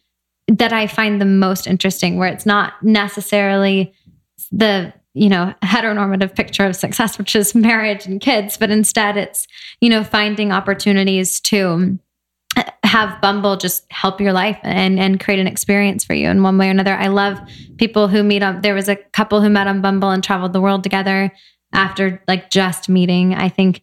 [0.48, 3.94] that I find the most interesting where it's not necessarily
[4.52, 9.48] the you know heteronormative picture of success which is marriage and kids but instead it's
[9.80, 11.98] you know finding opportunities to
[12.86, 16.58] have Bumble just help your life and and create an experience for you in one
[16.58, 16.94] way or another.
[16.94, 17.40] I love
[17.78, 18.62] people who meet on.
[18.62, 21.32] There was a couple who met on Bumble and traveled the world together
[21.74, 23.34] after like just meeting.
[23.34, 23.82] I think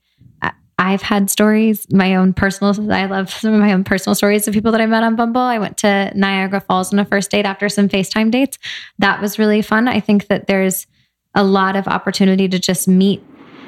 [0.78, 2.92] I've had stories, my own personal.
[2.92, 5.40] I love some of my own personal stories of people that I met on Bumble.
[5.40, 8.58] I went to Niagara Falls on a first date after some FaceTime dates.
[8.98, 9.86] That was really fun.
[9.86, 10.86] I think that there's
[11.34, 13.22] a lot of opportunity to just meet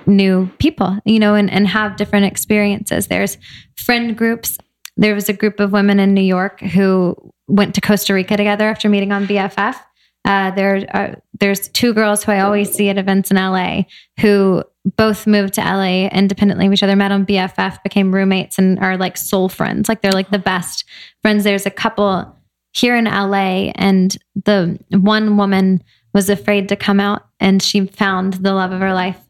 [0.07, 3.07] new people, you know, and, and have different experiences.
[3.07, 3.39] There's
[3.77, 4.59] friend groups.
[4.97, 7.17] There was a group of women in New York who
[7.49, 9.77] went to Costa Rica together after meeting on BFF.
[10.25, 13.83] Uh, there, are, there's two girls who I always see at events in LA
[14.21, 14.65] who
[14.97, 18.97] both moved to LA independently of each other, met on BFF, became roommates, and are
[18.97, 19.89] like soul friends.
[19.89, 20.85] Like they're like the best
[21.23, 21.45] friends.
[21.45, 22.37] There's a couple
[22.73, 28.35] here in LA, and the one woman was afraid to come out, and she found
[28.35, 29.21] the love of her life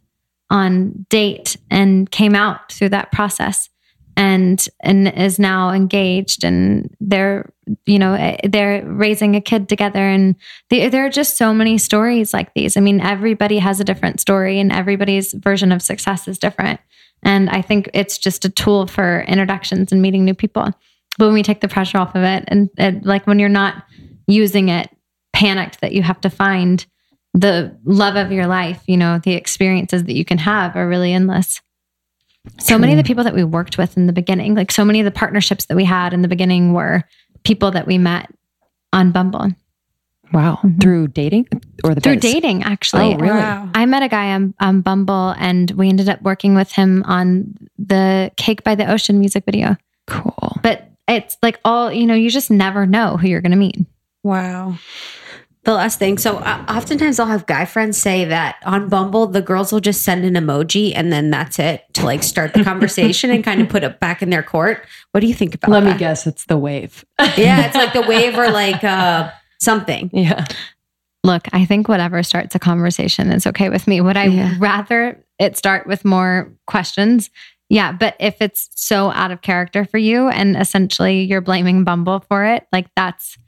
[0.50, 3.68] on date and came out through that process
[4.16, 7.50] and and is now engaged and they're
[7.86, 10.06] you know eh, they're raising a kid together.
[10.06, 10.36] And
[10.70, 12.76] the, there are just so many stories like these.
[12.76, 16.80] I mean everybody has a different story and everybody's version of success is different.
[17.22, 20.70] And i think it's just a tool for introductions and meeting new people.
[21.16, 23.84] But when we take the pressure off of it and, and like when you're not
[24.26, 24.90] using it
[25.32, 26.86] panicked that you have to find
[27.34, 31.12] the love of your life you know the experiences that you can have are really
[31.12, 31.60] endless
[32.58, 35.00] so many of the people that we worked with in the beginning, like so many
[35.00, 37.02] of the partnerships that we had in the beginning were
[37.42, 38.30] people that we met
[38.92, 39.50] on Bumble.
[40.32, 40.56] Wow.
[40.56, 40.78] Mm-hmm.
[40.78, 41.48] Through dating
[41.84, 42.20] or the Through bizz?
[42.20, 43.14] dating, actually.
[43.14, 43.38] Oh, really?
[43.38, 43.70] Wow.
[43.74, 47.54] I met a guy on, on Bumble and we ended up working with him on
[47.78, 49.76] the Cake by the Ocean music video.
[50.06, 50.58] Cool.
[50.62, 53.78] But it's like all, you know, you just never know who you're going to meet.
[54.22, 54.78] Wow
[55.64, 56.18] the last thing.
[56.18, 60.02] So uh, oftentimes I'll have guy friends say that on Bumble, the girls will just
[60.02, 63.68] send an emoji and then that's it to like start the conversation and kind of
[63.68, 64.86] put it back in their court.
[65.12, 65.72] What do you think about it?
[65.72, 65.92] Let that?
[65.94, 67.04] me guess, it's the wave.
[67.18, 69.30] yeah, it's like the wave or like uh,
[69.60, 70.10] something.
[70.12, 70.44] Yeah.
[71.22, 74.02] Look, I think whatever starts a conversation is okay with me.
[74.02, 74.54] Would I yeah.
[74.58, 77.30] rather it start with more questions?
[77.70, 82.20] Yeah, but if it's so out of character for you and essentially you're blaming Bumble
[82.28, 83.38] for it, like that's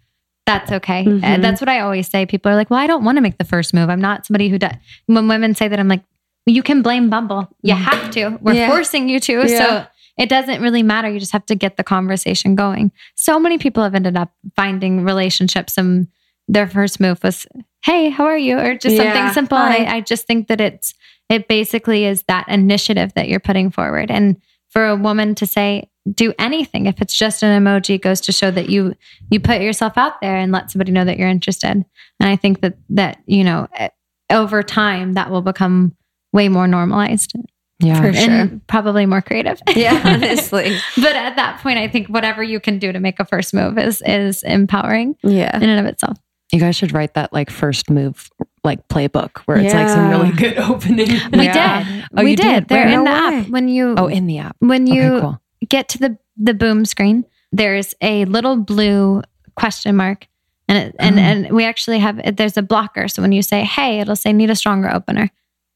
[0.46, 1.04] that's okay.
[1.04, 1.42] Mm-hmm.
[1.42, 2.24] That's what I always say.
[2.24, 3.90] People are like, well, I don't want to make the first move.
[3.90, 4.74] I'm not somebody who does.
[5.06, 6.02] When women say that, I'm like,
[6.46, 7.48] you can blame Bumble.
[7.62, 7.82] You mm-hmm.
[7.82, 8.38] have to.
[8.40, 8.68] We're yeah.
[8.68, 9.48] forcing you to.
[9.48, 9.58] Yeah.
[9.58, 9.86] So
[10.16, 11.10] it doesn't really matter.
[11.10, 12.92] You just have to get the conversation going.
[13.16, 16.06] So many people have ended up finding relationships and
[16.48, 17.46] their first move was,
[17.84, 18.56] hey, how are you?
[18.58, 19.12] Or just yeah.
[19.12, 19.58] something simple.
[19.58, 20.94] I, I just think that it's,
[21.28, 24.12] it basically is that initiative that you're putting forward.
[24.12, 24.40] And
[24.76, 26.84] for a woman to say, do anything.
[26.84, 28.94] If it's just an emoji goes to show that you
[29.30, 31.70] you put yourself out there and let somebody know that you're interested.
[31.70, 33.88] And i think that that you know eh,
[34.30, 35.96] over time that will become
[36.34, 37.32] way more normalized.
[37.78, 38.02] Yeah.
[38.02, 38.60] For sure.
[38.66, 39.62] Probably more creative.
[39.74, 40.76] Yeah honestly.
[40.96, 43.78] But at that point i think whatever you can do to make a first move
[43.78, 45.56] is is empowering yeah.
[45.56, 46.18] in and of itself
[46.52, 48.30] you guys should write that like first move
[48.62, 49.80] like playbook where it's yeah.
[49.80, 51.08] like some really good opening.
[51.32, 51.84] We yeah.
[51.84, 52.04] did.
[52.16, 52.42] Oh, we did.
[52.42, 52.68] did.
[52.68, 52.98] They're Where?
[52.98, 53.40] in no the way.
[53.40, 53.94] app when you.
[53.96, 54.56] Oh, in the app.
[54.60, 59.22] When you okay, cool get to the the boom screen, there's a little blue
[59.54, 60.26] question mark.
[60.68, 61.22] And it, and, oh.
[61.22, 63.08] and we actually have there's a blocker.
[63.08, 65.30] So when you say hey, it'll say need a stronger opener,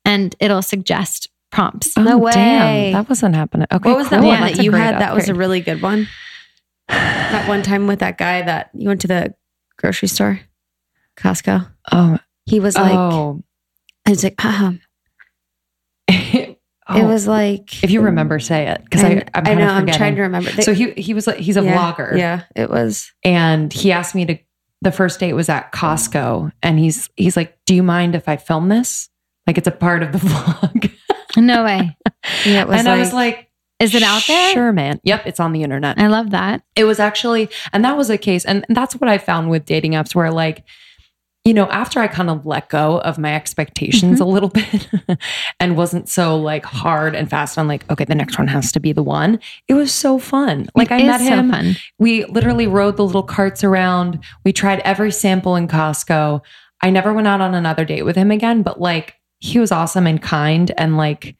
[0.04, 1.96] and it'll suggest prompts.
[1.96, 3.66] Oh, no way, damn, that wasn't happening.
[3.72, 4.20] Okay, what was cool.
[4.20, 4.94] that one That's that you had?
[4.94, 5.02] Upgrade.
[5.02, 6.08] That was a really good one.
[6.88, 9.34] that one time with that guy that you went to the
[9.76, 10.40] grocery store,
[11.16, 11.70] Costco.
[11.92, 13.42] Oh, he was like, oh.
[14.06, 14.80] I was like, um,
[16.90, 19.86] Oh, it was like if you remember, say it because I I'm I know I'm
[19.86, 20.50] trying to remember.
[20.50, 22.18] They, so he he was like he's a yeah, vlogger.
[22.18, 23.12] Yeah, it was.
[23.24, 24.38] And he asked me to.
[24.82, 28.36] The first date was at Costco, and he's he's like, "Do you mind if I
[28.36, 29.08] film this?
[29.46, 30.90] Like it's a part of the vlog."
[31.36, 31.96] no way.
[32.44, 33.46] Yeah, and like, I was like.
[33.78, 34.52] Is it out there?
[34.52, 35.00] Sure, man.
[35.04, 35.98] Yep, it's on the internet.
[35.98, 36.62] I love that.
[36.76, 39.92] It was actually, and that was a case, and that's what I found with dating
[39.92, 40.64] apps where like
[41.50, 44.22] you know, after I kind of let go of my expectations mm-hmm.
[44.22, 44.86] a little bit
[45.58, 48.78] and wasn't so like hard and fast on like, okay, the next one has to
[48.78, 49.40] be the one.
[49.66, 50.68] It was so fun.
[50.76, 51.50] Like it I met him.
[51.50, 54.22] So we literally rode the little carts around.
[54.44, 56.40] We tried every sample in Costco.
[56.82, 60.06] I never went out on another date with him again, but like he was awesome
[60.06, 61.34] and kind and like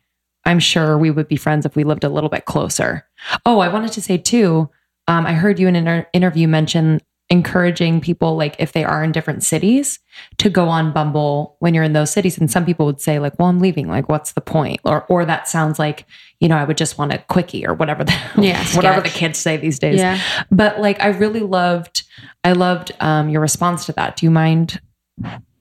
[0.44, 3.06] I'm sure we would be friends if we lived a little bit closer.
[3.46, 4.70] Oh, I wanted to say too,
[5.06, 7.00] um, I heard you in an inter- interview mention
[7.30, 10.00] encouraging people like if they are in different cities
[10.38, 12.36] to go on Bumble when you're in those cities.
[12.36, 13.88] And some people would say like well I'm leaving.
[13.88, 14.80] Like what's the point?
[14.84, 16.06] Or or that sounds like
[16.40, 19.38] you know I would just want a quickie or whatever the yeah, whatever the kids
[19.38, 19.98] say these days.
[19.98, 20.20] Yeah.
[20.50, 22.02] but like I really loved
[22.42, 24.16] I loved um, your response to that.
[24.16, 24.80] Do you mind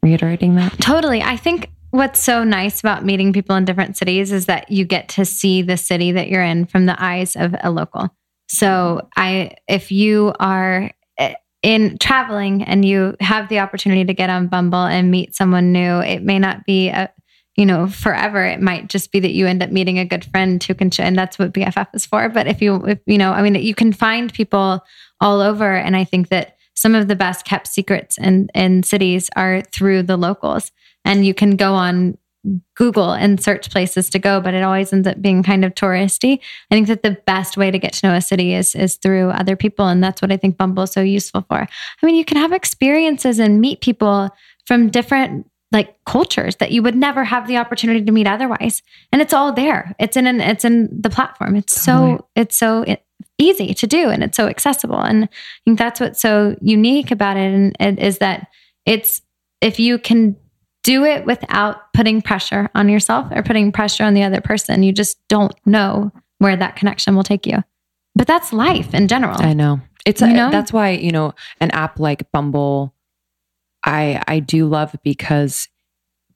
[0.01, 0.73] reiterating that?
[0.79, 1.21] Totally.
[1.21, 5.09] I think what's so nice about meeting people in different cities is that you get
[5.09, 8.09] to see the city that you're in from the eyes of a local.
[8.47, 10.91] So I, if you are
[11.61, 15.99] in traveling and you have the opportunity to get on Bumble and meet someone new,
[15.99, 17.11] it may not be a,
[17.55, 18.45] you know, forever.
[18.45, 21.17] It might just be that you end up meeting a good friend who can, and
[21.17, 22.29] that's what BFF is for.
[22.29, 24.81] But if you, if, you know, I mean, you can find people
[25.19, 25.75] all over.
[25.75, 30.03] And I think that some of the best kept secrets in, in cities are through
[30.03, 30.71] the locals.
[31.03, 32.17] And you can go on
[32.75, 36.39] Google and search places to go, but it always ends up being kind of touristy.
[36.71, 39.31] I think that the best way to get to know a city is is through
[39.31, 41.57] other people, and that's what I think Bumble is so useful for.
[41.57, 44.29] I mean, you can have experiences and meet people
[44.65, 49.21] from different like cultures that you would never have the opportunity to meet otherwise, and
[49.21, 49.95] it's all there.
[49.99, 51.55] It's in an, it's in the platform.
[51.57, 52.85] It's so it's so
[53.37, 55.01] easy to do, and it's so accessible.
[55.01, 55.29] And I
[55.65, 58.47] think that's what's so unique about it, and it is that
[58.85, 59.21] it's
[59.61, 60.37] if you can
[60.83, 64.83] do it without putting pressure on yourself or putting pressure on the other person.
[64.83, 67.63] You just don't know where that connection will take you.
[68.15, 69.41] But that's life in general.
[69.41, 69.81] I know.
[70.05, 70.51] It's a, uh, know?
[70.51, 72.93] that's why, you know, an app like Bumble
[73.83, 75.67] I I do love because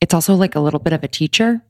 [0.01, 1.61] it's also like a little bit of a teacher.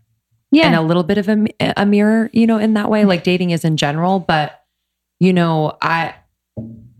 [0.51, 0.67] Yeah.
[0.67, 1.47] And a little bit of a,
[1.77, 4.63] a mirror, you know, in that way, like dating is in general, but
[5.19, 6.13] you know, I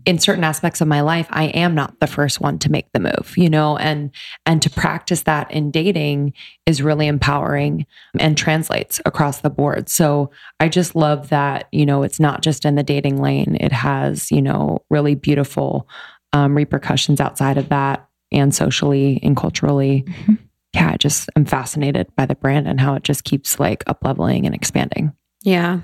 [0.06, 3.00] in certain aspects of my life i am not the first one to make the
[3.00, 4.10] move you know and
[4.46, 6.32] and to practice that in dating
[6.66, 7.86] is really empowering
[8.18, 9.88] and translates across the board.
[9.88, 13.56] So i just love that you know it's not just in the dating lane.
[13.60, 15.88] It has you know really beautiful
[16.32, 20.02] um, repercussions outside of that and socially and culturally.
[20.02, 20.34] Mm-hmm.
[20.74, 23.98] yeah i just am fascinated by the brand and how it just keeps like up
[24.02, 25.12] leveling and expanding.
[25.42, 25.80] Yeah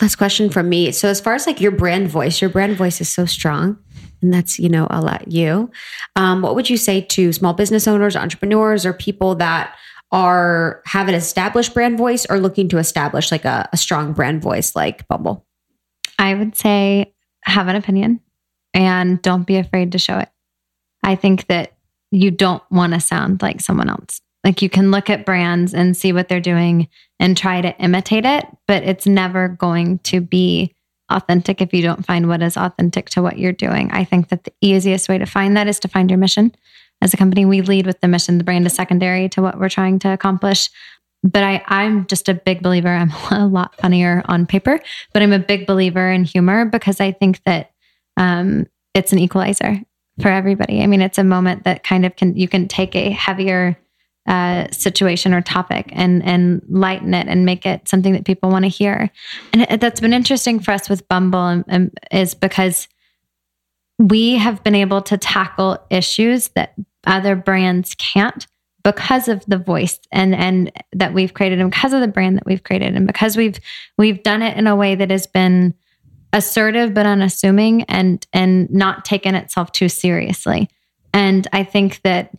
[0.00, 0.92] Last question from me.
[0.92, 3.78] So, as far as like your brand voice, your brand voice is so strong,
[4.20, 5.70] and that's you know a lot you.
[6.16, 9.74] Um, what would you say to small business owners, entrepreneurs, or people that
[10.12, 14.42] are have an established brand voice or looking to establish like a, a strong brand
[14.42, 15.46] voice like Bumble?
[16.18, 18.20] I would say have an opinion
[18.74, 20.28] and don't be afraid to show it.
[21.02, 21.72] I think that
[22.10, 24.20] you don't want to sound like someone else.
[24.46, 26.86] Like you can look at brands and see what they're doing
[27.18, 30.72] and try to imitate it, but it's never going to be
[31.10, 33.90] authentic if you don't find what is authentic to what you're doing.
[33.90, 36.54] I think that the easiest way to find that is to find your mission.
[37.02, 38.38] As a company, we lead with the mission.
[38.38, 40.70] The brand is secondary to what we're trying to accomplish.
[41.24, 42.90] But I, I'm just a big believer.
[42.90, 44.78] I'm a lot funnier on paper,
[45.12, 47.72] but I'm a big believer in humor because I think that
[48.16, 49.80] um, it's an equalizer
[50.22, 50.84] for everybody.
[50.84, 53.76] I mean, it's a moment that kind of can you can take a heavier
[54.26, 58.64] uh, situation or topic and and lighten it and make it something that people want
[58.64, 59.10] to hear.
[59.52, 62.88] And it, that's been interesting for us with Bumble and, and is because
[63.98, 66.74] we have been able to tackle issues that
[67.06, 68.46] other brands can't
[68.82, 72.46] because of the voice and and that we've created and because of the brand that
[72.46, 73.58] we've created and because we've
[73.98, 75.74] we've done it in a way that has been
[76.32, 80.68] assertive but unassuming and and not taken itself too seriously
[81.12, 82.30] and i think that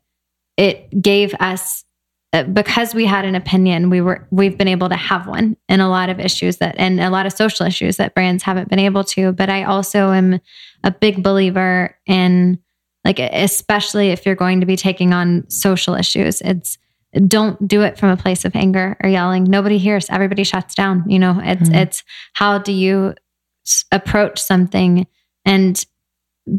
[0.57, 1.85] it gave us
[2.33, 5.79] uh, because we had an opinion we were we've been able to have one in
[5.79, 8.79] a lot of issues that and a lot of social issues that brands haven't been
[8.79, 9.31] able to.
[9.31, 10.39] But i also am
[10.83, 12.59] a big believer in
[13.05, 16.77] like especially if you're going to be taking on social issues it's
[17.27, 19.45] don't do it from a place of anger or yelling.
[19.45, 20.09] Nobody hears.
[20.09, 21.39] Everybody shuts down you know?
[21.41, 21.75] It's mm-hmm.
[21.75, 22.03] it's
[22.33, 23.15] how do you
[23.91, 25.07] approach something
[25.45, 25.85] and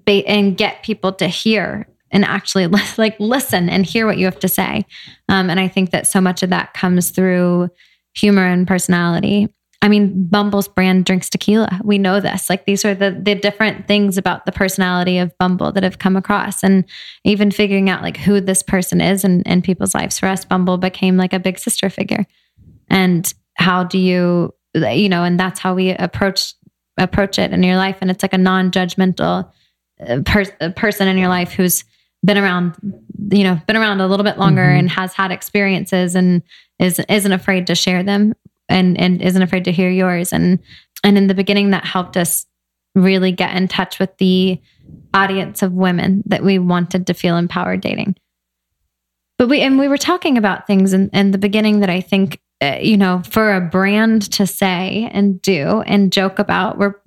[0.07, 2.66] and get people to hear and actually
[2.98, 4.85] like listen and hear what you have to say.
[5.28, 7.70] Um, and I think that so much of that comes through
[8.14, 9.48] humor and personality.
[9.80, 11.80] I mean, Bumble's brand drinks tequila.
[11.85, 12.51] We know this.
[12.51, 16.16] Like these are the the different things about the personality of Bumble that have come
[16.16, 16.85] across, and
[17.22, 20.18] even figuring out like who this person is in, in people's lives.
[20.18, 22.26] For us, Bumble became like a big sister figure.
[22.89, 26.55] And how do you, you know, and that's how we approach
[26.97, 27.98] approach it in your life.
[28.01, 29.51] And it's like a non judgmental
[30.05, 31.85] uh, per- person in your life who's
[32.24, 32.74] been around,
[33.31, 34.81] you know, been around a little bit longer mm-hmm.
[34.81, 36.43] and has had experiences and
[36.78, 38.35] is isn't afraid to share them
[38.69, 40.32] and and isn't afraid to hear yours.
[40.32, 40.59] And
[41.05, 42.47] and in the beginning that helped us
[42.95, 44.61] really get in touch with the
[45.15, 48.16] audience of women that we wanted to feel empowered dating.
[49.39, 52.40] But we and we were talking about things in, in the beginning that I think
[52.61, 57.01] uh, you know for a brand to say and do and joke about were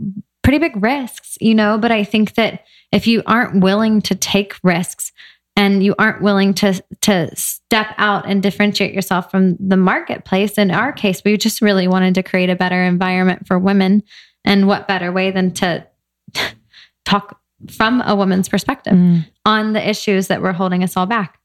[0.44, 1.78] pretty big risks, you know.
[1.78, 5.12] But I think that if you aren't willing to take risks
[5.56, 10.72] and you aren't willing to to step out and differentiate yourself from the marketplace in
[10.72, 14.04] our case we just really wanted to create a better environment for women.
[14.44, 15.86] And what better way than to
[17.06, 17.40] talk
[17.70, 19.24] from a woman's perspective mm.
[19.46, 21.40] on the issues that were holding us all back.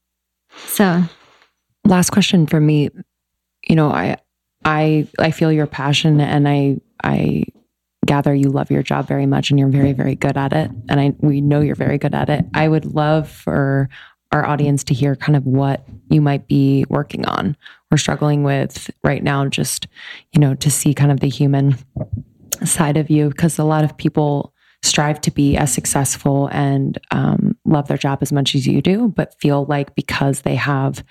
[0.65, 1.03] So.
[1.85, 2.89] Last question for me.
[3.67, 4.17] You know i
[4.63, 7.43] i i feel your passion and i i
[8.07, 10.71] gather you love your job very much and you're very, very good at it.
[10.89, 12.45] And I we know you're very good at it.
[12.55, 13.89] I would love for
[14.31, 17.55] our audience to hear kind of what you might be working on
[17.91, 19.87] or struggling with right now, just,
[20.33, 21.77] you know, to see kind of the human
[22.65, 23.29] side of you.
[23.29, 24.53] Because a lot of people
[24.83, 29.07] strive to be as successful and um, love their job as much as you do,
[29.09, 31.03] but feel like because they have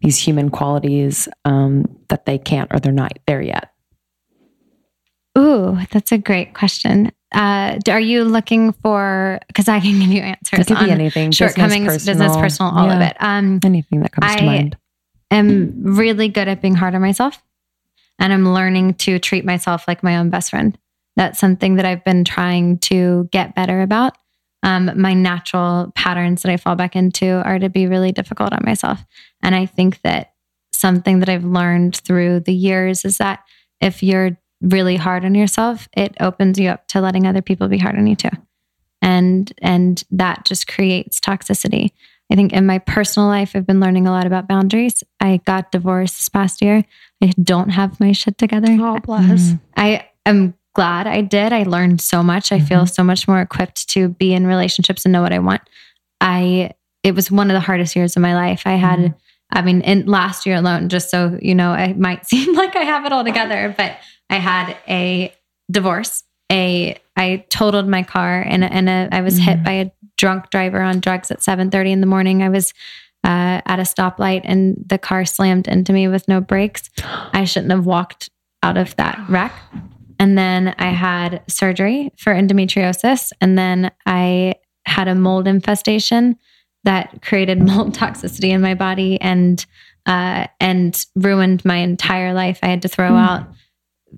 [0.00, 3.69] these human qualities um, that they can't or they're not there yet.
[5.38, 7.12] Ooh, that's a great question.
[7.32, 9.38] Uh, are you looking for?
[9.46, 10.60] Because I can give you answers.
[10.60, 11.30] It could be anything.
[11.30, 12.96] Shortcomings, business, personal, business, personal all yeah.
[12.96, 13.16] of it.
[13.20, 14.76] Um, anything that comes I to mind.
[15.30, 17.40] I am really good at being hard on myself,
[18.18, 20.76] and I'm learning to treat myself like my own best friend.
[21.14, 24.16] That's something that I've been trying to get better about.
[24.62, 28.62] Um, my natural patterns that I fall back into are to be really difficult on
[28.64, 29.04] myself,
[29.40, 30.32] and I think that
[30.72, 33.44] something that I've learned through the years is that
[33.80, 37.78] if you're really hard on yourself, it opens you up to letting other people be
[37.78, 38.30] hard on you too.
[39.02, 41.90] And and that just creates toxicity.
[42.30, 45.02] I think in my personal life, I've been learning a lot about boundaries.
[45.18, 46.84] I got divorced this past year.
[47.22, 48.68] I don't have my shit together.
[48.70, 49.54] Oh, bless.
[49.76, 51.52] I am glad I did.
[51.52, 52.52] I learned so much.
[52.52, 52.66] I mm-hmm.
[52.66, 55.62] feel so much more equipped to be in relationships and know what I want.
[56.20, 56.72] I
[57.02, 58.62] it was one of the hardest years of my life.
[58.66, 59.16] I had mm-hmm.
[59.52, 62.84] I mean, in last year alone, just so you know, it might seem like I
[62.84, 63.96] have it all together, but
[64.30, 65.34] I had a
[65.70, 66.24] divorce.
[66.50, 70.50] A I totaled my car and and a, I was mm hit by a drunk
[70.50, 72.42] driver on drugs at 7:30 in the morning.
[72.42, 72.72] I was
[73.24, 76.88] uh, at a stoplight and the car slammed into me with no brakes.
[77.04, 78.30] I shouldn't have walked
[78.62, 79.52] out of that wreck.
[80.18, 83.32] And then I had surgery for endometriosis.
[83.40, 86.36] And then I had a mold infestation
[86.84, 89.64] that created mold toxicity in my body and
[90.06, 92.58] uh, and ruined my entire life.
[92.62, 93.18] I had to throw mm.
[93.18, 93.46] out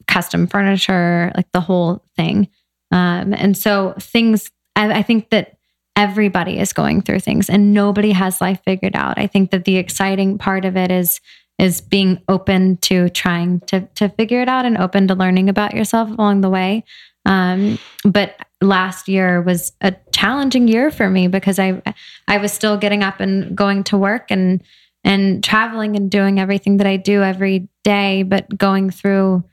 [0.06, 2.48] custom furniture, like the whole thing.
[2.90, 5.56] Um, and so things, I, I think that
[5.97, 9.19] everybody is going through things and nobody has life figured out.
[9.19, 11.20] I think that the exciting part of it is
[11.59, 15.74] is being open to trying to to figure it out and open to learning about
[15.74, 16.85] yourself along the way.
[17.24, 21.82] Um, but last year was a challenging year for me because I
[22.27, 24.62] I was still getting up and going to work and
[25.05, 29.44] and traveling and doing everything that I do every day, but going through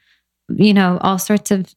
[0.56, 1.74] you know, all sorts of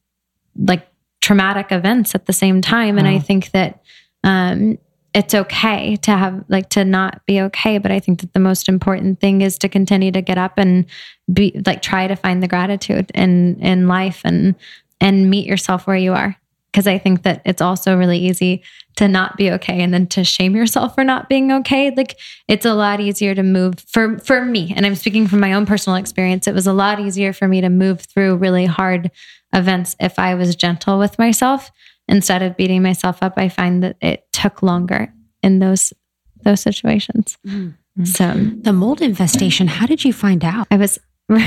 [0.57, 0.87] like
[1.21, 2.97] traumatic events at the same time.
[2.97, 3.81] And I think that
[4.23, 4.77] um,
[5.13, 7.77] it's okay to have like to not be okay.
[7.77, 10.85] But I think that the most important thing is to continue to get up and
[11.31, 14.55] be like try to find the gratitude in in life and
[14.99, 16.35] and meet yourself where you are
[16.71, 18.63] because I think that it's also really easy
[18.95, 21.93] to not be okay and then to shame yourself for not being okay.
[21.95, 25.53] Like it's a lot easier to move for for me, and I'm speaking from my
[25.53, 26.47] own personal experience.
[26.47, 29.11] It was a lot easier for me to move through really hard
[29.53, 31.71] events if I was gentle with myself
[32.07, 33.33] instead of beating myself up.
[33.37, 35.93] I find that it took longer in those
[36.43, 37.37] those situations.
[37.47, 38.05] Mm-hmm.
[38.05, 40.67] So the mold infestation, how did you find out?
[40.71, 40.97] I was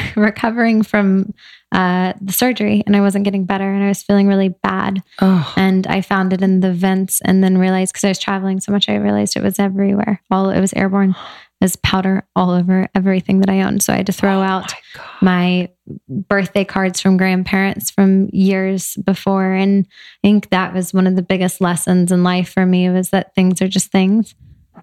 [0.16, 1.34] recovering from
[1.72, 5.02] uh, the surgery and I wasn't getting better and I was feeling really bad.
[5.20, 5.52] Oh.
[5.56, 8.72] And I found it in the vents and then realized because I was traveling so
[8.72, 10.22] much, I realized it was everywhere.
[10.30, 11.14] All it was airborne.
[11.60, 13.82] There's powder all over everything that I owned.
[13.82, 14.74] So I had to throw oh out
[15.22, 15.70] my, my
[16.08, 19.52] birthday cards from grandparents from years before.
[19.52, 23.10] And I think that was one of the biggest lessons in life for me was
[23.10, 24.34] that things are just things.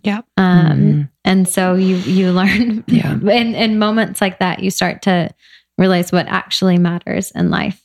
[0.03, 0.25] Yep.
[0.37, 1.01] Um, mm-hmm.
[1.25, 2.83] And so you you learn.
[2.87, 3.13] Yeah.
[3.13, 5.29] In in moments like that, you start to
[5.77, 7.81] realize what actually matters in life.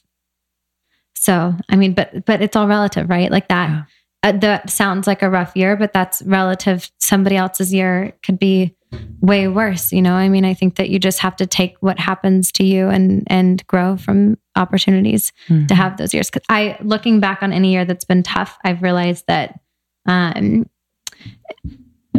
[1.15, 3.31] So I mean, but but it's all relative, right?
[3.31, 3.71] Like that.
[3.71, 3.83] Yeah.
[4.25, 6.91] Uh, that sounds like a rough year, but that's relative.
[6.99, 8.75] Somebody else's year could be
[9.21, 9.93] way worse.
[9.93, 12.65] You know, I mean, I think that you just have to take what happens to
[12.65, 15.67] you and and grow from opportunities mm-hmm.
[15.67, 16.31] to have those years.
[16.31, 19.61] Cause I, looking back on any year that's been tough, I've realized that
[20.07, 20.69] um,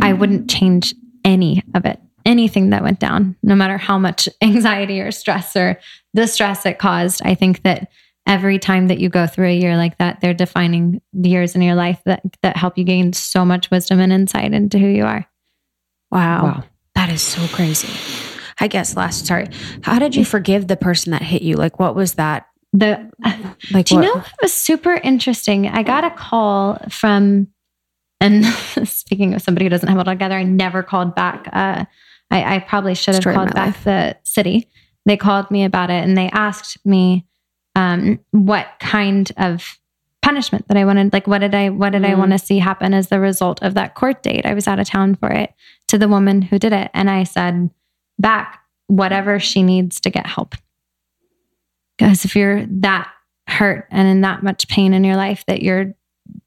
[0.02, 0.94] I wouldn't change
[1.24, 5.80] any of it, anything that went down, no matter how much anxiety or stress or
[6.14, 7.22] the stress it caused.
[7.24, 7.90] I think that
[8.28, 11.76] every time that you go through a year like that, they're defining years in your
[11.76, 15.26] life that, that help you gain so much wisdom and insight into who you are.
[16.12, 16.44] Wow.
[16.44, 16.64] wow.
[16.96, 17.90] That is so crazy.
[18.60, 19.48] I guess last, sorry.
[19.82, 21.56] How did you forgive the person that hit you?
[21.56, 22.48] Like, what was that?
[22.74, 23.10] The,
[23.72, 25.68] like, do you know, it was super interesting.
[25.68, 27.48] I got a call from
[28.22, 28.46] and
[28.88, 31.48] speaking of somebody who doesn't have it all together, I never called back.
[31.52, 31.86] Uh,
[32.32, 33.84] I, I, probably should have called back life.
[33.84, 34.68] the city.
[35.06, 37.26] They called me about it and they asked me
[37.76, 39.80] um, what kind of
[40.22, 41.14] punishment that I wanted.
[41.14, 42.10] Like, what did I what did mm.
[42.10, 44.46] I want to see happen as the result of that court date?
[44.46, 45.54] I was out of town for it
[45.88, 47.70] to the woman who did it, and I said
[48.20, 50.56] back whatever she needs to get help.
[51.98, 53.12] Because if you're that
[53.48, 55.96] hurt and in that much pain in your life that you're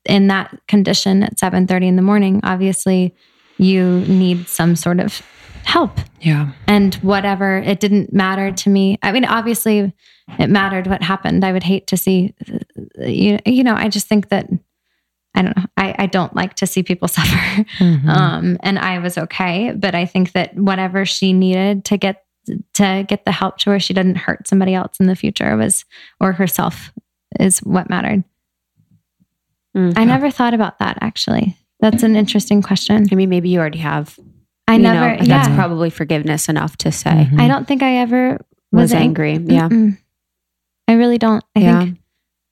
[0.05, 3.15] in that condition at 7:30 in the morning, obviously
[3.59, 5.23] you need some sort of
[5.65, 6.01] help.
[6.21, 6.53] Yeah.
[6.67, 8.99] And whatever, it didn't matter to me.
[9.03, 9.93] I mean, obviously
[10.39, 11.45] it mattered what happened.
[11.45, 12.35] I would hate to see
[12.99, 14.49] you you know, I just think that
[15.35, 15.65] I don't know.
[15.77, 17.65] I, I don't like to see people suffer.
[17.79, 18.09] Mm-hmm.
[18.09, 19.73] Um, and I was okay.
[19.73, 22.25] But I think that whatever she needed to get
[22.75, 25.85] to get the help to where she didn't hurt somebody else in the future was
[26.21, 26.93] or herself
[27.39, 28.25] is what mattered.
[29.77, 29.99] Mm-hmm.
[29.99, 31.57] I never thought about that actually.
[31.81, 33.09] That's an interesting question.
[33.11, 34.19] I mean, maybe you already have.
[34.69, 35.17] I never.
[35.17, 35.43] Know, yeah.
[35.43, 37.11] That's probably forgiveness enough to say.
[37.11, 37.41] Mm-hmm.
[37.41, 38.39] I don't think I ever
[38.71, 39.33] was, was angry.
[39.35, 39.69] Ang- yeah.
[39.69, 39.99] Mm-mm.
[40.87, 41.45] I really don't.
[41.57, 41.85] I yeah.
[41.85, 41.99] think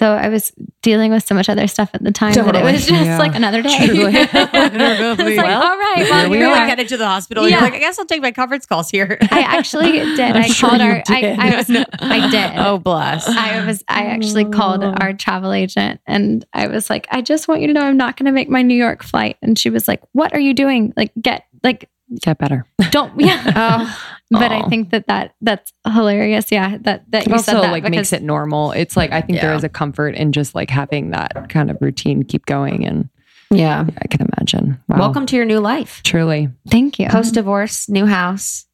[0.00, 0.52] though I was
[0.82, 2.52] dealing with so much other stuff at the time totally.
[2.52, 3.18] that it was just yeah.
[3.18, 3.68] like another day.
[3.80, 7.46] it's like, well, all right, well, we are like headed to the hospital.
[7.46, 7.56] Yeah.
[7.56, 9.18] You're like, I guess I'll take my conference calls here.
[9.30, 10.20] I actually did.
[10.20, 11.02] I sure called our.
[11.02, 11.38] Did.
[11.38, 11.70] I, I, was.
[11.70, 12.58] I did.
[12.58, 13.28] Oh bless.
[13.28, 13.84] I was.
[13.88, 14.94] I actually called oh.
[15.00, 18.16] our travel agent and I was like, I just want you to know I'm not
[18.16, 19.36] going to make my New York flight.
[19.42, 20.92] And she was like, What are you doing?
[20.96, 21.88] Like, get like
[22.18, 22.64] get better.
[22.90, 23.52] Don't yeah.
[23.54, 23.98] oh,
[24.30, 26.50] but I think that that that's hilarious.
[26.50, 28.72] Yeah, that that it you also said that like makes it normal.
[28.72, 29.46] It's like I think yeah.
[29.46, 33.08] there is a comfort in just like having that kind of routine keep going and.
[33.52, 33.84] Yeah.
[33.98, 34.78] I can imagine.
[34.86, 35.00] Wow.
[35.00, 36.04] Welcome to your new life.
[36.04, 36.50] Truly.
[36.68, 37.08] Thank you.
[37.08, 38.64] Post divorce, new house.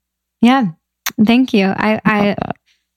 [0.42, 0.66] Yeah.
[1.24, 1.64] Thank you.
[1.68, 2.36] I I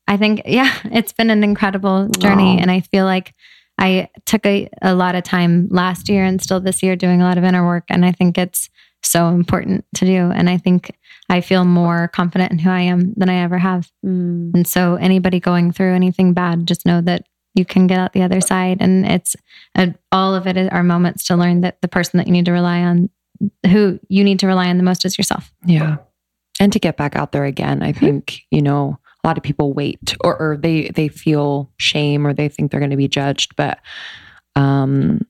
[0.06, 2.61] I think yeah, it's been an incredible journey wow.
[2.61, 3.34] and I feel like
[3.78, 7.24] I took a, a lot of time last year and still this year doing a
[7.24, 8.70] lot of inner work and I think it's
[9.03, 10.31] so important to do.
[10.31, 10.91] And I think
[11.30, 13.89] I feel more confident in who I am than I ever have.
[14.05, 14.53] Mm.
[14.53, 18.23] And so, anybody going through anything bad, just know that you can get out the
[18.23, 18.77] other side.
[18.80, 19.35] And it's
[19.76, 22.51] a, all of it are moments to learn that the person that you need to
[22.51, 23.09] rely on,
[23.67, 25.51] who you need to rely on the most is yourself.
[25.65, 25.97] Yeah.
[26.59, 28.05] And to get back out there again, I mm-hmm.
[28.05, 32.34] think, you know, a lot of people wait or, or they they feel shame or
[32.34, 33.55] they think they're going to be judged.
[33.55, 33.80] But
[34.55, 35.26] um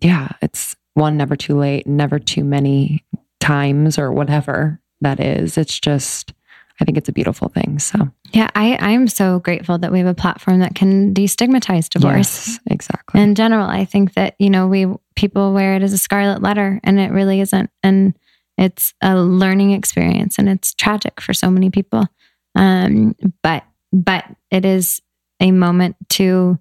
[0.00, 3.04] yeah, it's one, never too late, never too many
[3.40, 5.58] times or whatever that is.
[5.58, 6.32] It's just,
[6.80, 7.78] I think it's a beautiful thing.
[7.78, 12.48] So, yeah, I, I'm so grateful that we have a platform that can destigmatize divorce.
[12.48, 13.20] Yes, exactly.
[13.20, 16.80] In general, I think that, you know, we people wear it as a scarlet letter
[16.84, 17.70] and it really isn't.
[17.82, 18.14] And
[18.58, 22.06] it's a learning experience and it's tragic for so many people.
[22.54, 25.00] Um, but, but it is
[25.40, 26.58] a moment to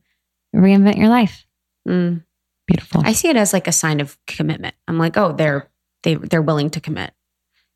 [0.55, 1.45] reinvent your life.
[1.87, 2.23] Mm.
[2.71, 3.01] Beautiful.
[3.03, 4.75] I see it as like a sign of commitment.
[4.87, 5.69] I'm like, oh, they're
[6.03, 7.13] they they're willing to commit.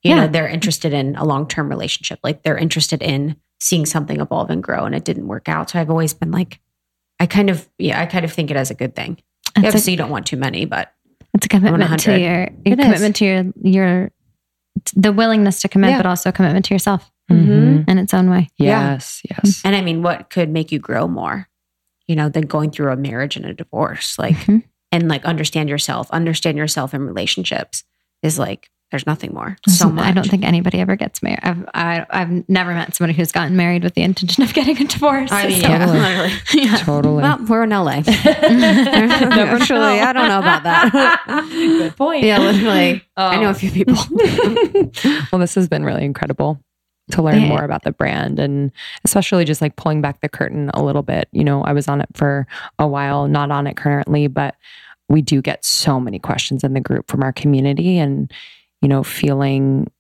[0.03, 0.21] You yeah.
[0.21, 2.19] know, they're interested in a long term relationship.
[2.23, 5.71] Like they're interested in seeing something evolve and grow, and it didn't work out.
[5.71, 6.59] So I've always been like,
[7.19, 9.17] I kind of yeah, I kind of think it as a good thing.
[9.57, 10.93] It's Obviously, a, you don't want too many, but
[11.33, 14.11] it's a commitment to your, your commitment to your your
[14.95, 15.97] the willingness to commit, yeah.
[15.97, 17.89] but also commitment to yourself mm-hmm.
[17.89, 18.49] in its own way.
[18.57, 19.39] Yes, yeah.
[19.43, 19.61] yes.
[19.65, 21.47] And I mean, what could make you grow more,
[22.07, 24.19] you know, than going through a marriage and a divorce?
[24.19, 24.59] Like, mm-hmm
[24.95, 27.83] and like understand yourself, understand yourself in relationships
[28.23, 29.49] is like there's nothing more.
[29.49, 29.71] Mm-hmm.
[29.71, 30.05] So much.
[30.05, 31.39] I don't think anybody ever gets married.
[31.43, 34.53] I've I, have i have never met somebody who's gotten married with the intention of
[34.53, 35.33] getting a divorce.
[35.33, 35.67] I mean, so.
[35.67, 37.23] yeah, yeah, totally.
[37.23, 37.99] Well, we're in LA.
[38.05, 39.99] never truly.
[39.99, 41.47] I don't know about that.
[41.51, 42.23] Good point.
[42.23, 43.03] Yeah, literally.
[43.17, 43.25] Oh.
[43.25, 43.95] I know a few people.
[45.31, 46.61] well, this has been really incredible
[47.11, 48.71] to learn more about the brand and
[49.03, 51.29] especially just like pulling back the curtain a little bit.
[51.31, 52.47] You know, I was on it for
[52.79, 54.55] a while, not on it currently, but
[55.07, 58.31] we do get so many questions in the group from our community and,
[58.81, 59.91] you know, feeling,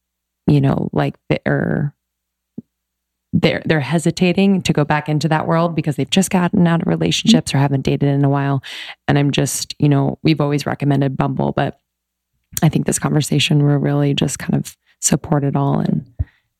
[0.47, 1.93] you know, like they're
[3.33, 6.87] they're they're hesitating to go back into that world because they've just gotten out of
[6.87, 8.63] relationships or haven't dated in a while.
[9.07, 11.79] And I'm just, you know, we've always recommended Bumble, but
[12.63, 16.09] I think this conversation will really just kind of support it all and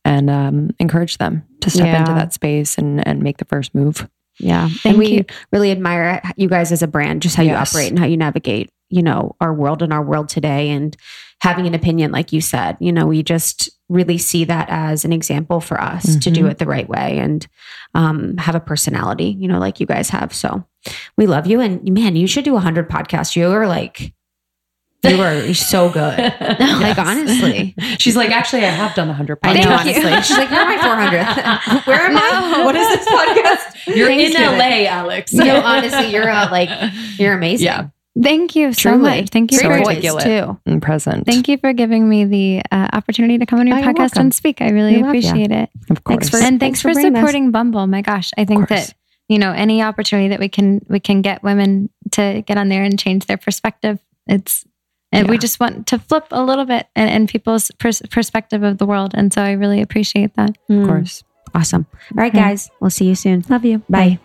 [0.05, 1.99] and um, encourage them to step yeah.
[1.99, 4.07] into that space and and make the first move.
[4.39, 4.67] Yeah.
[4.67, 5.25] Thank and we you.
[5.51, 7.51] really admire you guys as a brand, just how yes.
[7.51, 10.95] you operate and how you navigate, you know, our world and our world today and
[11.41, 15.13] having an opinion, like you said, you know, we just really see that as an
[15.13, 16.19] example for us mm-hmm.
[16.19, 16.51] to do mm-hmm.
[16.51, 17.47] it the right way and
[17.93, 20.33] um, have a personality, you know, like you guys have.
[20.33, 20.65] So
[21.17, 21.61] we love you.
[21.61, 23.35] And man, you should do a hundred podcasts.
[23.35, 24.13] You are like
[25.09, 26.17] you were so good.
[26.39, 29.49] like honestly, she's like, actually, I have done a hundred podcasts.
[29.49, 30.21] I know, honestly.
[30.23, 31.87] She's like, you're my 400th.
[31.87, 32.19] Where am no.
[32.21, 32.65] I?
[32.65, 33.95] What is this podcast?
[33.95, 35.33] You're in LA, Alex.
[35.33, 36.69] No, honestly, you're uh, like,
[37.17, 37.65] you're amazing.
[37.65, 37.89] Yeah.
[38.21, 39.21] Thank you so Truly.
[39.21, 39.29] much.
[39.29, 40.57] Thank you so for articulate too.
[40.65, 41.25] And present.
[41.25, 44.21] Thank you for giving me the uh, opportunity to come on your oh, podcast welcome.
[44.21, 44.61] and speak.
[44.61, 45.69] I really we appreciate it.
[45.89, 46.15] Of course.
[46.15, 47.51] Thanks for, and thanks, thanks for, for supporting us.
[47.51, 47.85] Bumble.
[47.87, 48.93] My gosh, I think that
[49.27, 52.83] you know any opportunity that we can we can get women to get on there
[52.83, 53.99] and change their perspective.
[54.27, 54.65] It's
[55.15, 55.31] and yeah.
[55.31, 58.85] we just want to flip a little bit in, in people's pers- perspective of the
[58.85, 59.13] world.
[59.13, 60.51] And so I really appreciate that.
[60.69, 60.81] Mm.
[60.81, 60.85] Of hmm.
[60.87, 61.23] course.
[61.53, 61.85] Awesome.
[62.11, 62.69] All right, guys.
[62.81, 63.45] We'll see you soon.
[63.49, 63.79] Love you.
[63.89, 64.09] Bye.
[64.09, 64.19] Bye.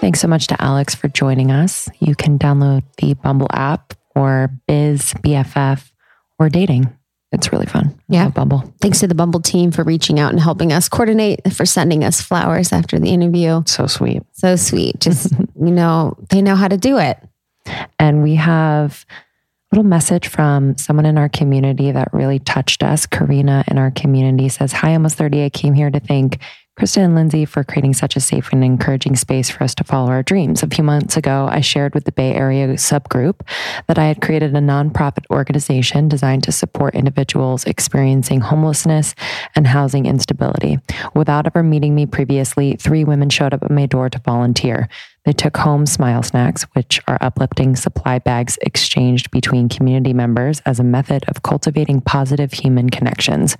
[0.00, 1.88] Thanks so much to Alex for joining us.
[2.00, 5.92] You can download the Bumble app or Bizz BFF
[6.38, 6.90] or dating.
[7.32, 7.98] It's really fun.
[8.08, 8.28] Yeah.
[8.28, 8.72] Bumble.
[8.80, 12.20] Thanks to the Bumble team for reaching out and helping us coordinate, for sending us
[12.20, 13.62] flowers after the interview.
[13.66, 14.22] So sweet.
[14.32, 15.00] So sweet.
[15.00, 17.18] Just, you know, they know how to do it.
[17.98, 19.06] And we have
[19.72, 23.06] a little message from someone in our community that really touched us.
[23.06, 25.44] Karina in our community says, Hi, almost 30.
[25.44, 26.38] I came here to thank
[26.82, 30.10] Krista and Lindsey for creating such a safe and encouraging space for us to follow
[30.10, 30.64] our dreams.
[30.64, 33.36] A few months ago, I shared with the Bay Area subgroup
[33.86, 39.14] that I had created a nonprofit organization designed to support individuals experiencing homelessness
[39.54, 40.80] and housing instability.
[41.14, 44.88] Without ever meeting me previously, three women showed up at my door to volunteer.
[45.24, 50.80] They took home Smile Snacks, which are uplifting supply bags exchanged between community members as
[50.80, 53.56] a method of cultivating positive human connections.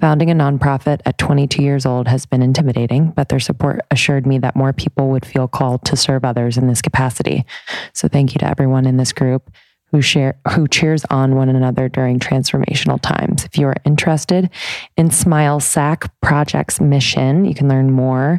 [0.00, 4.38] Founding a nonprofit at 22 years old has been intimidating, but their support assured me
[4.38, 7.44] that more people would feel called to serve others in this capacity.
[7.92, 9.50] So thank you to everyone in this group
[9.96, 13.46] who share who cheers on one another during transformational times.
[13.46, 14.50] If you are interested
[14.98, 18.38] in Smile Sac Project's mission, you can learn more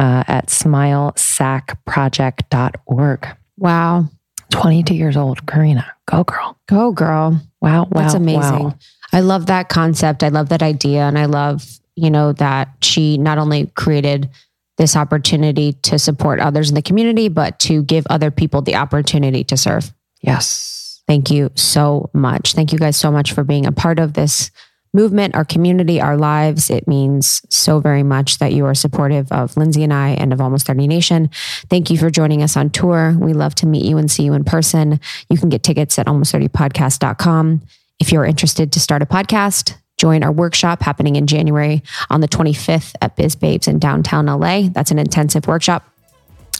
[0.00, 3.28] uh, at smilesacproject.org.
[3.56, 4.06] Wow.
[4.50, 5.86] 22 years old, Karina.
[6.06, 6.58] Go girl.
[6.68, 7.40] Go girl.
[7.60, 7.86] Wow.
[7.92, 8.64] That's amazing.
[8.64, 8.74] wow.
[9.12, 10.24] I love that concept.
[10.24, 11.02] I love that idea.
[11.02, 11.64] And I love,
[11.94, 14.28] you know, that she not only created
[14.76, 19.44] this opportunity to support others in the community, but to give other people the opportunity
[19.44, 19.94] to serve.
[20.20, 20.75] Yes.
[21.06, 22.54] Thank you so much.
[22.54, 24.50] Thank you guys so much for being a part of this
[24.92, 26.70] movement, our community, our lives.
[26.70, 30.40] It means so very much that you are supportive of Lindsey and I and of
[30.40, 31.30] Almost 30 Nation.
[31.68, 33.14] Thank you for joining us on tour.
[33.18, 34.98] We love to meet you and see you in person.
[35.28, 37.62] You can get tickets at almost30podcast.com.
[38.00, 42.28] If you're interested to start a podcast, join our workshop happening in January on the
[42.28, 44.68] 25th at Biz Babes in downtown LA.
[44.70, 45.88] That's an intensive workshop.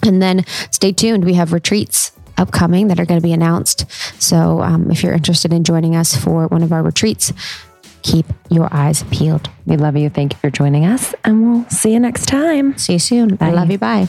[0.02, 1.24] And then stay tuned.
[1.24, 3.90] We have retreats upcoming that are going to be announced.
[4.20, 7.32] So um, if you're interested in joining us for one of our retreats,
[8.02, 9.50] keep your eyes peeled.
[9.66, 10.08] We love you.
[10.08, 12.76] Thank you for joining us, and we'll see you next time.
[12.78, 13.36] See you soon.
[13.36, 13.48] Bye.
[13.48, 13.78] I love you.
[13.78, 14.08] Bye.